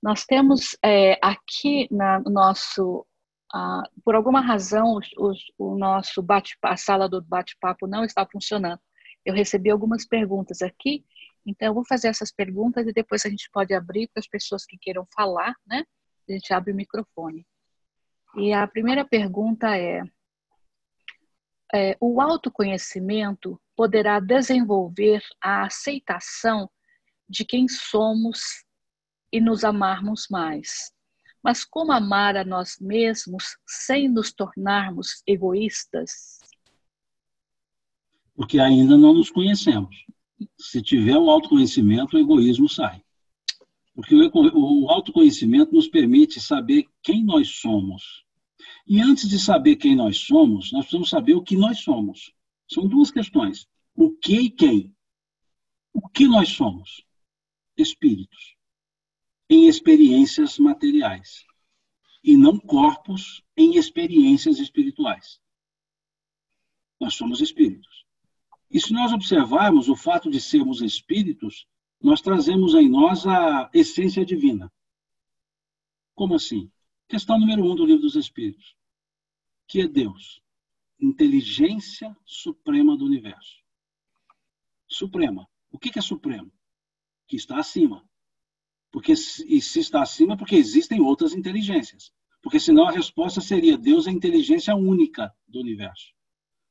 Nós 0.02 0.26
temos 0.26 0.78
é, 0.84 1.18
aqui 1.22 1.88
na, 1.92 2.20
no 2.20 2.30
nosso, 2.30 3.06
ah, 3.54 3.84
por 4.04 4.16
alguma 4.16 4.42
razão, 4.42 5.00
o, 5.18 5.32
o 5.58 5.78
nosso 5.78 6.22
bate 6.22 6.56
a 6.62 6.78
sala 6.78 7.10
do 7.10 7.22
bate-papo 7.22 7.88
não 7.88 8.04
está 8.04 8.26
funcionando. 8.26 8.80
Eu 9.26 9.34
recebi 9.34 9.70
algumas 9.70 10.06
perguntas 10.06 10.62
aqui, 10.62 11.04
então 11.46 11.70
eu 11.70 11.74
vou 11.74 11.86
fazer 11.86 12.10
essas 12.10 12.32
perguntas 12.32 12.86
e 12.88 12.94
depois 12.94 13.26
a 13.26 13.30
gente 13.30 13.50
pode 13.52 13.74
abrir 13.74 14.08
para 14.10 14.20
as 14.20 14.28
pessoas 14.28 14.66
que 14.66 14.78
queiram 14.78 15.08
falar, 15.16 15.56
né? 15.66 15.84
A 16.30 16.32
gente 16.32 16.54
abre 16.54 16.72
o 16.72 16.76
microfone. 16.76 17.46
E 18.36 18.54
a 18.54 18.68
primeira 18.68 19.04
pergunta 19.04 19.76
é, 19.76 20.04
é 21.74 21.98
o 22.00 22.22
autoconhecimento 22.22 23.60
poderá 23.76 24.20
desenvolver 24.20 25.24
a 25.42 25.66
aceitação 25.66 26.70
de 27.28 27.44
quem 27.44 27.68
somos 27.68 28.66
e 29.32 29.40
nos 29.40 29.64
amarmos 29.64 30.28
mais. 30.30 30.92
Mas 31.44 31.64
como 31.64 31.92
amar 31.92 32.36
a 32.36 32.44
nós 32.44 32.78
mesmos 32.80 33.58
sem 33.66 34.10
nos 34.10 34.34
tornarmos 34.34 35.22
egoístas? 35.26 36.40
Porque 38.36 38.60
ainda 38.60 38.98
não 38.98 39.14
nos 39.14 39.32
conhecemos. 39.32 39.96
Se 40.60 40.82
tiver 40.82 41.18
o 41.18 41.30
autoconhecimento, 41.30 42.16
o 42.16 42.20
egoísmo 42.20 42.68
sai. 42.68 43.02
Porque 43.96 44.14
o 44.14 44.90
autoconhecimento 44.90 45.74
nos 45.74 45.88
permite 45.88 46.40
saber 46.40 46.86
quem 47.02 47.24
nós 47.24 47.60
somos. 47.60 48.26
E 48.86 49.02
antes 49.02 49.28
de 49.28 49.40
saber 49.40 49.78
quem 49.78 49.96
nós 49.96 50.18
somos, 50.18 50.72
nós 50.72 50.82
precisamos 50.82 51.10
saber 51.10 51.34
o 51.34 51.42
que 51.42 51.56
nós 51.56 51.80
somos. 51.80 52.32
São 52.70 52.88
duas 52.88 53.10
questões: 53.10 53.68
o 53.96 54.12
que 54.12 54.40
e 54.40 54.50
quem. 54.50 54.94
O 55.94 56.08
que 56.10 56.28
nós 56.28 56.50
somos? 56.50 57.04
Espíritos 57.76 58.57
em 59.50 59.68
experiências 59.68 60.58
materiais 60.60 61.46
e 62.24 62.36
não 62.36 62.60
corpos 62.60 63.44
em 63.56 63.78
experiências 63.78 64.60
espirituais. 64.60 65.40
Nós 67.00 67.14
somos 67.16 67.42
espíritos. 67.42 68.06
E 68.70 68.80
se 68.82 68.92
nós 68.92 69.14
observarmos 69.14 69.88
o 69.88 69.96
fato 69.96 70.30
de 70.30 70.42
sermos 70.42 70.82
espíritos, 70.82 71.68
nós 72.02 72.22
trazemos 72.22 72.74
em 72.76 72.90
nós 72.90 73.26
a 73.26 73.70
essência 73.74 74.26
divina. 74.26 74.72
Como 76.14 76.36
assim? 76.36 76.70
Questão 77.08 77.40
número 77.40 77.64
um 77.64 77.76
do 77.76 77.86
livro 77.86 78.02
dos 78.02 78.16
Espíritos. 78.16 78.76
Que 79.68 79.82
é 79.82 79.88
Deus, 79.88 80.42
inteligência 81.00 82.16
suprema 82.26 82.98
do 82.98 83.06
universo. 83.06 83.64
Suprema. 84.88 85.48
O 85.72 85.78
que 85.78 85.98
é 85.98 86.02
supremo? 86.02 86.52
Que 87.28 87.36
está 87.36 87.60
acima. 87.60 88.08
Porque 88.98 89.14
e 89.14 89.62
se 89.62 89.80
está 89.80 90.02
acima, 90.02 90.36
porque 90.36 90.56
existem 90.56 91.00
outras 91.00 91.36
inteligências. 91.36 92.12
Porque 92.42 92.60
senão 92.60 92.88
a 92.88 92.92
resposta 92.92 93.40
seria 93.40 93.78
Deus 93.78 94.08
é 94.08 94.10
a 94.10 94.14
inteligência 94.14 94.76
única 94.76 95.32
do 95.48 95.60
universo. 95.60 96.16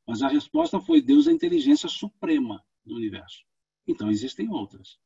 Mas 0.05 0.23
a 0.23 0.27
resposta 0.27 0.81
foi 0.81 1.01
Deus 1.01 1.29
é 1.29 1.31
a 1.31 1.33
inteligência 1.33 1.89
suprema 1.89 2.67
do 2.85 2.97
universo. 2.97 3.45
Então 3.87 4.11
existem 4.11 4.51
outras. 4.51 4.99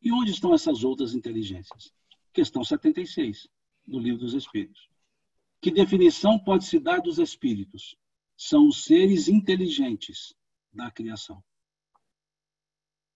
E 0.00 0.10
onde 0.10 0.30
estão 0.30 0.54
essas 0.54 0.82
outras 0.82 1.12
inteligências? 1.12 1.92
Questão 2.32 2.64
76 2.64 3.46
do 3.86 3.98
Livro 3.98 4.20
dos 4.20 4.32
Espíritos. 4.32 4.88
Que 5.60 5.70
definição 5.70 6.38
pode 6.38 6.64
se 6.64 6.80
dar 6.80 7.02
dos 7.02 7.18
espíritos? 7.18 7.94
São 8.34 8.66
os 8.66 8.84
seres 8.84 9.28
inteligentes 9.28 10.34
da 10.72 10.90
criação. 10.90 11.44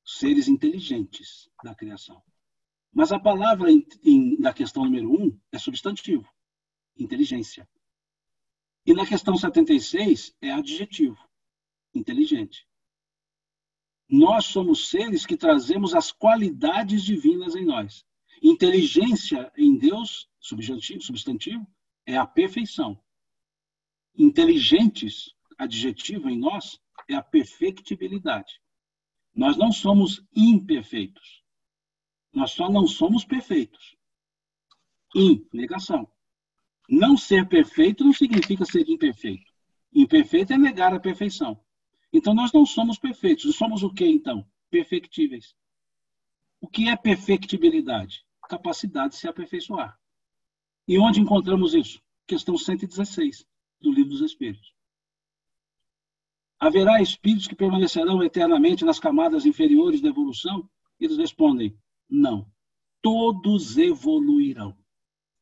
Seres 0.04 0.46
inteligentes 0.46 1.48
da 1.64 1.74
criação. 1.74 2.22
Mas 2.94 3.10
a 3.10 3.18
palavra 3.18 3.70
em, 3.72 3.84
em, 4.04 4.38
na 4.38 4.52
questão 4.54 4.84
número 4.84 5.10
1 5.10 5.24
um, 5.24 5.40
é 5.50 5.58
substantivo, 5.58 6.28
inteligência. 6.96 7.68
E 8.86 8.94
na 8.94 9.04
questão 9.04 9.36
76 9.36 10.36
é 10.40 10.52
adjetivo, 10.52 11.18
inteligente. 11.92 12.68
Nós 14.08 14.46
somos 14.46 14.90
seres 14.90 15.26
que 15.26 15.36
trazemos 15.36 15.94
as 15.94 16.12
qualidades 16.12 17.02
divinas 17.02 17.56
em 17.56 17.64
nós. 17.64 18.04
Inteligência 18.40 19.50
em 19.56 19.76
Deus, 19.76 20.28
substantivo, 20.38 21.00
substantivo 21.00 21.66
é 22.06 22.16
a 22.16 22.26
perfeição. 22.26 23.02
Inteligentes, 24.16 25.34
adjetivo 25.58 26.28
em 26.28 26.38
nós, 26.38 26.78
é 27.08 27.14
a 27.14 27.22
perfectibilidade. 27.22 28.60
Nós 29.34 29.56
não 29.56 29.72
somos 29.72 30.22
imperfeitos. 30.36 31.43
Nós 32.34 32.50
só 32.50 32.68
não 32.68 32.86
somos 32.86 33.24
perfeitos. 33.24 33.96
In, 35.14 35.46
negação. 35.52 36.08
Não 36.88 37.16
ser 37.16 37.48
perfeito 37.48 38.04
não 38.04 38.12
significa 38.12 38.64
ser 38.64 38.88
imperfeito. 38.88 39.52
Imperfeito 39.92 40.52
é 40.52 40.58
negar 40.58 40.92
a 40.92 41.00
perfeição. 41.00 41.58
Então 42.12 42.34
nós 42.34 42.52
não 42.52 42.66
somos 42.66 42.98
perfeitos. 42.98 43.54
Somos 43.54 43.82
o 43.82 43.90
que 43.90 44.04
então? 44.04 44.44
Perfectíveis. 44.68 45.54
O 46.60 46.66
que 46.66 46.88
é 46.88 46.96
perfectibilidade? 46.96 48.24
Capacidade 48.48 49.10
de 49.10 49.20
se 49.20 49.28
aperfeiçoar. 49.28 49.98
E 50.86 50.98
onde 50.98 51.20
encontramos 51.20 51.74
isso? 51.74 52.02
Questão 52.26 52.58
116 52.58 53.46
do 53.80 53.92
Livro 53.92 54.10
dos 54.10 54.20
Espíritos. 54.20 54.74
Haverá 56.58 57.00
espíritos 57.00 57.46
que 57.46 57.54
permanecerão 57.54 58.22
eternamente 58.22 58.84
nas 58.84 58.98
camadas 58.98 59.46
inferiores 59.46 60.00
da 60.00 60.08
evolução? 60.08 60.68
Eles 60.98 61.16
respondem: 61.16 61.76
não. 62.14 62.50
Todos 63.02 63.76
evoluirão. 63.76 64.76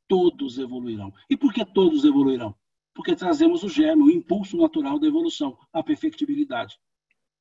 Todos 0.08 0.58
evoluirão. 0.58 1.12
E 1.28 1.36
por 1.36 1.52
que 1.52 1.64
todos 1.64 2.04
evoluirão? 2.04 2.54
Porque 2.94 3.14
trazemos 3.14 3.62
o 3.62 3.68
germe, 3.68 4.02
o 4.02 4.10
impulso 4.10 4.56
natural 4.56 4.98
da 4.98 5.06
evolução, 5.06 5.56
a 5.72 5.82
perfectibilidade. 5.82 6.78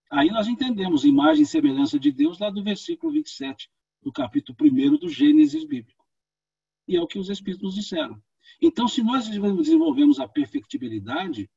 Aí 0.10 0.30
nós 0.30 0.48
entendemos 0.48 1.06
imagem 1.06 1.44
e 1.44 1.48
semelhança 1.48 2.00
de 2.00 2.12
Deus 2.12 2.40
lá 2.40 2.50
do 2.50 2.64
versículo 2.64 3.12
27 3.14 3.70
do 4.02 4.12
capítulo 4.12 4.58
1 4.62 4.98
do 4.98 5.10
Gênesis 5.10 5.64
bíblico. 5.64 6.06
E 6.88 6.96
é 6.96 7.02
o 7.02 7.08
que 7.08 7.20
os 7.20 7.30
Espíritos 7.30 7.76
disseram. 7.76 8.22
Então, 8.62 8.88
se 8.88 9.02
nós 9.02 9.28
desenvolvemos 9.28 10.20
a 10.20 10.28
perfectibilidade, 10.28 11.50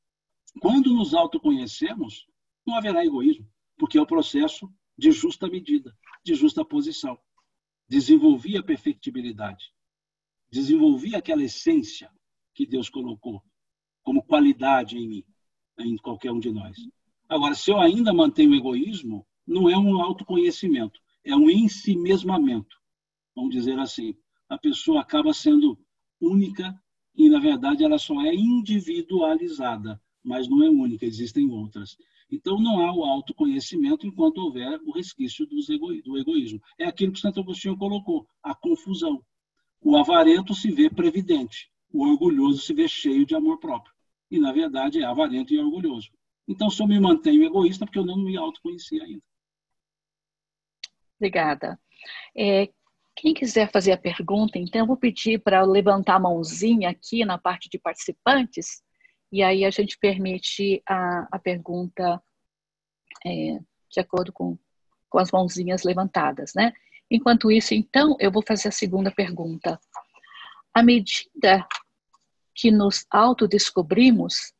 quando 0.61 0.93
nos 0.93 1.13
autoconhecemos, 1.13 2.25
não 2.65 2.75
haverá 2.75 3.05
egoísmo, 3.05 3.47
porque 3.77 3.97
é 3.97 4.01
o 4.01 4.07
processo 4.07 4.71
de 4.97 5.11
justa 5.11 5.47
medida, 5.47 5.95
de 6.23 6.35
justa 6.35 6.63
posição. 6.63 7.19
Desenvolvi 7.87 8.57
a 8.57 8.63
perfectibilidade, 8.63 9.71
desenvolvi 10.49 11.15
aquela 11.15 11.43
essência 11.43 12.09
que 12.53 12.65
Deus 12.65 12.89
colocou 12.89 13.43
como 14.03 14.23
qualidade 14.23 14.97
em 14.97 15.07
mim, 15.07 15.23
em 15.79 15.97
qualquer 15.97 16.31
um 16.31 16.39
de 16.39 16.51
nós. 16.51 16.77
Agora, 17.27 17.55
se 17.55 17.71
eu 17.71 17.79
ainda 17.79 18.13
mantenho 18.13 18.51
o 18.51 18.55
egoísmo, 18.55 19.25
não 19.45 19.69
é 19.69 19.77
um 19.77 19.99
autoconhecimento, 19.99 20.99
é 21.23 21.35
um 21.35 21.49
ensimesmamento, 21.49 22.77
vamos 23.35 23.53
dizer 23.53 23.77
assim. 23.79 24.15
A 24.47 24.57
pessoa 24.57 25.01
acaba 25.01 25.33
sendo 25.33 25.77
única 26.21 26.79
e, 27.15 27.29
na 27.29 27.39
verdade, 27.39 27.83
ela 27.83 27.97
só 27.97 28.21
é 28.21 28.33
individualizada, 28.33 29.99
mas 30.23 30.47
não 30.47 30.63
é 30.63 30.69
única, 30.69 31.05
existem 31.05 31.49
outras. 31.49 31.97
Então, 32.31 32.59
não 32.59 32.79
há 32.85 32.93
o 32.93 33.03
autoconhecimento 33.03 34.07
enquanto 34.07 34.39
houver 34.39 34.79
o 34.81 34.91
resquício 34.91 35.45
do 35.45 36.17
egoísmo. 36.17 36.59
É 36.77 36.85
aquilo 36.85 37.11
que 37.11 37.19
Santo 37.19 37.39
Agostinho 37.39 37.77
colocou, 37.77 38.27
a 38.43 38.55
confusão. 38.55 39.23
O 39.81 39.95
avarento 39.95 40.53
se 40.53 40.71
vê 40.71 40.89
previdente, 40.89 41.69
o 41.93 42.03
orgulhoso 42.03 42.61
se 42.61 42.73
vê 42.73 42.87
cheio 42.87 43.25
de 43.25 43.35
amor 43.35 43.59
próprio. 43.59 43.93
E, 44.31 44.39
na 44.39 44.51
verdade, 44.51 44.99
é 44.99 45.05
avarento 45.05 45.53
e 45.53 45.59
orgulhoso. 45.59 46.09
Então, 46.47 46.69
só 46.69 46.87
me 46.87 46.99
mantenho 46.99 47.43
egoísta 47.43 47.85
porque 47.85 47.99
eu 47.99 48.05
não 48.05 48.17
me 48.17 48.35
autoconheci 48.35 48.99
ainda. 48.99 49.21
Obrigada. 51.17 51.79
É, 52.35 52.69
quem 53.15 53.33
quiser 53.33 53.71
fazer 53.71 53.93
a 53.93 53.97
pergunta, 53.97 54.57
então, 54.57 54.81
eu 54.81 54.87
vou 54.87 54.97
pedir 54.97 55.39
para 55.39 55.63
levantar 55.63 56.15
a 56.15 56.19
mãozinha 56.19 56.89
aqui 56.89 57.23
na 57.23 57.37
parte 57.37 57.69
de 57.69 57.79
participantes, 57.79 58.83
e 59.35 59.43
aí 59.43 59.65
a 59.65 59.69
gente 59.69 59.97
permite 59.97 60.81
a, 60.87 61.27
a 61.29 61.37
pergunta 61.37 62.23
é, 63.25 63.59
de 63.91 63.99
acordo 63.99 64.31
com, 64.31 64.57
com 65.09 65.19
as 65.19 65.29
mãozinhas 65.29 65.83
levantadas, 65.83 66.53
né? 66.55 66.71
Enquanto 67.11 67.51
isso, 67.51 67.73
então, 67.73 68.15
eu 68.17 68.31
vou 68.31 68.41
fazer 68.41 68.69
a 68.69 68.71
segunda 68.71 69.11
pergunta. 69.11 69.77
À 70.73 70.81
medida 70.81 71.67
que 72.55 72.71
nos 72.71 73.05
autodescobrimos, 73.11 74.53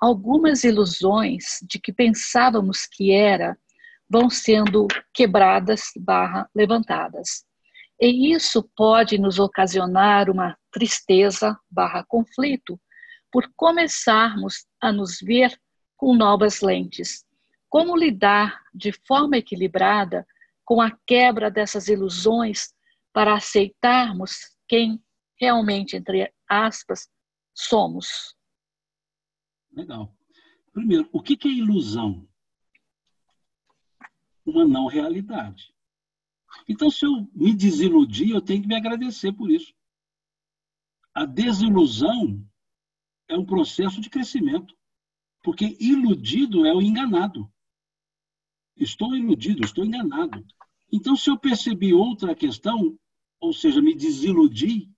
algumas 0.00 0.62
ilusões 0.62 1.58
de 1.62 1.80
que 1.80 1.92
pensávamos 1.92 2.86
que 2.86 3.10
era 3.10 3.58
vão 4.08 4.30
sendo 4.30 4.86
quebradas 5.12 5.90
barra 5.96 6.48
levantadas. 6.54 7.44
E 8.00 8.32
isso 8.32 8.62
pode 8.76 9.18
nos 9.18 9.40
ocasionar 9.40 10.30
uma 10.30 10.56
tristeza 10.70 11.58
barra 11.68 12.04
conflito 12.06 12.80
por 13.30 13.50
começarmos 13.56 14.66
a 14.80 14.92
nos 14.92 15.20
ver 15.20 15.58
com 15.96 16.14
novas 16.14 16.60
lentes. 16.60 17.24
Como 17.68 17.96
lidar 17.96 18.60
de 18.74 18.92
forma 18.92 19.36
equilibrada 19.36 20.26
com 20.64 20.80
a 20.80 20.90
quebra 21.06 21.50
dessas 21.50 21.88
ilusões 21.88 22.74
para 23.12 23.34
aceitarmos 23.34 24.56
quem 24.68 25.02
realmente, 25.40 25.96
entre 25.96 26.32
aspas, 26.48 27.08
somos? 27.54 28.36
Legal. 29.72 30.14
Primeiro, 30.72 31.08
o 31.12 31.22
que 31.22 31.38
é 31.46 31.50
ilusão? 31.50 32.28
Uma 34.44 34.66
não 34.66 34.86
realidade. 34.86 35.74
Então, 36.68 36.90
se 36.90 37.04
eu 37.04 37.28
me 37.34 37.54
desiludir, 37.54 38.30
eu 38.30 38.40
tenho 38.40 38.62
que 38.62 38.68
me 38.68 38.74
agradecer 38.74 39.32
por 39.32 39.50
isso. 39.50 39.72
A 41.14 41.24
desilusão 41.24 42.44
é 43.30 43.38
um 43.38 43.46
processo 43.46 44.00
de 44.00 44.10
crescimento, 44.10 44.76
porque 45.42 45.76
iludido 45.80 46.66
é 46.66 46.74
o 46.74 46.82
enganado. 46.82 47.50
Estou 48.76 49.16
iludido, 49.16 49.64
estou 49.64 49.84
enganado. 49.84 50.44
Então, 50.92 51.14
se 51.14 51.30
eu 51.30 51.38
percebi 51.38 51.94
outra 51.94 52.34
questão, 52.34 52.98
ou 53.38 53.52
seja, 53.52 53.80
me 53.80 53.94
desiludi, 53.94 54.90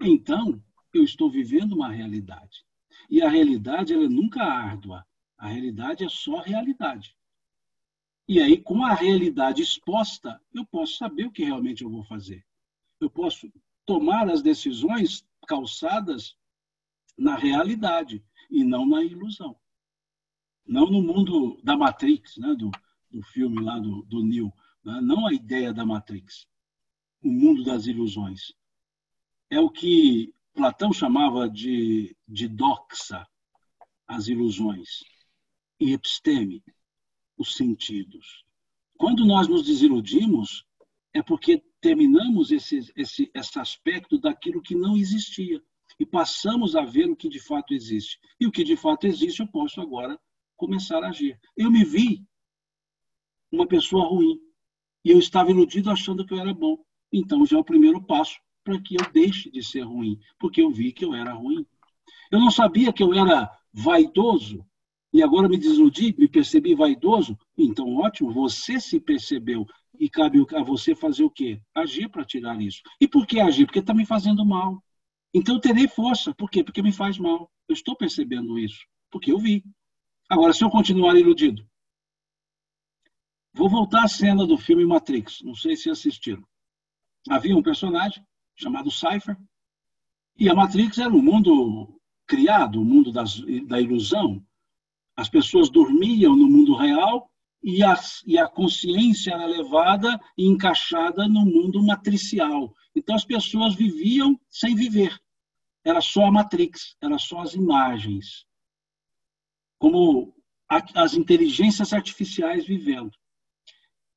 então 0.00 0.62
eu 0.92 1.02
estou 1.02 1.30
vivendo 1.30 1.72
uma 1.72 1.88
realidade. 1.88 2.64
E 3.08 3.22
a 3.22 3.30
realidade 3.30 3.94
ela 3.94 4.04
é 4.04 4.08
nunca 4.08 4.42
árdua. 4.42 5.06
A 5.38 5.48
realidade 5.48 6.04
é 6.04 6.08
só 6.08 6.40
realidade. 6.40 7.16
E 8.28 8.40
aí, 8.40 8.60
com 8.60 8.84
a 8.84 8.94
realidade 8.94 9.62
exposta, 9.62 10.40
eu 10.52 10.66
posso 10.66 10.96
saber 10.96 11.26
o 11.26 11.32
que 11.32 11.44
realmente 11.44 11.82
eu 11.82 11.90
vou 11.90 12.04
fazer. 12.04 12.44
Eu 13.00 13.10
posso 13.10 13.50
tomar 13.86 14.30
as 14.30 14.42
decisões 14.42 15.26
calçadas 15.46 16.36
na 17.16 17.36
realidade 17.36 18.24
e 18.50 18.64
não 18.64 18.86
na 18.86 19.02
ilusão. 19.02 19.56
Não 20.66 20.86
no 20.86 21.02
mundo 21.02 21.60
da 21.62 21.76
Matrix, 21.76 22.36
né, 22.36 22.54
do, 22.54 22.70
do 23.10 23.22
filme 23.22 23.60
lá 23.60 23.78
do, 23.78 24.02
do 24.02 24.22
Neo. 24.22 24.52
Né, 24.84 25.00
não 25.00 25.26
a 25.26 25.32
ideia 25.32 25.72
da 25.72 25.84
Matrix. 25.84 26.46
O 27.22 27.30
mundo 27.30 27.64
das 27.64 27.86
ilusões. 27.86 28.52
É 29.50 29.60
o 29.60 29.70
que 29.70 30.34
Platão 30.54 30.92
chamava 30.92 31.48
de, 31.48 32.16
de 32.28 32.46
doxa, 32.48 33.26
as 34.06 34.28
ilusões, 34.28 35.02
e 35.80 35.92
episteme, 35.92 36.62
os 37.36 37.54
sentidos. 37.54 38.44
Quando 38.96 39.24
nós 39.24 39.48
nos 39.48 39.64
desiludimos, 39.64 40.64
é 41.12 41.22
porque 41.22 41.62
terminamos 41.80 42.52
esse, 42.52 42.92
esse, 42.94 43.30
esse 43.34 43.58
aspecto 43.58 44.18
daquilo 44.18 44.62
que 44.62 44.74
não 44.74 44.96
existia 44.96 45.62
e 46.02 46.06
passamos 46.06 46.74
a 46.74 46.84
ver 46.84 47.08
o 47.08 47.14
que 47.14 47.28
de 47.28 47.38
fato 47.38 47.72
existe. 47.72 48.18
E 48.40 48.44
o 48.44 48.50
que 48.50 48.64
de 48.64 48.76
fato 48.76 49.06
existe, 49.06 49.38
eu 49.38 49.46
posso 49.46 49.80
agora 49.80 50.18
começar 50.56 51.04
a 51.04 51.10
agir. 51.10 51.38
Eu 51.56 51.70
me 51.70 51.84
vi 51.84 52.26
uma 53.52 53.68
pessoa 53.68 54.08
ruim 54.08 54.36
e 55.04 55.10
eu 55.10 55.18
estava 55.20 55.52
iludido 55.52 55.92
achando 55.92 56.26
que 56.26 56.34
eu 56.34 56.40
era 56.40 56.52
bom. 56.52 56.76
Então 57.12 57.46
já 57.46 57.56
é 57.56 57.60
o 57.60 57.64
primeiro 57.64 58.02
passo 58.02 58.40
para 58.64 58.80
que 58.80 58.96
eu 58.96 59.12
deixe 59.12 59.48
de 59.48 59.62
ser 59.62 59.82
ruim, 59.82 60.18
porque 60.40 60.60
eu 60.60 60.72
vi 60.72 60.90
que 60.90 61.04
eu 61.04 61.14
era 61.14 61.34
ruim. 61.34 61.64
Eu 62.32 62.40
não 62.40 62.50
sabia 62.50 62.92
que 62.92 63.02
eu 63.02 63.14
era 63.14 63.48
vaidoso 63.72 64.66
e 65.12 65.22
agora 65.22 65.48
me 65.48 65.56
desiludi, 65.56 66.16
me 66.18 66.26
percebi 66.26 66.74
vaidoso. 66.74 67.38
Então, 67.56 67.94
ótimo, 67.94 68.32
você 68.32 68.80
se 68.80 68.98
percebeu 68.98 69.64
e 70.00 70.10
cabe 70.10 70.44
a 70.56 70.64
você 70.64 70.96
fazer 70.96 71.22
o 71.22 71.30
quê? 71.30 71.60
Agir 71.72 72.08
para 72.08 72.24
tirar 72.24 72.60
isso. 72.60 72.82
E 73.00 73.06
por 73.06 73.24
que 73.24 73.38
agir? 73.38 73.66
Porque 73.66 73.78
está 73.78 73.94
me 73.94 74.04
fazendo 74.04 74.44
mal. 74.44 74.82
Então, 75.34 75.54
eu 75.54 75.60
terei 75.60 75.88
força. 75.88 76.34
Por 76.34 76.50
quê? 76.50 76.62
Porque 76.62 76.82
me 76.82 76.92
faz 76.92 77.18
mal. 77.18 77.50
Eu 77.68 77.72
estou 77.74 77.96
percebendo 77.96 78.58
isso, 78.58 78.86
porque 79.10 79.32
eu 79.32 79.38
vi. 79.38 79.64
Agora, 80.28 80.52
se 80.52 80.64
eu 80.64 80.70
continuar 80.70 81.16
iludido, 81.16 81.66
vou 83.54 83.68
voltar 83.68 84.04
à 84.04 84.08
cena 84.08 84.46
do 84.46 84.58
filme 84.58 84.84
Matrix. 84.84 85.42
Não 85.42 85.54
sei 85.54 85.76
se 85.76 85.90
assistiram. 85.90 86.42
Havia 87.28 87.56
um 87.56 87.62
personagem 87.62 88.24
chamado 88.56 88.90
Cypher. 88.90 89.36
E 90.38 90.48
a 90.48 90.54
Matrix 90.54 90.98
era 90.98 91.12
um 91.12 91.22
mundo 91.22 92.00
criado, 92.26 92.78
o 92.78 92.82
um 92.82 92.84
mundo 92.84 93.12
das, 93.12 93.40
da 93.66 93.80
ilusão. 93.80 94.44
As 95.16 95.28
pessoas 95.28 95.68
dormiam 95.68 96.34
no 96.34 96.48
mundo 96.48 96.74
real 96.74 97.30
e 97.62 97.78
e 98.26 98.38
a 98.38 98.48
consciência 98.48 99.32
era 99.32 99.46
levada 99.46 100.20
e 100.36 100.46
encaixada 100.46 101.28
no 101.28 101.44
mundo 101.44 101.82
matricial. 101.82 102.74
Então 102.94 103.14
as 103.14 103.24
pessoas 103.24 103.74
viviam 103.74 104.38
sem 104.50 104.74
viver. 104.74 105.16
Era 105.84 106.00
só 106.00 106.26
a 106.26 106.32
Matrix, 106.32 106.96
era 107.00 107.18
só 107.18 107.40
as 107.40 107.54
imagens. 107.54 108.46
Como 109.78 110.34
as 110.94 111.14
inteligências 111.14 111.92
artificiais 111.92 112.66
vivendo. 112.66 113.12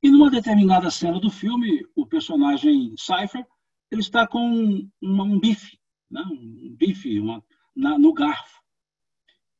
E 0.02 0.10
numa 0.10 0.30
determinada 0.30 0.90
cena 0.92 1.20
do 1.20 1.30
filme, 1.30 1.86
o 1.96 2.06
personagem 2.06 2.94
Cypher 2.98 3.46
ele 3.92 4.02
está 4.02 4.28
com 4.28 4.40
um, 4.40 4.90
um 5.02 5.40
bife, 5.40 5.78
né? 6.10 6.22
um 6.22 6.76
bife 6.78 7.20
uma, 7.20 7.44
na, 7.76 7.98
no 7.98 8.14
garfo. 8.14 8.64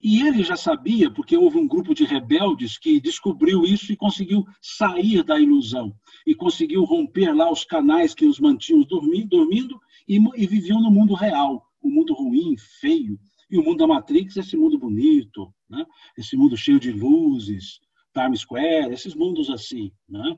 E 0.02 0.22
ele 0.22 0.44
já 0.44 0.56
sabia, 0.56 1.10
porque 1.10 1.36
houve 1.36 1.58
um 1.58 1.68
grupo 1.68 1.96
de 1.96 2.06
rebeldes 2.06 2.78
que 2.78 3.00
descobriu 3.00 3.64
isso 3.64 3.92
e 3.92 3.98
conseguiu 3.98 4.46
sair 4.62 5.24
da 5.24 5.40
ilusão. 5.40 5.96
E 6.28 6.36
conseguiu 6.36 6.84
romper 6.84 7.34
lá 7.34 7.52
os 7.52 7.64
canais 7.64 8.14
que 8.14 8.28
os 8.28 8.40
mantinham 8.40 8.84
dormindo, 8.84 9.30
dormindo 9.30 9.82
e, 10.08 10.20
e 10.36 10.46
viviam 10.46 10.80
no 10.80 10.92
mundo 10.92 11.16
real. 11.16 11.66
O 11.86 11.88
um 11.88 11.92
mundo 11.92 12.16
ruim, 12.16 12.58
feio. 12.58 13.20
E 13.48 13.60
o 13.60 13.64
mundo 13.64 13.78
da 13.78 13.88
Matrix, 13.88 14.36
esse 14.36 14.58
mundo 14.58 14.80
bonito, 14.80 15.54
né? 15.70 15.86
esse 16.18 16.36
mundo 16.36 16.58
cheio 16.58 16.80
de 16.80 16.92
luzes, 16.92 17.80
Times 18.12 18.40
Square, 18.40 18.92
esses 18.92 19.14
mundos 19.14 19.52
assim. 19.52 19.92
Né? 20.10 20.36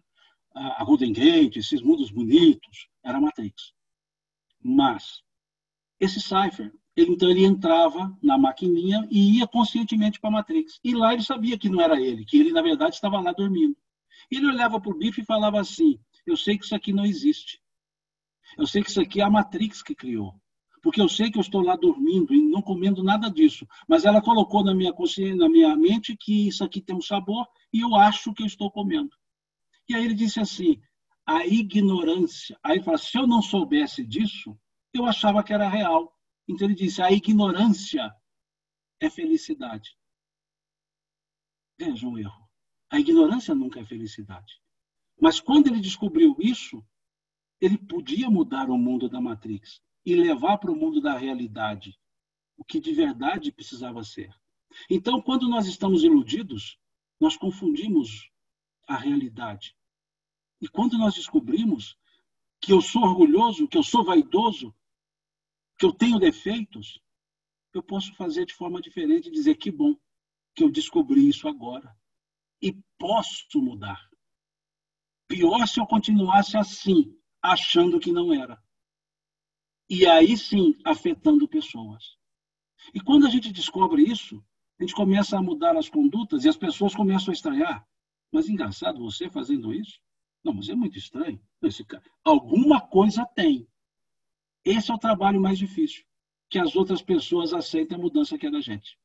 A 0.53 0.83
Golden 0.83 1.13
Gate, 1.13 1.55
esses 1.55 1.81
mundos 1.81 2.11
bonitos, 2.11 2.89
era 3.01 3.17
a 3.17 3.21
Matrix. 3.21 3.71
Mas 4.61 5.23
esse 6.01 6.19
cipher, 6.19 6.73
ele, 6.97 7.11
então 7.11 7.29
ele 7.29 7.45
entrava 7.45 8.13
na 8.21 8.37
maquininha 8.37 9.07
e 9.09 9.37
ia 9.37 9.47
conscientemente 9.47 10.19
para 10.19 10.29
a 10.29 10.33
Matrix. 10.33 10.77
E 10.83 10.93
lá 10.93 11.13
ele 11.13 11.23
sabia 11.23 11.57
que 11.57 11.69
não 11.69 11.79
era 11.79 12.01
ele, 12.01 12.25
que 12.25 12.37
ele, 12.37 12.51
na 12.51 12.61
verdade, 12.61 12.95
estava 12.95 13.21
lá 13.21 13.31
dormindo. 13.31 13.77
Ele 14.29 14.47
olhava 14.47 14.81
para 14.81 14.91
o 14.91 14.97
bife 14.97 15.21
e 15.21 15.25
falava 15.25 15.61
assim: 15.61 15.97
Eu 16.25 16.35
sei 16.35 16.57
que 16.57 16.65
isso 16.65 16.75
aqui 16.75 16.91
não 16.91 17.05
existe. 17.05 17.61
Eu 18.57 18.67
sei 18.67 18.83
que 18.83 18.89
isso 18.89 18.99
aqui 18.99 19.21
é 19.21 19.23
a 19.23 19.29
Matrix 19.29 19.81
que 19.81 19.95
criou. 19.95 20.35
Porque 20.87 21.01
eu 21.01 21.09
sei 21.09 21.29
que 21.29 21.37
eu 21.37 21.41
estou 21.41 21.61
lá 21.61 21.75
dormindo 21.75 22.33
e 22.33 22.41
não 22.41 22.61
comendo 22.61 23.03
nada 23.03 23.29
disso. 23.29 23.67
Mas 23.89 24.05
ela 24.05 24.21
colocou 24.21 24.63
na 24.63 24.73
minha 24.73 24.93
consciência, 24.93 25.35
na 25.35 25.49
minha 25.49 25.75
mente, 25.75 26.15
que 26.15 26.47
isso 26.47 26.63
aqui 26.63 26.79
tem 26.79 26.95
um 26.95 27.01
sabor 27.01 27.45
e 27.73 27.81
eu 27.81 27.93
acho 27.93 28.33
que 28.33 28.41
eu 28.41 28.47
estou 28.47 28.71
comendo. 28.71 29.13
E 29.89 29.93
aí 29.93 30.05
ele 30.05 30.13
disse 30.13 30.39
assim: 30.39 30.81
a 31.25 31.45
ignorância. 31.45 32.57
Aí 32.63 32.77
ele 32.77 32.85
fala: 32.85 32.97
se 32.97 33.17
eu 33.17 33.27
não 33.27 33.41
soubesse 33.41 34.05
disso, 34.05 34.57
eu 34.93 35.05
achava 35.05 35.43
que 35.43 35.51
era 35.51 35.67
real. 35.67 36.17
Então 36.47 36.65
ele 36.65 36.73
disse: 36.73 37.01
a 37.01 37.11
ignorância 37.11 38.09
é 39.01 39.09
felicidade. 39.09 39.89
Veja 41.77 42.07
um 42.07 42.17
erro. 42.17 42.47
A 42.89 42.97
ignorância 42.97 43.53
nunca 43.53 43.81
é 43.81 43.85
felicidade. 43.85 44.53
Mas 45.19 45.41
quando 45.41 45.67
ele 45.67 45.81
descobriu 45.81 46.33
isso, 46.39 46.81
ele 47.59 47.77
podia 47.77 48.29
mudar 48.29 48.69
o 48.69 48.77
mundo 48.77 49.09
da 49.09 49.19
Matrix 49.19 49.85
e 50.07 50.15
levar 50.15 50.57
para 50.57 50.71
o 50.71 50.75
mundo 50.75 51.01
da 51.01 51.17
realidade 51.17 51.99
o 52.55 52.63
que 52.63 52.79
de 52.79 52.93
verdade 52.93 53.51
precisava 53.51 54.05
ser. 54.05 54.33
Então, 54.89 55.21
quando 55.21 55.49
nós 55.49 55.67
estamos 55.67 56.01
iludidos, 56.01 56.79
nós 57.19 57.35
confundimos 57.35 58.31
a 58.87 58.95
realidade. 58.95 59.75
E 60.61 60.67
quando 60.69 60.97
nós 60.97 61.13
descobrimos 61.13 61.97
que 62.61 62.71
eu 62.71 62.79
sou 62.79 63.01
orgulhoso, 63.01 63.67
que 63.67 63.77
eu 63.77 63.83
sou 63.83 64.05
vaidoso, 64.05 64.73
que 65.77 65.85
eu 65.85 65.91
tenho 65.91 66.17
defeitos, 66.17 67.01
eu 67.73 67.83
posso 67.83 68.15
fazer 68.15 68.45
de 68.45 68.53
forma 68.53 68.79
diferente 68.79 69.27
e 69.27 69.31
dizer 69.31 69.55
que 69.55 69.69
bom 69.69 69.93
que 70.55 70.63
eu 70.63 70.71
descobri 70.71 71.27
isso 71.27 71.49
agora. 71.49 71.93
E 72.61 72.71
posso 72.97 73.61
mudar. 73.61 74.09
Pior 75.27 75.67
se 75.67 75.81
eu 75.81 75.85
continuasse 75.85 76.55
assim, 76.55 77.13
achando 77.41 77.99
que 77.99 78.13
não 78.13 78.33
era. 78.33 78.57
E 79.89 80.05
aí 80.05 80.37
sim, 80.37 80.75
afetando 80.83 81.47
pessoas. 81.47 82.17
E 82.93 82.99
quando 82.99 83.25
a 83.25 83.29
gente 83.29 83.51
descobre 83.51 84.03
isso, 84.03 84.43
a 84.79 84.83
gente 84.83 84.93
começa 84.93 85.37
a 85.37 85.41
mudar 85.41 85.75
as 85.77 85.89
condutas 85.89 86.43
e 86.43 86.49
as 86.49 86.57
pessoas 86.57 86.93
começam 86.93 87.31
a 87.31 87.33
estranhar. 87.33 87.87
Mas 88.31 88.49
engraçado 88.49 88.99
você 88.99 89.29
fazendo 89.29 89.73
isso? 89.73 89.99
Não, 90.43 90.53
mas 90.53 90.69
é 90.69 90.75
muito 90.75 90.97
estranho. 90.97 91.41
Esse 91.63 91.83
cara, 91.85 92.03
alguma 92.23 92.81
coisa 92.81 93.25
tem. 93.25 93.67
Esse 94.63 94.91
é 94.91 94.93
o 94.93 94.99
trabalho 94.99 95.39
mais 95.39 95.57
difícil, 95.57 96.03
que 96.49 96.59
as 96.59 96.75
outras 96.75 97.01
pessoas 97.01 97.53
aceitem 97.53 97.97
a 97.97 98.01
mudança 98.01 98.37
que 98.37 98.45
é 98.45 98.51
da 98.51 98.61
gente. 98.61 98.99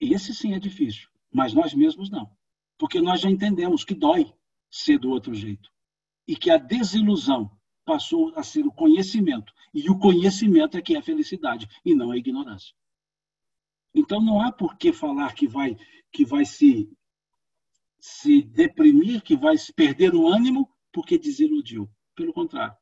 Esse 0.00 0.32
sim 0.32 0.54
é 0.54 0.58
difícil, 0.58 1.08
mas 1.30 1.52
nós 1.52 1.74
mesmos 1.74 2.08
não. 2.08 2.30
Porque 2.78 3.00
nós 3.00 3.20
já 3.20 3.30
entendemos 3.30 3.84
que 3.84 3.94
dói 3.94 4.32
ser 4.70 4.98
do 4.98 5.10
outro 5.10 5.34
jeito. 5.34 5.70
E 6.26 6.36
que 6.36 6.50
a 6.50 6.56
desilusão 6.56 7.50
passou 7.84 8.32
a 8.36 8.42
ser 8.42 8.66
o 8.66 8.72
conhecimento. 8.72 9.52
E 9.72 9.88
o 9.90 9.98
conhecimento 9.98 10.76
é 10.76 10.82
que 10.82 10.94
é 10.94 10.98
a 10.98 11.02
felicidade, 11.02 11.68
e 11.84 11.94
não 11.94 12.10
a 12.10 12.16
ignorância. 12.16 12.74
Então 13.94 14.20
não 14.20 14.40
há 14.40 14.52
por 14.52 14.76
que 14.76 14.92
falar 14.92 15.34
que 15.34 15.46
vai, 15.46 15.76
que 16.12 16.24
vai 16.24 16.44
se 16.44 16.88
se 18.00 18.42
deprimir, 18.42 19.22
que 19.22 19.36
vai 19.36 19.56
perder 19.76 20.14
o 20.14 20.26
ânimo 20.26 20.68
porque 20.92 21.18
desiludiu. 21.18 21.88
Pelo 22.14 22.32
contrário, 22.32 22.74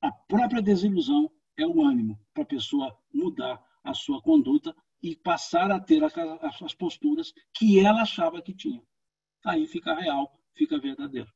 a 0.00 0.10
própria 0.10 0.60
desilusão 0.60 1.30
é 1.56 1.66
o 1.66 1.82
ânimo 1.82 2.20
para 2.32 2.42
a 2.42 2.46
pessoa 2.46 2.98
mudar 3.12 3.62
a 3.82 3.94
sua 3.94 4.20
conduta 4.20 4.74
e 5.02 5.14
passar 5.14 5.70
a 5.70 5.78
ter 5.78 6.02
as 6.02 6.56
suas 6.56 6.74
posturas 6.74 7.32
que 7.52 7.78
ela 7.78 8.02
achava 8.02 8.42
que 8.42 8.54
tinha. 8.54 8.82
Aí 9.44 9.66
fica 9.66 9.94
real, 9.94 10.40
fica 10.54 10.78
verdadeiro. 10.78 11.30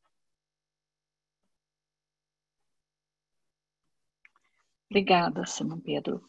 Obrigada, 4.91 5.45
Simão 5.47 5.81
Pedro. 5.81 6.27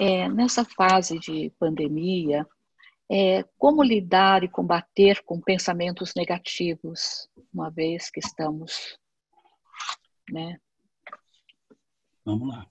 É, 0.00 0.28
nessa 0.28 0.64
fase 0.64 1.18
de 1.18 1.50
pandemia, 1.58 2.46
é, 3.10 3.44
como 3.56 3.82
lidar 3.82 4.42
e 4.42 4.48
combater 4.48 5.22
com 5.24 5.40
pensamentos 5.40 6.12
negativos, 6.16 7.28
uma 7.52 7.70
vez 7.70 8.10
que 8.10 8.18
estamos, 8.18 8.98
né? 10.30 10.58
Vamos 12.24 12.48
lá. 12.48 12.66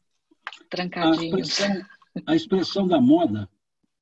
Trancadinhos. 0.69 1.33
A 1.33 1.39
expressão, 1.39 1.85
a 2.25 2.35
expressão 2.35 2.87
da 2.87 2.99
moda 2.99 3.49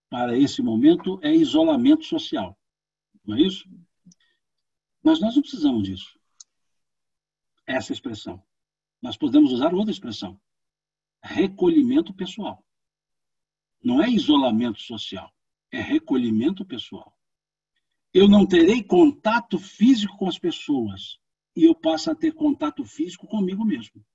para 0.10 0.38
esse 0.38 0.62
momento 0.62 1.20
é 1.22 1.34
isolamento 1.34 2.06
social, 2.06 2.58
não 3.26 3.36
é 3.38 3.42
isso? 3.42 3.70
Mas 5.04 5.20
nós 5.20 5.36
não 5.36 5.42
precisamos 5.42 5.84
disso. 5.84 6.20
Essa 7.66 7.94
expressão. 7.94 8.42
Nós 9.02 9.18
podemos 9.18 9.52
usar 9.52 9.74
outra 9.74 9.92
expressão: 9.92 10.40
recolhimento 11.24 12.14
pessoal. 12.14 12.64
Não 13.84 14.02
é 14.02 14.10
isolamento 14.10 14.80
social 14.82 15.32
é 15.72 15.82
recolhimento 15.82 16.66
pessoal. 16.66 17.18
Eu 18.14 18.28
não 18.28 18.46
terei 18.46 18.84
contato 18.84 19.58
físico 19.58 20.18
com 20.18 20.28
as 20.28 20.38
pessoas 20.38 21.18
e 21.56 21.64
eu 21.64 21.74
passo 21.74 22.12
a 22.12 22.16
ter 22.16 22.34
contato 22.34 22.84
físico 22.84 23.26
comigo 23.26 23.64
mesmo. 23.64 24.06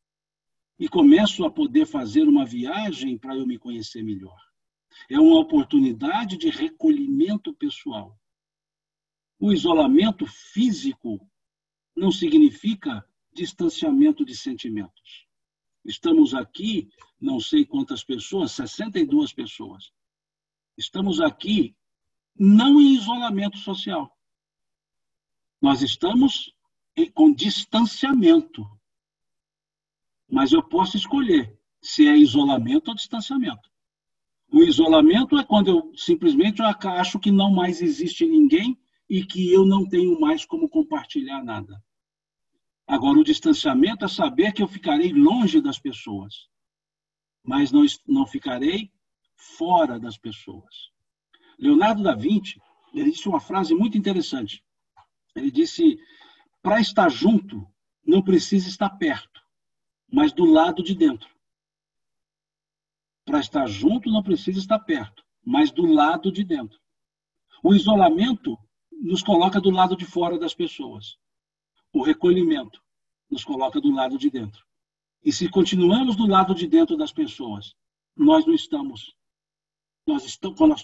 E 0.78 0.88
começo 0.88 1.44
a 1.44 1.50
poder 1.50 1.86
fazer 1.86 2.24
uma 2.24 2.44
viagem 2.44 3.16
para 3.16 3.34
eu 3.34 3.46
me 3.46 3.58
conhecer 3.58 4.02
melhor. 4.02 4.38
É 5.08 5.18
uma 5.18 5.38
oportunidade 5.38 6.36
de 6.36 6.50
recolhimento 6.50 7.54
pessoal. 7.54 8.18
O 9.38 9.52
isolamento 9.52 10.26
físico 10.26 11.18
não 11.94 12.12
significa 12.12 13.04
distanciamento 13.32 14.24
de 14.24 14.36
sentimentos. 14.36 15.26
Estamos 15.86 16.34
aqui, 16.34 16.88
não 17.20 17.38
sei 17.38 17.64
quantas 17.64 18.02
pessoas, 18.02 18.52
62 18.52 19.32
pessoas. 19.32 19.92
Estamos 20.76 21.20
aqui 21.20 21.76
não 22.38 22.80
em 22.80 22.94
isolamento 22.96 23.56
social. 23.58 24.10
Nós 25.62 25.82
estamos 25.82 26.52
com 27.14 27.32
distanciamento. 27.32 28.66
Mas 30.28 30.52
eu 30.52 30.62
posso 30.62 30.96
escolher 30.96 31.56
se 31.80 32.08
é 32.08 32.16
isolamento 32.16 32.88
ou 32.88 32.94
distanciamento. 32.94 33.70
O 34.52 34.62
isolamento 34.62 35.38
é 35.38 35.44
quando 35.44 35.68
eu 35.68 35.92
simplesmente 35.96 36.62
acho 36.62 37.18
que 37.18 37.30
não 37.30 37.50
mais 37.50 37.80
existe 37.80 38.26
ninguém 38.26 38.78
e 39.08 39.24
que 39.24 39.52
eu 39.52 39.64
não 39.64 39.88
tenho 39.88 40.18
mais 40.20 40.44
como 40.44 40.68
compartilhar 40.68 41.44
nada. 41.44 41.82
Agora, 42.86 43.18
o 43.18 43.24
distanciamento 43.24 44.04
é 44.04 44.08
saber 44.08 44.52
que 44.52 44.62
eu 44.62 44.68
ficarei 44.68 45.12
longe 45.12 45.60
das 45.60 45.78
pessoas, 45.78 46.48
mas 47.42 47.72
não, 47.72 47.84
não 48.06 48.26
ficarei 48.26 48.92
fora 49.34 49.98
das 49.98 50.16
pessoas. 50.16 50.90
Leonardo 51.58 52.02
da 52.02 52.14
Vinci, 52.14 52.60
ele 52.94 53.10
disse 53.10 53.28
uma 53.28 53.40
frase 53.40 53.74
muito 53.74 53.98
interessante. 53.98 54.64
Ele 55.34 55.50
disse: 55.50 55.98
para 56.62 56.80
estar 56.80 57.08
junto, 57.08 57.66
não 58.04 58.22
precisa 58.22 58.68
estar 58.68 58.90
perto, 58.90 59.40
mas 60.10 60.32
do 60.32 60.44
lado 60.44 60.82
de 60.82 60.94
dentro. 60.94 61.28
Para 63.24 63.40
estar 63.40 63.66
junto, 63.66 64.10
não 64.10 64.22
precisa 64.22 64.58
estar 64.60 64.78
perto, 64.78 65.24
mas 65.44 65.72
do 65.72 65.84
lado 65.84 66.30
de 66.30 66.44
dentro. 66.44 66.78
O 67.62 67.74
isolamento 67.74 68.56
nos 68.92 69.22
coloca 69.22 69.60
do 69.60 69.70
lado 69.70 69.96
de 69.96 70.04
fora 70.04 70.38
das 70.38 70.54
pessoas. 70.54 71.18
O 71.96 72.02
recolhimento 72.02 72.82
nos 73.30 73.42
coloca 73.42 73.80
do 73.80 73.90
lado 73.90 74.18
de 74.18 74.28
dentro. 74.28 74.64
E 75.24 75.32
se 75.32 75.48
continuamos 75.48 76.14
do 76.14 76.26
lado 76.26 76.54
de 76.54 76.66
dentro 76.66 76.96
das 76.96 77.12
pessoas, 77.12 77.74
nós 78.14 78.44
não 78.46 78.54
estamos 78.54 79.16
nós 80.06 80.24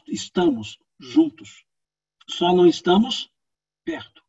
estamos, 0.09 0.79
juntos. 0.99 1.65
Só 2.29 2.53
não 2.53 2.67
estamos 2.67 3.31
perto, 3.85 4.23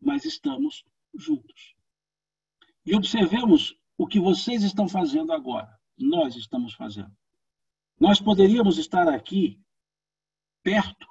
mas 0.00 0.24
estamos 0.24 0.84
juntos. 1.14 1.74
E 2.84 2.94
observemos 2.94 3.74
o 3.96 4.06
que 4.06 4.20
vocês 4.20 4.62
estão 4.62 4.88
fazendo 4.88 5.32
agora. 5.32 5.80
Nós 5.96 6.36
estamos 6.36 6.74
fazendo. 6.74 7.16
Nós 7.98 8.20
poderíamos 8.20 8.76
estar 8.76 9.08
aqui 9.08 9.58
perto? 10.62 11.06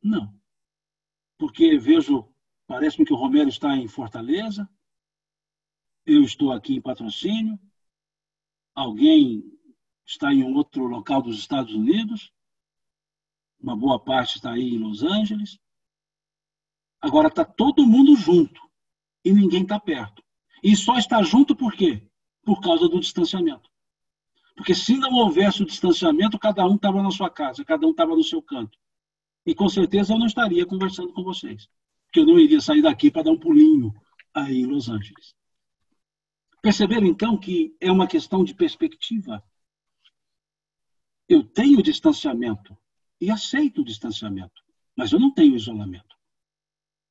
Não. 0.00 0.38
Porque 1.38 1.78
vejo, 1.78 2.32
parece-me 2.68 3.06
que 3.06 3.12
o 3.12 3.16
Romero 3.16 3.48
está 3.48 3.74
em 3.74 3.88
Fortaleza, 3.88 4.68
eu 6.06 6.22
estou 6.22 6.52
aqui 6.52 6.74
em 6.74 6.80
patrocínio, 6.80 7.58
alguém 8.74 9.42
está 10.06 10.32
em 10.32 10.44
outro 10.54 10.84
local 10.84 11.22
dos 11.22 11.38
Estados 11.38 11.74
Unidos, 11.74 12.32
uma 13.60 13.74
boa 13.74 13.98
parte 13.98 14.36
está 14.36 14.52
aí 14.52 14.74
em 14.74 14.78
Los 14.78 15.02
Angeles. 15.02 15.58
Agora 17.00 17.28
está 17.28 17.44
todo 17.44 17.86
mundo 17.86 18.14
junto 18.14 18.60
e 19.24 19.32
ninguém 19.32 19.62
está 19.62 19.80
perto. 19.80 20.22
E 20.62 20.76
só 20.76 20.96
está 20.96 21.22
junto 21.22 21.56
por 21.56 21.72
quê? 21.72 22.06
Por 22.44 22.60
causa 22.60 22.88
do 22.88 23.00
distanciamento. 23.00 23.68
Porque 24.54 24.74
se 24.74 24.96
não 24.96 25.12
houvesse 25.12 25.62
o 25.62 25.66
distanciamento, 25.66 26.38
cada 26.38 26.66
um 26.66 26.74
estava 26.74 27.02
na 27.02 27.10
sua 27.10 27.30
casa, 27.30 27.64
cada 27.64 27.86
um 27.86 27.90
estava 27.90 28.14
no 28.14 28.24
seu 28.24 28.42
canto. 28.42 28.78
E 29.46 29.54
com 29.54 29.68
certeza 29.68 30.12
eu 30.12 30.18
não 30.18 30.26
estaria 30.26 30.66
conversando 30.66 31.12
com 31.12 31.22
vocês. 31.22 31.68
Porque 32.08 32.20
eu 32.20 32.26
não 32.26 32.38
iria 32.38 32.60
sair 32.60 32.82
daqui 32.82 33.10
para 33.10 33.22
dar 33.22 33.30
um 33.30 33.38
pulinho 33.38 33.94
aí 34.34 34.62
em 34.62 34.66
Los 34.66 34.88
Angeles. 34.88 35.34
Perceberam 36.60 37.06
então 37.06 37.38
que 37.38 37.76
é 37.80 37.90
uma 37.92 38.06
questão 38.06 38.42
de 38.42 38.54
perspectiva 38.54 39.42
eu 41.28 41.44
tenho 41.44 41.82
distanciamento 41.82 42.76
e 43.20 43.30
aceito 43.30 43.82
o 43.82 43.84
distanciamento, 43.84 44.62
mas 44.96 45.12
eu 45.12 45.20
não 45.20 45.30
tenho 45.30 45.54
isolamento, 45.54 46.16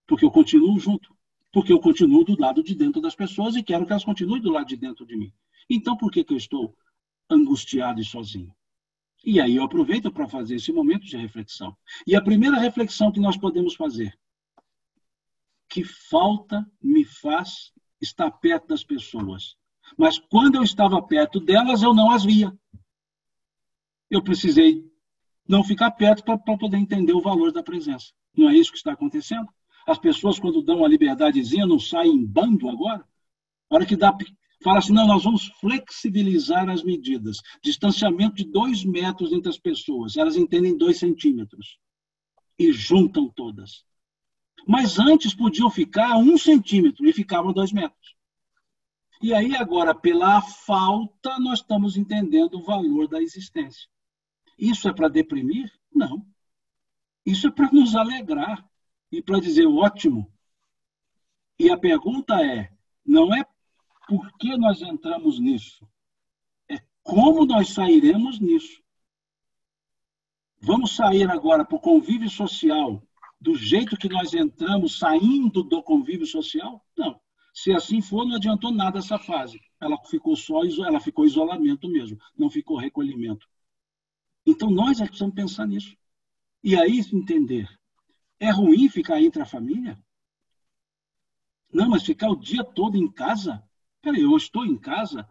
porque 0.07 0.25
eu 0.25 0.31
continuo 0.31 0.79
junto. 0.79 1.15
porque 1.53 1.71
eu 1.71 1.79
continuo 1.79 2.23
do 2.23 2.39
lado 2.39 2.61
de 2.61 2.75
dentro 2.75 3.01
das 3.01 3.15
pessoas 3.15 3.55
e 3.55 3.63
quero 3.63 3.85
que 3.85 3.91
elas 3.91 4.03
continuem 4.03 4.41
do 4.41 4.51
lado 4.51 4.67
de 4.67 4.75
dentro 4.75 5.05
de 5.05 5.15
mim. 5.15 5.31
Então, 5.69 5.95
por 5.95 6.11
que, 6.11 6.23
que 6.23 6.33
eu 6.33 6.37
estou 6.37 6.75
angustiado 7.29 8.01
e 8.01 8.05
sozinho? 8.05 8.53
E 9.23 9.39
aí 9.39 9.55
eu 9.55 9.63
aproveito 9.63 10.11
para 10.11 10.27
fazer 10.27 10.55
esse 10.55 10.71
momento 10.71 11.05
de 11.05 11.17
reflexão. 11.17 11.75
E 12.05 12.15
a 12.15 12.21
primeira 12.21 12.59
reflexão 12.59 13.11
que 13.11 13.19
nós 13.19 13.37
podemos 13.37 13.75
fazer: 13.75 14.13
que 15.70 15.84
falta 15.84 16.65
me 16.82 17.03
faz 17.03 17.72
estar 18.01 18.32
perto 18.32 18.68
das 18.68 18.84
pessoas. 18.84 19.55
Mas 19.97 20.18
quando 20.18 20.55
eu 20.55 20.63
estava 20.63 21.01
perto 21.01 21.39
delas, 21.39 21.82
eu 21.82 21.93
não 21.93 22.11
as 22.11 22.24
via. 22.24 22.51
Eu 24.09 24.22
precisei 24.22 24.84
não 25.47 25.63
ficar 25.63 25.91
perto 25.91 26.24
para 26.24 26.57
poder 26.57 26.78
entender 26.78 27.13
o 27.13 27.22
valor 27.22 27.51
da 27.51 27.63
presença. 27.63 28.13
Não 28.36 28.49
é 28.49 28.55
isso 28.55 28.72
que 28.72 28.78
está 28.78 28.93
acontecendo? 28.93 29.47
As 29.88 29.97
pessoas, 29.97 30.38
quando 30.38 30.61
dão 30.61 30.80
uma 30.80 30.88
liberdadezinha, 30.88 31.65
não 31.65 31.80
saem 31.80 32.13
em 32.13 32.26
bando 32.26 32.70
agora? 32.70 33.07
A 33.70 33.76
hora 33.76 33.86
que 33.86 33.95
dá, 33.95 34.15
fala 34.61 34.80
assim, 34.80 34.93
não, 34.93 35.07
nós 35.07 35.24
vamos 35.24 35.47
flexibilizar 35.59 36.70
as 36.70 36.84
medidas. 36.84 37.38
Distanciamento 37.63 38.36
de 38.36 38.45
dois 38.45 38.84
metros 38.84 39.32
entre 39.32 39.49
as 39.49 39.57
pessoas. 39.57 40.18
Elas 40.18 40.36
entendem 40.36 40.78
dois 40.78 40.97
centímetros. 40.97 41.80
E 42.59 42.72
juntam 42.74 43.30
todas. 43.30 43.86
Mas 44.65 44.99
antes 44.99 45.33
podiam 45.33 45.69
ficar 45.69 46.17
um 46.17 46.37
centímetro 46.37 47.05
e 47.05 47.13
ficavam 47.13 47.53
dois 47.53 47.71
metros. 47.71 48.15
E 49.21 49.33
aí, 49.33 49.55
agora, 49.55 49.95
pela 49.95 50.41
falta, 50.41 51.39
nós 51.39 51.59
estamos 51.59 51.97
entendendo 51.97 52.55
o 52.55 52.63
valor 52.63 53.07
da 53.07 53.21
existência. 53.21 53.89
Isso 54.57 54.87
é 54.87 54.93
para 54.93 55.07
deprimir? 55.07 55.71
Não. 55.93 56.25
Isso 57.25 57.47
é 57.47 57.51
para 57.51 57.71
nos 57.71 57.95
alegrar 57.95 58.65
e 59.11 59.21
para 59.21 59.39
dizer 59.39 59.65
ótimo. 59.65 60.31
E 61.59 61.69
a 61.69 61.77
pergunta 61.77 62.35
é: 62.41 62.71
não 63.05 63.33
é 63.33 63.45
por 64.07 64.31
que 64.37 64.55
nós 64.55 64.81
entramos 64.81 65.39
nisso, 65.39 65.87
é 66.69 66.77
como 67.03 67.45
nós 67.45 67.69
sairemos 67.69 68.39
nisso. 68.39 68.81
Vamos 70.59 70.95
sair 70.95 71.29
agora 71.29 71.65
para 71.65 71.75
o 71.75 71.81
convívio 71.81 72.29
social 72.29 73.03
do 73.47 73.55
jeito 73.55 73.95
que 73.95 74.09
nós 74.09 74.33
entramos, 74.33 74.99
saindo 74.99 75.63
do 75.63 75.81
convívio 75.81 76.27
social? 76.27 76.85
Não. 76.97 77.17
Se 77.53 77.71
assim 77.71 78.01
for, 78.01 78.25
não 78.25 78.35
adiantou 78.35 78.73
nada 78.73 78.99
essa 78.99 79.17
fase. 79.17 79.57
Ela 79.79 79.97
ficou 80.03 80.35
só, 80.35 80.65
ela 80.85 80.99
ficou 80.99 81.25
isolamento 81.25 81.87
mesmo, 81.87 82.19
não 82.37 82.49
ficou 82.49 82.75
recolhimento. 82.75 83.47
Então 84.45 84.69
nós 84.69 84.99
é 84.99 85.05
precisamos 85.05 85.33
pensar 85.33 85.65
nisso. 85.65 85.95
E 86.61 86.75
aí 86.75 86.99
entender 87.13 87.69
é 88.37 88.49
ruim 88.51 88.89
ficar 88.89 89.21
entre 89.21 89.41
a 89.41 89.45
família? 89.45 89.97
Não, 91.71 91.89
mas 91.89 92.03
ficar 92.03 92.29
o 92.29 92.35
dia 92.35 92.65
todo 92.65 92.97
em 92.97 93.09
casa? 93.09 93.63
Peraí, 94.01 94.23
eu 94.23 94.35
estou 94.35 94.65
em 94.65 94.77
casa, 94.77 95.25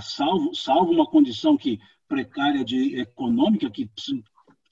salvo, 0.00 0.54
salvo 0.54 0.90
uma 0.90 1.06
condição 1.06 1.54
que 1.54 1.78
precária 2.08 2.64
de 2.64 2.98
econômica, 2.98 3.70
que 3.70 3.86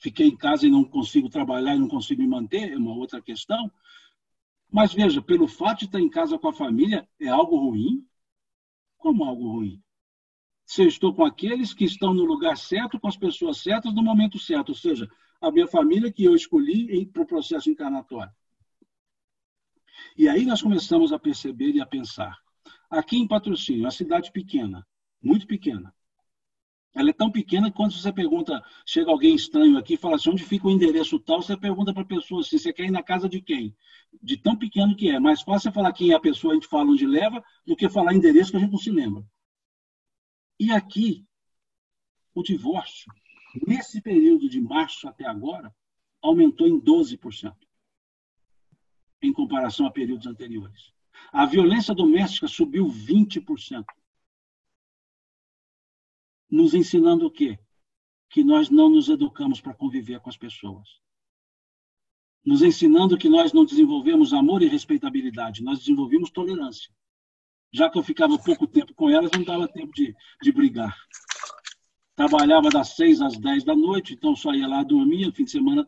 fiquei 0.07 0.29
em 0.29 0.37
casa 0.37 0.65
e 0.65 0.71
não 0.71 0.85
consigo 0.85 1.29
trabalhar 1.29 1.75
e 1.75 1.79
não 1.81 1.89
consigo 1.89 2.23
me 2.23 2.29
manter, 2.29 2.73
é 2.73 2.77
uma 2.77 2.95
outra 2.95 3.21
questão. 3.21 3.71
Mas 4.71 4.95
veja, 4.95 5.21
pelo 5.21 5.49
fato 5.49 5.81
de 5.81 5.87
estar 5.87 6.01
em 6.01 6.09
casa 6.09 6.39
com 6.39 6.49
a 6.49 6.53
família, 6.53 7.09
é 7.21 7.27
algo 7.27 7.57
ruim? 7.57 8.07
Como 8.97 9.25
algo 9.25 9.51
ruim? 9.51 9.83
Se 10.65 10.83
eu 10.83 10.87
estou 10.87 11.13
com 11.13 11.25
aqueles 11.25 11.75
que 11.75 11.85
estão 11.85 12.15
no 12.15 12.25
lugar 12.25 12.57
certo, 12.57 13.01
com 13.01 13.09
as 13.09 13.17
pessoas 13.17 13.59
certas, 13.59 13.93
no 13.93 14.03
momento 14.03 14.39
certo, 14.39 14.69
ou 14.69 14.75
seja, 14.77 15.11
a 15.41 15.51
minha 15.51 15.67
família 15.67 16.13
que 16.13 16.23
eu 16.23 16.37
escolhi 16.37 17.05
para 17.07 17.23
o 17.23 17.27
processo 17.27 17.69
encarnatório. 17.69 18.33
E 20.17 20.29
aí 20.29 20.47
nós 20.47 20.63
começamos 20.63 21.13
a 21.13 21.19
perceber 21.19 21.73
e 21.75 21.81
a 21.81 21.87
pensar. 21.87 22.39
Aqui 22.89 23.17
em 23.17 23.27
Patrocínio, 23.27 23.83
uma 23.83 23.91
cidade 23.91 24.31
pequena, 24.31 24.87
muito 25.21 25.49
pequena. 25.49 25.93
Ela 26.97 27.11
é 27.11 27.13
tão 27.13 27.31
pequena 27.31 27.71
que 27.71 27.77
quando 27.77 27.93
você 27.93 28.13
pergunta, 28.13 28.61
chega 28.85 29.11
alguém 29.11 29.35
estranho 29.35 29.77
aqui 29.77 29.95
e 29.95 29.97
fala 29.97 30.17
assim, 30.17 30.31
onde 30.31 30.43
fica 30.43 30.67
o 30.67 30.71
endereço 30.71 31.21
tal, 31.21 31.43
você 31.43 31.57
pergunta 31.57 31.93
para 31.93 32.03
a 32.03 32.07
pessoa 32.07 32.43
se 32.43 32.59
você 32.59 32.73
quer 32.73 32.87
ir 32.87 32.91
na 32.91 33.03
casa 33.03 33.29
de 33.29 33.41
quem? 33.41 33.77
De 34.23 34.37
tão 34.37 34.57
pequeno 34.57 34.97
que 34.97 35.11
é. 35.11 35.21
Mais 35.21 35.43
fácil 35.43 35.69
é 35.69 35.73
falar 35.73 35.93
quem 35.93 36.11
é 36.11 36.15
a 36.15 36.21
pessoa, 36.21 36.53
a 36.53 36.55
gente 36.55 36.67
fala 36.67 36.91
onde 36.91 37.07
leva, 37.07 37.45
do 37.67 37.77
que 37.77 37.89
falar 37.89 38.15
endereço 38.15 38.51
que 38.51 38.57
a 38.57 38.61
gente 38.61 38.73
não 38.73 38.79
se 38.79 38.91
lembra. 38.91 39.25
E 40.59 40.73
aqui, 40.73 41.27
o 42.35 42.43
divórcio 42.43 43.13
nesse 43.67 44.01
período 44.01 44.49
de 44.49 44.61
março 44.61 45.09
até 45.09 45.27
agora, 45.27 45.75
aumentou 46.21 46.67
em 46.67 46.81
12%, 46.81 47.55
em 49.23 49.33
comparação 49.33 49.87
a 49.87 49.91
períodos 49.91 50.27
anteriores. 50.27 50.93
A 51.33 51.47
violência 51.47 51.95
doméstica 51.95 52.49
subiu 52.49 52.87
20%. 52.87 53.85
Nos 56.51 56.75
ensinando 56.75 57.27
o 57.27 57.31
quê? 57.31 57.59
Que 58.31 58.45
nós 58.45 58.71
não 58.71 58.89
nos 58.89 59.09
educamos 59.09 59.61
para 59.61 59.75
conviver 59.75 60.21
com 60.21 60.29
as 60.29 60.37
pessoas. 60.37 60.89
Nos 62.45 62.63
ensinando 62.63 63.19
que 63.19 63.29
nós 63.29 63.53
não 63.53 63.65
desenvolvemos 63.65 64.33
amor 64.33 64.63
e 64.63 64.69
respeitabilidade, 64.69 65.63
nós 65.63 65.81
desenvolvemos 65.81 66.31
tolerância. 66.31 66.95
Já 67.73 67.91
que 67.91 67.99
eu 67.99 68.03
ficava 68.03 68.39
pouco 68.39 68.67
tempo 68.67 68.95
com 68.95 69.11
elas, 69.11 69.31
não 69.33 69.43
dava 69.43 69.67
tempo 69.67 69.93
de, 69.93 70.15
de 70.41 70.53
brigar. 70.53 70.97
Trabalhava 72.15 72.71
das 72.71 72.97
seis 72.97 73.21
às 73.21 73.37
dez 73.37 73.65
da 73.65 73.75
noite, 73.75 74.15
então 74.15 74.35
só 74.35 74.55
ia 74.55 74.69
lá 74.69 74.83
dormir, 74.83 75.33
fim 75.33 75.45
de 75.45 75.51
semana. 75.51 75.87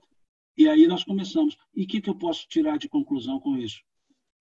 E 0.57 0.69
aí 0.69 0.89
nós 0.89 1.05
começamos. 1.05 1.57
E 1.75 1.85
o 1.85 1.87
que, 1.87 2.01
que 2.01 2.11
eu 2.11 2.17
posso 2.17 2.47
tirar 2.49 2.77
de 2.77 2.89
conclusão 2.89 3.39
com 3.39 3.57
isso? 3.57 3.81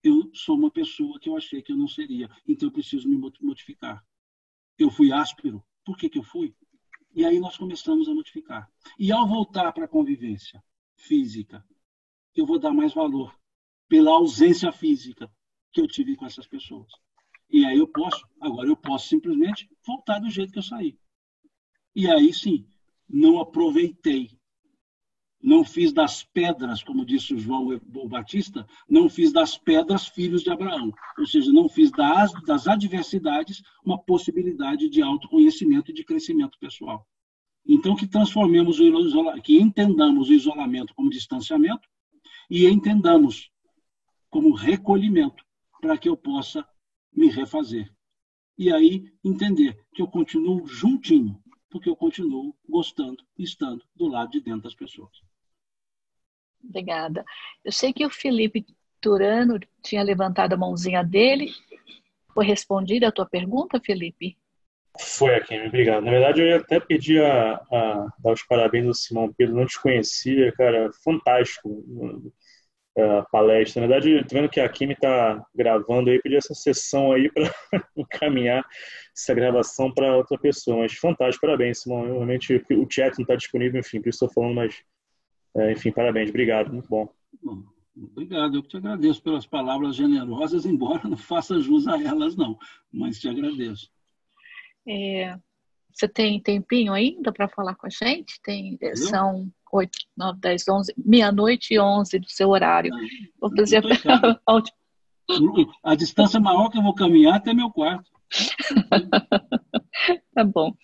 Eu 0.02 0.28
sou 0.34 0.56
uma 0.56 0.70
pessoa 0.70 1.18
que 1.20 1.28
eu 1.28 1.36
achei 1.36 1.62
que 1.62 1.72
eu 1.72 1.76
não 1.76 1.88
seria, 1.88 2.28
então 2.46 2.68
eu 2.68 2.72
preciso 2.72 3.08
me 3.08 3.16
modificar. 3.40 4.04
Eu 4.76 4.90
fui 4.90 5.12
áspero. 5.12 5.64
Por 5.88 5.96
que, 5.96 6.10
que 6.10 6.18
eu 6.18 6.22
fui? 6.22 6.54
E 7.14 7.24
aí 7.24 7.40
nós 7.40 7.56
começamos 7.56 8.10
a 8.10 8.14
modificar. 8.14 8.70
E 8.98 9.10
ao 9.10 9.26
voltar 9.26 9.72
para 9.72 9.86
a 9.86 9.88
convivência 9.88 10.62
física, 10.94 11.64
eu 12.36 12.44
vou 12.44 12.58
dar 12.58 12.74
mais 12.74 12.92
valor 12.92 13.34
pela 13.88 14.10
ausência 14.10 14.70
física 14.70 15.32
que 15.72 15.80
eu 15.80 15.88
tive 15.88 16.14
com 16.14 16.26
essas 16.26 16.46
pessoas. 16.46 16.92
E 17.48 17.64
aí 17.64 17.78
eu 17.78 17.88
posso, 17.88 18.22
agora 18.38 18.68
eu 18.68 18.76
posso 18.76 19.08
simplesmente 19.08 19.66
voltar 19.82 20.18
do 20.18 20.28
jeito 20.28 20.52
que 20.52 20.58
eu 20.58 20.62
saí. 20.62 20.98
E 21.96 22.06
aí 22.06 22.34
sim, 22.34 22.68
não 23.08 23.40
aproveitei. 23.40 24.37
Não 25.40 25.64
fiz 25.64 25.92
das 25.92 26.24
pedras, 26.24 26.82
como 26.82 27.04
disse 27.04 27.32
o 27.32 27.38
João 27.38 27.80
Batista, 28.08 28.66
não 28.88 29.08
fiz 29.08 29.32
das 29.32 29.56
pedras 29.56 30.08
filhos 30.08 30.42
de 30.42 30.50
Abraão. 30.50 30.92
Ou 31.16 31.26
seja, 31.26 31.52
não 31.52 31.68
fiz 31.68 31.90
das, 31.92 32.32
das 32.44 32.66
adversidades 32.66 33.62
uma 33.84 33.98
possibilidade 33.98 34.88
de 34.88 35.00
autoconhecimento 35.00 35.90
e 35.90 35.94
de 35.94 36.04
crescimento 36.04 36.58
pessoal. 36.58 37.06
Então, 37.64 37.94
que 37.94 38.06
transformemos 38.06 38.80
o 38.80 39.40
que 39.42 39.60
entendamos 39.60 40.28
o 40.28 40.32
isolamento 40.32 40.94
como 40.94 41.10
distanciamento 41.10 41.88
e 42.50 42.66
entendamos 42.66 43.50
como 44.30 44.54
recolhimento, 44.54 45.44
para 45.80 45.96
que 45.96 46.08
eu 46.08 46.16
possa 46.16 46.66
me 47.12 47.28
refazer. 47.28 47.92
E 48.56 48.72
aí 48.72 49.12
entender 49.22 49.78
que 49.94 50.02
eu 50.02 50.08
continuo 50.08 50.66
juntinho, 50.66 51.40
porque 51.70 51.88
eu 51.88 51.94
continuo 51.94 52.56
gostando 52.68 53.22
e 53.38 53.44
estando 53.44 53.84
do 53.94 54.08
lado 54.08 54.30
de 54.30 54.40
dentro 54.40 54.62
das 54.62 54.74
pessoas. 54.74 55.27
Obrigada. 56.68 57.24
Eu 57.64 57.72
sei 57.72 57.92
que 57.92 58.04
o 58.04 58.10
Felipe 58.10 58.66
Turano 59.00 59.58
tinha 59.82 60.02
levantado 60.02 60.52
a 60.52 60.56
mãozinha 60.56 61.02
dele. 61.02 61.50
Foi 62.34 62.44
respondida 62.44 63.08
a 63.08 63.12
tua 63.12 63.26
pergunta, 63.26 63.80
Felipe? 63.80 64.36
Foi, 65.00 65.34
aqui, 65.34 65.56
obrigado. 65.60 66.04
Na 66.04 66.10
verdade, 66.10 66.40
eu 66.42 66.46
ia 66.48 66.56
até 66.56 66.80
pedir 66.80 67.24
a, 67.24 67.54
a 67.54 68.08
dar 68.18 68.32
os 68.32 68.42
parabéns 68.42 68.86
ao 68.86 68.94
Simão 68.94 69.32
Pedro, 69.32 69.54
não 69.54 69.66
te 69.66 69.80
conhecia, 69.80 70.52
cara, 70.52 70.90
fantástico 71.04 71.84
a 73.00 73.22
palestra. 73.30 73.80
Na 73.80 73.86
verdade, 73.86 74.16
estou 74.16 74.40
vendo 74.40 74.50
que 74.50 74.60
a 74.60 74.68
Kimi 74.68 74.94
está 74.94 75.44
gravando 75.54 76.10
aí, 76.10 76.20
pedi 76.20 76.36
essa 76.36 76.54
sessão 76.54 77.12
aí 77.12 77.30
para 77.30 77.44
encaminhar 77.96 78.64
essa 79.16 79.34
gravação 79.34 79.92
para 79.92 80.16
outra 80.16 80.38
pessoa. 80.38 80.78
Mas 80.78 80.94
fantástico, 80.94 81.46
parabéns, 81.46 81.82
Simão. 81.82 82.04
Realmente 82.04 82.54
o 82.70 82.86
chat 82.90 83.16
não 83.16 83.22
está 83.22 83.36
disponível, 83.36 83.80
enfim, 83.80 84.00
por 84.00 84.08
isso 84.08 84.24
estou 84.24 84.32
falando, 84.32 84.56
mas 84.56 84.74
é, 85.56 85.72
enfim, 85.72 85.90
parabéns, 85.92 86.30
obrigado, 86.30 86.72
muito 86.72 86.88
bom. 86.88 87.08
bom. 87.42 87.62
Obrigado, 87.96 88.56
eu 88.56 88.62
te 88.62 88.76
agradeço 88.76 89.20
pelas 89.22 89.44
palavras 89.44 89.96
generosas, 89.96 90.64
embora 90.64 91.08
não 91.08 91.16
faça 91.16 91.60
jus 91.60 91.88
a 91.88 92.00
elas, 92.00 92.36
não, 92.36 92.56
mas 92.92 93.18
te 93.18 93.28
agradeço. 93.28 93.90
É, 94.86 95.36
você 95.92 96.06
tem 96.06 96.40
tempinho 96.40 96.92
ainda 96.92 97.32
para 97.32 97.48
falar 97.48 97.74
com 97.74 97.88
a 97.88 97.90
gente? 97.90 98.40
Tem, 98.42 98.78
são 98.94 99.50
8, 99.72 99.90
9, 100.16 100.38
10, 100.38 100.68
11, 100.68 100.94
meia-noite 100.96 101.74
e 101.74 101.80
11 101.80 102.18
do 102.20 102.28
seu 102.28 102.50
horário. 102.50 102.92
Vou 103.40 103.50
fazer 103.54 103.82
a... 104.46 104.62
a 105.82 105.94
distância 105.96 106.38
maior 106.38 106.70
que 106.70 106.78
eu 106.78 106.82
vou 106.82 106.94
caminhar 106.94 107.34
até 107.34 107.52
meu 107.52 107.70
quarto. 107.70 108.10
tá 110.34 110.44
bom. 110.44 110.74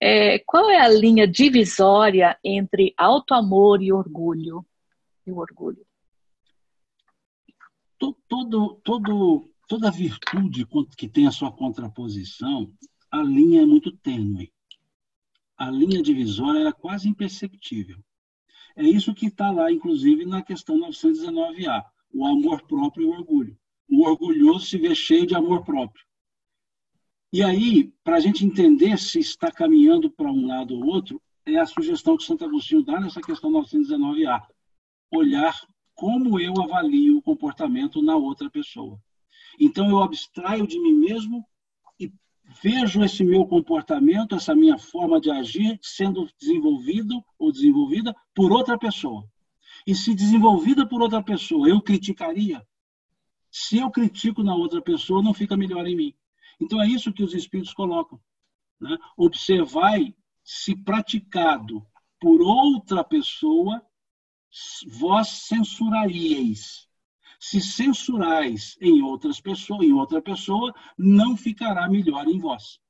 É, 0.00 0.38
qual 0.40 0.70
é 0.70 0.78
a 0.78 0.88
linha 0.88 1.26
divisória 1.26 2.38
entre 2.44 2.94
auto-amor 2.96 3.82
e 3.82 3.92
orgulho? 3.92 4.64
E 5.26 5.30
o 5.30 5.38
orgulho? 5.38 5.84
todo, 8.28 8.80
todo, 8.84 9.50
toda 9.68 9.90
virtude 9.90 10.66
que 10.96 11.08
tem 11.08 11.26
a 11.26 11.32
sua 11.32 11.52
contraposição, 11.52 12.72
a 13.10 13.22
linha 13.22 13.62
é 13.62 13.66
muito 13.66 13.92
tênue. 13.92 14.52
A 15.56 15.70
linha 15.70 16.02
divisória 16.02 16.68
é 16.68 16.72
quase 16.72 17.08
imperceptível. 17.08 17.98
É 18.76 18.82
isso 18.82 19.14
que 19.14 19.26
está 19.26 19.50
lá, 19.50 19.70
inclusive, 19.70 20.26
na 20.26 20.42
questão 20.42 20.78
919A, 20.80 21.84
o 22.12 22.26
amor 22.26 22.62
próprio 22.66 23.04
e 23.04 23.06
o 23.06 23.12
orgulho. 23.12 23.56
O 23.88 24.04
orgulhoso 24.04 24.66
se 24.66 24.76
vê 24.78 24.94
cheio 24.94 25.26
de 25.26 25.36
amor 25.36 25.64
próprio. 25.64 26.04
E 27.34 27.42
aí, 27.42 27.92
para 28.04 28.18
a 28.18 28.20
gente 28.20 28.46
entender 28.46 28.96
se 28.96 29.18
está 29.18 29.50
caminhando 29.50 30.08
para 30.08 30.30
um 30.30 30.46
lado 30.46 30.72
ou 30.72 30.86
outro, 30.86 31.20
é 31.44 31.56
a 31.56 31.66
sugestão 31.66 32.16
que 32.16 32.22
Santo 32.22 32.44
Agostinho 32.44 32.84
dá 32.84 33.00
nessa 33.00 33.20
questão 33.20 33.50
919A. 33.50 34.40
Olhar 35.10 35.52
como 35.96 36.38
eu 36.38 36.54
avalio 36.62 37.18
o 37.18 37.22
comportamento 37.22 38.00
na 38.00 38.14
outra 38.14 38.48
pessoa. 38.48 39.00
Então, 39.58 39.90
eu 39.90 40.00
abstraio 40.00 40.64
de 40.64 40.78
mim 40.78 40.94
mesmo 40.94 41.44
e 41.98 42.08
vejo 42.62 43.02
esse 43.02 43.24
meu 43.24 43.44
comportamento, 43.44 44.36
essa 44.36 44.54
minha 44.54 44.78
forma 44.78 45.20
de 45.20 45.32
agir, 45.32 45.76
sendo 45.82 46.28
desenvolvido 46.38 47.20
ou 47.36 47.50
desenvolvida 47.50 48.14
por 48.32 48.52
outra 48.52 48.78
pessoa. 48.78 49.28
E 49.84 49.92
se 49.92 50.14
desenvolvida 50.14 50.86
por 50.86 51.02
outra 51.02 51.20
pessoa, 51.20 51.68
eu 51.68 51.82
criticaria? 51.82 52.64
Se 53.50 53.78
eu 53.78 53.90
critico 53.90 54.44
na 54.44 54.54
outra 54.54 54.80
pessoa, 54.80 55.20
não 55.20 55.34
fica 55.34 55.56
melhor 55.56 55.84
em 55.84 55.96
mim. 55.96 56.14
Então, 56.60 56.80
é 56.80 56.86
isso 56.86 57.12
que 57.12 57.22
os 57.22 57.34
espíritos 57.34 57.72
colocam. 57.72 58.20
Né? 58.80 58.96
Observai 59.16 60.14
se 60.42 60.76
praticado 60.76 61.84
por 62.20 62.40
outra 62.42 63.02
pessoa, 63.02 63.82
vós 64.86 65.28
censuraríeis. 65.28 66.88
Se 67.40 67.60
censurais 67.60 68.76
em 68.80 69.02
outras 69.02 69.40
pessoas, 69.40 69.82
em 69.82 69.92
outra 69.92 70.22
pessoa, 70.22 70.74
não 70.96 71.36
ficará 71.36 71.88
melhor 71.88 72.26
em 72.26 72.38
vós. 72.38 72.80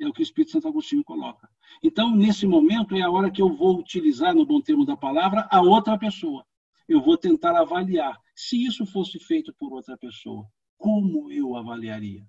É 0.00 0.06
o 0.06 0.12
que 0.12 0.20
o 0.20 0.22
Espírito 0.22 0.52
Santo 0.52 0.68
Agostinho 0.68 1.02
coloca. 1.02 1.48
Então, 1.82 2.14
nesse 2.14 2.46
momento, 2.46 2.94
é 2.94 3.02
a 3.02 3.10
hora 3.10 3.30
que 3.30 3.42
eu 3.42 3.50
vou 3.50 3.78
utilizar, 3.78 4.34
no 4.34 4.46
bom 4.46 4.60
termo 4.60 4.84
da 4.84 4.96
palavra, 4.96 5.48
a 5.50 5.60
outra 5.60 5.98
pessoa. 5.98 6.44
Eu 6.86 7.00
vou 7.00 7.16
tentar 7.16 7.58
avaliar. 7.58 8.18
Se 8.34 8.64
isso 8.64 8.86
fosse 8.86 9.18
feito 9.18 9.52
por 9.54 9.72
outra 9.72 9.96
pessoa, 9.96 10.46
como 10.76 11.30
eu 11.32 11.56
avaliaria? 11.56 12.24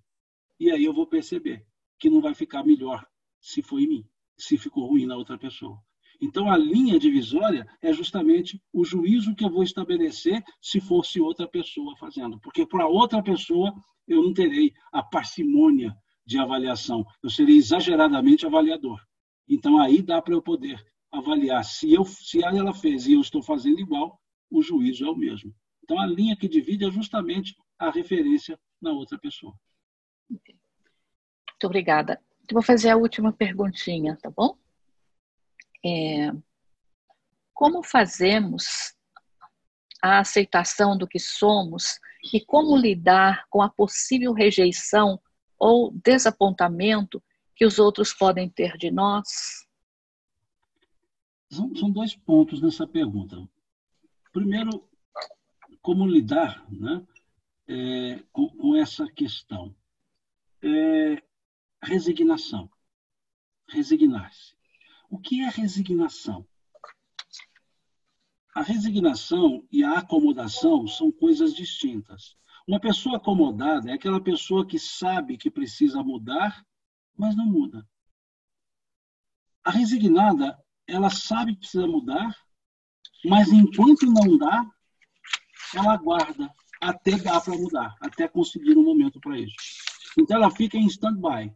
E 0.60 0.72
aí 0.72 0.84
eu 0.84 0.93
vou 0.93 1.07
perceber 1.07 1.66
que 1.97 2.10
não 2.10 2.22
vai 2.22 2.34
ficar 2.34 2.64
melhor 2.64 3.05
se 3.39 3.62
foi 3.62 3.84
em 3.84 3.88
mim 3.88 4.10
se 4.39 4.57
ficou 4.57 4.88
ruim 4.88 5.05
na 5.05 5.18
outra 5.18 5.38
pessoa. 5.38 5.78
Então, 6.22 6.49
a 6.49 6.57
linha 6.57 6.99
divisória 6.99 7.68
é 7.82 7.93
justamente 7.93 8.62
o 8.74 8.84
juízo 8.84 9.36
que 9.36 9.43
eu 9.45 9.49
vou 9.49 9.64
estabelecer 9.64 10.43
se 10.62 10.82
fosse 10.82 11.22
outra 11.22 11.47
pessoa 11.47 11.95
fazendo. 11.97 12.39
Porque 12.39 12.66
para 12.66 12.88
outra 12.88 13.22
pessoa, 13.22 13.74
eu 14.07 14.24
não 14.24 14.34
terei 14.34 14.74
a 14.91 15.03
parcimônia 15.03 15.95
de 16.26 16.38
avaliação. 16.38 17.05
Eu 17.24 17.30
serei 17.30 17.55
exageradamente 17.55 18.45
avaliador. 18.45 18.99
Então, 19.47 19.80
aí 19.80 20.01
dá 20.01 20.22
para 20.22 20.34
eu 20.34 20.41
poder 20.41 20.84
avaliar. 21.12 21.64
Se, 21.64 21.93
eu, 21.93 22.03
se 22.03 22.43
ela 22.43 22.74
fez 22.74 23.07
e 23.07 23.14
eu 23.14 23.22
estou 23.22 23.41
fazendo 23.41 23.80
igual, 23.80 24.20
o 24.49 24.62
juízo 24.62 25.05
é 25.05 25.10
o 25.10 25.16
mesmo. 25.16 25.53
Então, 25.84 25.99
a 25.99 26.05
linha 26.05 26.36
que 26.36 26.49
divide 26.49 26.86
é 26.86 26.91
justamente 26.91 27.55
a 27.78 27.89
referência 27.89 28.60
na 28.82 28.91
outra 28.91 29.18
pessoa. 29.18 29.53
Muito 30.30 31.66
obrigada. 31.66 32.22
Eu 32.48 32.54
vou 32.54 32.64
fazer 32.64 32.90
a 32.90 32.98
última 32.98 33.34
perguntinha, 33.34 34.18
tá 34.22 34.30
bom? 34.30 34.58
É, 35.86 36.32
como 37.54 37.84
fazemos 37.84 38.96
a 40.02 40.20
aceitação 40.20 40.98
do 40.98 41.08
que 41.08 41.20
somos 41.20 42.00
e 42.34 42.44
como 42.44 42.78
lidar 42.78 43.46
com 43.50 43.62
a 43.62 43.70
possível 43.70 44.34
rejeição 44.34 45.20
ou 45.58 45.92
desapontamento 45.92 47.22
que 47.56 47.66
os 47.66 47.80
outros 47.80 48.14
podem 48.14 48.50
ter 48.50 48.78
de 48.78 48.90
nós? 48.90 49.28
São, 51.52 51.76
são 51.76 51.92
dois 51.92 52.16
pontos 52.16 52.62
nessa 52.62 52.88
pergunta. 52.88 53.36
Primeiro, 54.32 54.88
como 55.82 56.08
lidar 56.08 56.66
né, 56.72 57.06
é, 57.68 58.24
com, 58.32 58.48
com, 58.50 58.76
essa 58.76 59.06
questão? 59.12 59.76
É, 60.62 61.22
resignação. 61.82 62.70
Resignar-se. 63.70 64.55
O 65.10 65.18
que 65.20 65.41
é 65.41 65.49
resignação? 65.49 66.47
A 68.53 68.62
resignação 68.62 69.66
e 69.72 69.84
a 69.84 69.99
acomodação 69.99 70.88
são 70.88 71.12
coisas 71.12 71.53
distintas. 71.53 72.36
Uma 72.68 72.80
pessoa 72.80 73.18
acomodada 73.18 73.89
é 73.89 73.93
aquela 73.93 74.22
pessoa 74.22 74.68
que 74.68 74.78
sabe 74.78 75.38
que 75.38 75.49
precisa 75.49 76.03
mudar, 76.03 76.64
mas 77.18 77.36
não 77.36 77.45
muda. 77.45 77.88
A 79.64 79.72
resignada, 79.72 80.57
ela 80.86 81.10
sabe 81.10 81.53
que 81.53 81.62
precisa 81.62 81.88
mudar, 81.88 82.36
mas 83.26 83.49
enquanto 83.49 84.05
não 84.05 84.38
dá, 84.38 84.66
ela 85.74 85.93
aguarda 85.93 86.53
até 86.82 87.18
dar 87.18 87.41
para 87.41 87.57
mudar, 87.57 87.95
até 88.01 88.28
conseguir 88.28 88.78
um 88.78 88.84
momento 88.84 89.20
para 89.20 89.39
isso. 89.39 89.55
Então 90.18 90.38
ela 90.38 90.51
fica 90.51 90.78
em 90.78 90.86
stand-by 90.86 91.53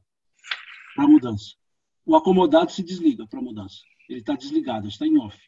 para 0.95 1.07
mudança. 1.07 1.55
O 2.05 2.15
acomodado 2.15 2.71
se 2.71 2.83
desliga 2.83 3.25
para 3.27 3.41
mudança. 3.41 3.81
Ele 4.09 4.19
está 4.19 4.35
desligado, 4.35 4.87
está 4.87 5.07
em 5.07 5.17
off. 5.17 5.39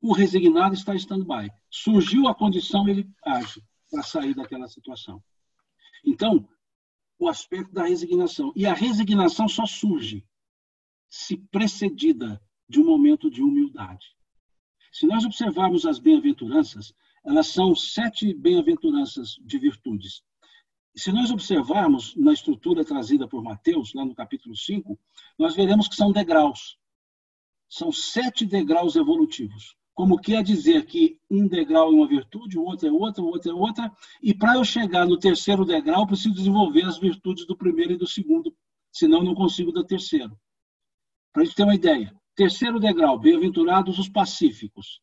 O 0.00 0.12
resignado 0.12 0.74
está 0.74 0.94
em 0.94 0.98
stand-by. 0.98 1.50
Surgiu 1.70 2.28
a 2.28 2.34
condição, 2.34 2.88
ele 2.88 3.08
age 3.24 3.62
para 3.90 4.02
sair 4.02 4.34
daquela 4.34 4.66
situação. 4.68 5.22
Então, 6.04 6.48
o 7.18 7.28
aspecto 7.28 7.72
da 7.72 7.84
resignação. 7.84 8.52
E 8.56 8.66
a 8.66 8.74
resignação 8.74 9.48
só 9.48 9.64
surge 9.66 10.26
se 11.08 11.36
precedida 11.36 12.42
de 12.68 12.80
um 12.80 12.84
momento 12.84 13.30
de 13.30 13.42
humildade. 13.42 14.06
Se 14.92 15.06
nós 15.06 15.24
observarmos 15.24 15.86
as 15.86 15.98
bem-aventuranças, 15.98 16.92
elas 17.24 17.46
são 17.46 17.74
sete 17.74 18.34
bem-aventuranças 18.34 19.36
de 19.44 19.58
virtudes. 19.58 20.22
Se 20.94 21.10
nós 21.10 21.30
observarmos 21.30 22.14
na 22.16 22.32
estrutura 22.32 22.84
trazida 22.84 23.26
por 23.26 23.42
Mateus, 23.42 23.94
lá 23.94 24.04
no 24.04 24.14
capítulo 24.14 24.54
5, 24.54 24.98
nós 25.38 25.54
veremos 25.54 25.88
que 25.88 25.96
são 25.96 26.12
degraus. 26.12 26.76
São 27.68 27.90
sete 27.90 28.44
degraus 28.44 28.94
evolutivos. 28.94 29.74
Como 29.94 30.18
quer 30.18 30.42
dizer 30.42 30.84
que 30.84 31.18
um 31.30 31.48
degrau 31.48 31.88
é 31.88 31.94
uma 31.94 32.06
virtude, 32.06 32.58
o 32.58 32.64
outro 32.64 32.88
é 32.88 32.92
outra, 32.92 33.22
o 33.22 33.26
outro 33.26 33.50
é 33.50 33.54
outra, 33.54 33.92
e 34.22 34.34
para 34.34 34.56
eu 34.56 34.64
chegar 34.64 35.06
no 35.06 35.18
terceiro 35.18 35.64
degrau, 35.64 36.06
preciso 36.06 36.34
desenvolver 36.34 36.84
as 36.84 36.98
virtudes 36.98 37.46
do 37.46 37.56
primeiro 37.56 37.92
e 37.92 37.96
do 37.96 38.06
segundo, 38.06 38.54
senão 38.90 39.22
não 39.22 39.34
consigo 39.34 39.72
do 39.72 39.84
terceiro. 39.84 40.38
Para 41.32 41.42
a 41.42 41.44
gente 41.46 41.56
ter 41.56 41.62
uma 41.62 41.74
ideia. 41.74 42.14
Terceiro 42.34 42.78
degrau, 42.78 43.18
bem-aventurados 43.18 43.98
os 43.98 44.08
pacíficos. 44.08 45.00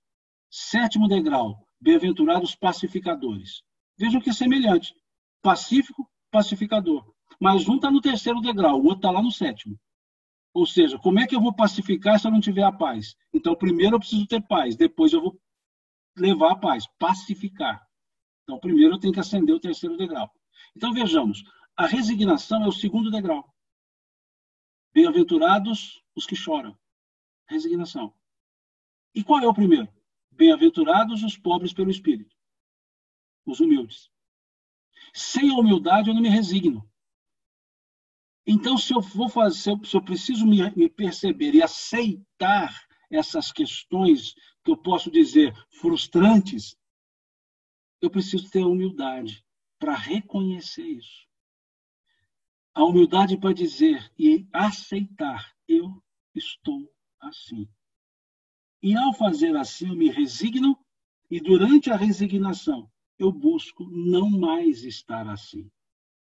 Sétimo 0.49 1.07
degrau, 1.07 1.68
bem-aventurados 1.80 2.55
pacificadores. 2.55 3.64
Vejam 3.97 4.22
que 4.22 4.30
é 4.30 4.34
semelhante 4.34 4.95
pacífico, 5.41 6.10
pacificador. 6.32 7.14
Mas 7.40 7.68
um 7.68 7.76
está 7.76 7.90
no 7.90 8.02
terceiro 8.02 8.41
degrau, 8.41 8.80
o 8.80 8.84
outro 8.84 8.98
está 8.98 9.11
lá 9.11 9.22
no 9.22 9.32
sétimo. 9.32 9.80
Ou 10.53 10.66
seja, 10.66 10.98
como 10.98 11.20
é 11.20 11.28
que 11.28 11.36
eu 11.36 11.41
vou 11.41 11.53
pacificar 11.53 12.20
se 12.20 12.28
eu 12.28 12.32
não 12.32 12.41
tiver 12.41 12.64
a 12.64 12.72
paz? 12.72 13.16
Então, 13.34 13.56
primeiro 13.56 13.95
eu 13.95 13.99
preciso 13.99 14.28
ter 14.28 14.41
paz, 14.41 14.76
depois 14.76 15.14
eu 15.14 15.22
vou 15.22 15.40
levar 16.18 16.52
a 16.52 16.56
paz, 16.56 16.86
pacificar. 16.98 17.88
Então, 18.44 18.60
primeiro 18.60 18.95
eu 18.95 18.99
tenho 18.99 19.14
que 19.14 19.20
acender 19.20 19.56
o 19.56 19.60
terceiro 19.60 19.95
degrau. 19.95 20.30
Então, 20.76 20.91
vejamos, 20.91 21.44
a 21.78 21.86
resignação 21.86 22.64
é 22.64 22.68
o 22.68 22.72
segundo 22.72 23.11
degrau. 23.11 23.48
Bem-aventurados 24.94 26.03
os 26.16 26.26
que 26.26 26.36
choram. 26.36 26.78
Resignação. 27.48 28.14
E 29.14 29.24
qual 29.24 29.40
é 29.40 29.48
o 29.48 29.53
primeiro? 29.53 29.88
Bem-aventurados 30.32 31.24
os 31.24 31.38
pobres 31.38 31.74
pelo 31.74 31.90
espírito. 31.90 32.36
Os 33.45 33.60
humildes. 33.60 34.10
Sem 35.19 35.49
a 35.51 35.55
humildade, 35.55 36.09
eu 36.09 36.13
não 36.13 36.21
me 36.21 36.29
resigno. 36.29 36.89
Então, 38.47 38.77
se 38.77 38.93
eu 38.93 39.01
vou 39.01 39.27
fazer, 39.27 39.77
se 39.83 39.97
eu 39.97 40.01
preciso 40.01 40.45
me, 40.45 40.71
me 40.77 40.89
perceber 40.89 41.53
e 41.53 41.61
aceitar 41.61 42.73
essas 43.11 43.51
questões 43.51 44.33
que 44.63 44.71
eu 44.71 44.77
posso 44.77 45.11
dizer 45.11 45.53
frustrantes, 45.71 46.77
eu 48.01 48.09
preciso 48.09 48.49
ter 48.49 48.63
humildade 48.63 49.45
para 49.77 49.93
reconhecer 49.93 50.87
isso. 50.87 51.27
A 52.73 52.85
humildade 52.85 53.37
para 53.37 53.53
dizer 53.53 54.09
e 54.17 54.47
aceitar, 54.53 55.53
eu 55.67 56.01
estou 56.33 56.89
assim. 57.19 57.67
E 58.81 58.95
ao 58.95 59.11
fazer 59.11 59.53
assim, 59.57 59.89
eu 59.89 59.95
me 59.97 60.09
resigno, 60.09 60.79
e 61.29 61.41
durante 61.41 61.91
a 61.91 61.97
resignação, 61.97 62.89
eu 63.19 63.31
busco 63.31 63.83
não 63.91 64.29
mais 64.29 64.83
estar 64.83 65.27
assim, 65.27 65.69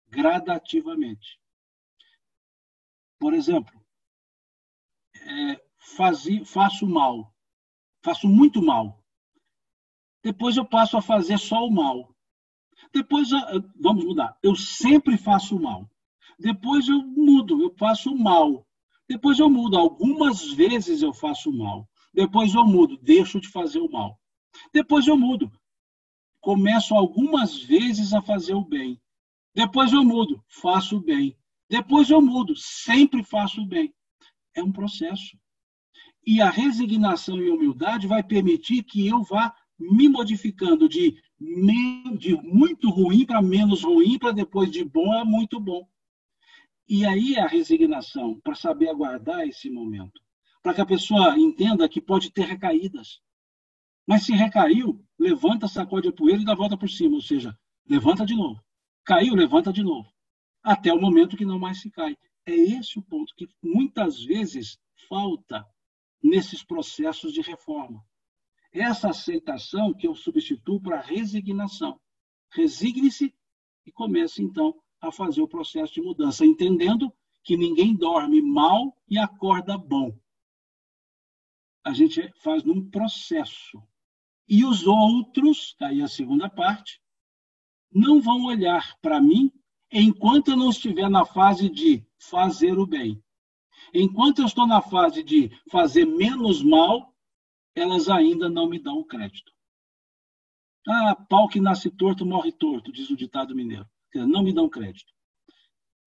gradativamente. 0.09 1.41
Por 3.19 3.33
exemplo, 3.33 3.73
é, 5.15 5.65
fazi, 5.79 6.45
faço 6.45 6.87
mal, 6.87 7.33
faço 8.05 8.29
muito 8.29 8.61
mal. 8.61 9.01
Depois 10.25 10.57
eu 10.57 10.65
passo 10.65 10.97
a 10.97 11.03
fazer 11.03 11.39
só 11.39 11.65
o 11.65 11.71
mal. 11.71 12.15
Depois, 12.93 13.31
vamos 13.77 14.05
mudar. 14.05 14.37
Eu 14.43 14.55
sempre 14.55 15.17
faço 15.17 15.59
mal. 15.59 15.89
Depois 16.39 16.89
eu 16.89 17.03
mudo, 17.03 17.63
eu 17.63 17.75
faço 17.77 18.15
mal. 18.17 18.67
Depois 19.09 19.39
eu 19.39 19.49
mudo. 19.49 19.77
Algumas 19.77 20.53
vezes 20.53 21.03
eu 21.03 21.13
faço 21.13 21.53
mal. 21.53 21.89
Depois 22.13 22.55
eu 22.55 22.65
mudo, 22.65 22.97
deixo 22.99 23.41
de 23.41 23.49
fazer 23.49 23.81
o 23.81 23.91
mal. 23.91 24.21
Depois 24.73 25.07
eu 25.07 25.17
mudo. 25.17 25.51
Começo 26.43 26.97
algumas 26.97 27.63
vezes 27.63 28.13
a 28.13 28.21
fazer 28.21 28.55
o 28.55 28.65
bem. 28.65 29.01
Depois 29.55 29.93
eu 29.93 30.03
mudo, 30.03 30.43
faço 30.49 30.97
o 30.97 31.01
bem. 31.01 31.39
Depois 31.71 32.11
eu 32.11 32.21
mudo, 32.21 32.57
sempre 32.57 33.23
faço 33.23 33.63
o 33.63 33.67
bem. 33.67 33.95
É 34.53 34.61
um 34.61 34.73
processo. 34.73 35.39
E 36.27 36.43
a 36.43 36.51
resignação 36.51 37.41
e 37.41 37.49
humildade 37.49 38.09
vai 38.09 38.25
permitir 38.25 38.83
que 38.83 39.07
eu 39.07 39.23
vá 39.23 39.55
me 39.79 40.09
modificando 40.09 40.89
de, 40.89 41.17
de 42.19 42.35
muito 42.43 42.91
ruim 42.91 43.25
para 43.25 43.41
menos 43.41 43.85
ruim, 43.85 44.19
para 44.19 44.33
depois 44.33 44.69
de 44.69 44.85
bom 44.85 45.13
a 45.13 45.25
muito 45.25 45.61
bom. 45.61 45.89
E 46.89 47.07
aí 47.07 47.39
a 47.39 47.47
resignação, 47.47 48.41
para 48.41 48.57
saber 48.57 48.89
aguardar 48.89 49.47
esse 49.47 49.71
momento. 49.71 50.21
Para 50.61 50.75
que 50.75 50.81
a 50.81 50.87
pessoa 50.87 51.39
entenda 51.39 51.89
que 51.89 52.01
pode 52.01 52.33
ter 52.33 52.47
recaídas. 52.47 53.21
Mas 54.07 54.25
se 54.25 54.33
recaiu, 54.33 55.05
levanta, 55.19 55.69
sacode 55.69 56.09
a 56.09 56.13
poeira 56.13 56.43
e 56.43 56.45
dá 56.45 56.55
volta 56.55 56.77
por 56.77 56.89
cima. 56.89 57.15
Ou 57.15 57.23
seja, 57.23 57.57
levanta 57.89 58.27
de 58.27 58.35
novo. 58.35 58.61
Caiu, 59.05 59.35
levanta 59.35 59.73
de 59.73 59.83
novo. 59.83 60.13
Até 60.63 60.93
o 60.93 61.01
momento 61.01 61.37
que 61.37 61.45
não 61.45 61.59
mais 61.59 61.81
se 61.81 61.91
cai. 61.91 62.17
É 62.45 62.55
esse 62.55 62.99
o 62.99 63.03
ponto 63.03 63.35
que 63.37 63.49
muitas 63.63 64.23
vezes 64.23 64.79
falta 65.09 65.65
nesses 66.23 66.65
processos 66.65 67.33
de 67.33 67.41
reforma. 67.41 68.05
Essa 68.73 69.11
aceitação 69.11 69.93
que 69.93 70.07
eu 70.07 70.15
substituo 70.15 70.81
para 70.81 71.01
resignação. 71.01 72.01
Resigne-se 72.51 73.35
e 73.85 73.93
comece, 73.93 74.43
então, 74.43 74.75
a 75.01 75.11
fazer 75.11 75.43
o 75.43 75.49
processo 75.49 75.95
de 75.95 76.01
mudança, 76.01 76.47
entendendo 76.47 77.13
que 77.43 77.57
ninguém 77.57 77.95
dorme 77.95 78.41
mal 78.41 78.97
e 79.09 79.19
acorda 79.19 79.77
bom. 79.77 80.17
A 81.85 81.93
gente 81.93 82.31
faz 82.41 82.63
num 82.63 82.89
processo. 82.89 83.83
E 84.53 84.67
os 84.67 84.87
outros, 84.87 85.75
tá 85.79 85.87
aí 85.87 86.03
a 86.03 86.07
segunda 86.07 86.47
parte, 86.47 87.01
não 87.91 88.21
vão 88.21 88.45
olhar 88.45 88.99
para 89.01 89.19
mim 89.19 89.51
enquanto 89.91 90.49
eu 90.49 90.57
não 90.59 90.69
estiver 90.69 91.09
na 91.09 91.25
fase 91.25 91.71
de 91.71 92.07
fazer 92.19 92.79
o 92.79 92.87
bem. 92.87 93.19
Enquanto 93.95 94.41
eu 94.41 94.47
estou 94.47 94.67
na 94.67 94.83
fase 94.83 95.23
de 95.23 95.51
fazer 95.71 96.05
menos 96.05 96.63
mal, 96.63 97.17
elas 97.75 98.11
ainda 98.11 98.51
não 98.51 98.69
me 98.69 98.79
dão 98.79 98.99
o 98.99 99.07
crédito. 99.07 99.51
Ah, 100.87 101.17
pau 101.17 101.49
que 101.49 101.59
nasce 101.59 101.91
torto 101.91 102.27
morre 102.27 102.53
torto, 102.53 102.93
diz 102.93 103.09
o 103.09 103.17
ditado 103.17 103.55
mineiro 103.57 103.89
não 104.15 104.43
me 104.43 104.53
dão 104.53 104.69
crédito. 104.69 105.13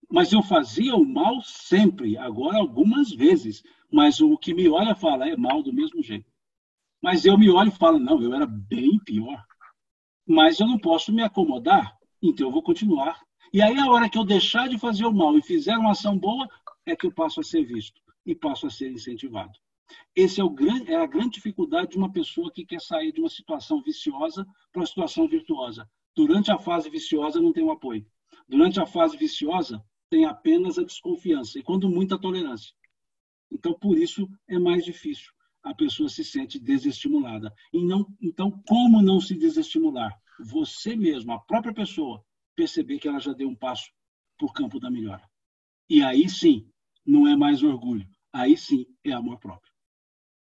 Mas 0.09 0.31
eu 0.31 0.43
fazia 0.43 0.95
o 0.95 1.03
mal 1.05 1.41
sempre, 1.41 2.15
agora 2.17 2.59
algumas 2.59 3.11
vezes. 3.11 3.63
Mas 3.91 4.19
o 4.21 4.37
que 4.37 4.53
me 4.53 4.69
olha 4.69 4.93
fala, 4.93 5.27
é 5.27 5.35
mal 5.35 5.63
do 5.63 5.73
mesmo 5.73 6.03
jeito. 6.03 6.31
Mas 7.05 7.23
eu 7.23 7.37
me 7.37 7.51
olho 7.51 7.67
e 7.67 7.77
falo, 7.77 7.99
não, 7.99 8.19
eu 8.19 8.33
era 8.33 8.47
bem 8.47 8.97
pior. 9.05 9.45
Mas 10.27 10.59
eu 10.59 10.65
não 10.65 10.79
posso 10.79 11.13
me 11.13 11.21
acomodar, 11.21 11.95
então 12.19 12.47
eu 12.47 12.51
vou 12.51 12.63
continuar. 12.63 13.21
E 13.53 13.61
aí, 13.61 13.77
a 13.77 13.87
hora 13.87 14.09
que 14.09 14.17
eu 14.17 14.25
deixar 14.25 14.67
de 14.67 14.79
fazer 14.79 15.05
o 15.05 15.13
mal 15.13 15.37
e 15.37 15.41
fizer 15.43 15.77
uma 15.77 15.91
ação 15.91 16.17
boa, 16.17 16.49
é 16.83 16.95
que 16.95 17.05
eu 17.05 17.13
passo 17.13 17.41
a 17.41 17.43
ser 17.43 17.63
visto 17.63 18.01
e 18.25 18.33
passo 18.33 18.65
a 18.65 18.71
ser 18.71 18.91
incentivado. 18.91 19.53
Esse 20.15 20.41
é, 20.41 20.49
grande, 20.49 20.91
é 20.91 20.95
a 20.95 21.05
grande 21.05 21.35
dificuldade 21.35 21.91
de 21.91 21.97
uma 21.99 22.11
pessoa 22.11 22.51
que 22.51 22.65
quer 22.65 22.81
sair 22.81 23.11
de 23.11 23.19
uma 23.19 23.29
situação 23.29 23.83
viciosa 23.83 24.43
para 24.71 24.79
uma 24.79 24.87
situação 24.87 25.27
virtuosa. 25.27 25.87
Durante 26.15 26.51
a 26.51 26.57
fase 26.57 26.89
viciosa 26.89 27.39
não 27.39 27.53
tem 27.53 27.63
o 27.63 27.69
apoio. 27.69 28.03
Durante 28.49 28.79
a 28.79 28.87
fase 28.87 29.15
viciosa 29.15 29.79
tem 30.09 30.25
apenas 30.25 30.79
a 30.79 30.83
desconfiança 30.83 31.59
e 31.59 31.61
quando 31.61 31.87
muita 31.87 32.17
tolerância. 32.17 32.73
Então 33.51 33.75
por 33.75 33.95
isso 33.95 34.27
é 34.47 34.57
mais 34.57 34.83
difícil. 34.83 35.34
A 35.65 35.73
pessoa 35.73 36.07
se 36.07 36.23
sente 36.23 36.59
desestimulada. 36.59 37.53
Não, 37.73 38.07
então 38.21 38.51
como 38.67 39.01
não 39.01 39.19
se 39.19 39.35
desestimular? 39.35 40.15
Você 40.39 40.95
mesmo, 40.95 41.33
a 41.33 41.39
própria 41.39 41.73
pessoa, 41.73 42.23
perceber 42.55 42.99
que 42.99 43.07
ela 43.07 43.19
já 43.19 43.33
deu 43.33 43.49
um 43.49 43.55
passo 43.55 43.91
para 44.37 44.45
o 44.45 44.53
campo 44.53 44.79
da 44.79 44.91
melhora. 44.91 45.27
E 45.89 46.03
aí 46.03 46.29
sim, 46.29 46.69
não 47.05 47.27
é 47.27 47.35
mais 47.35 47.63
orgulho. 47.63 48.07
Aí 48.31 48.55
sim 48.55 48.85
é 49.03 49.11
amor 49.11 49.39
próprio. 49.39 49.74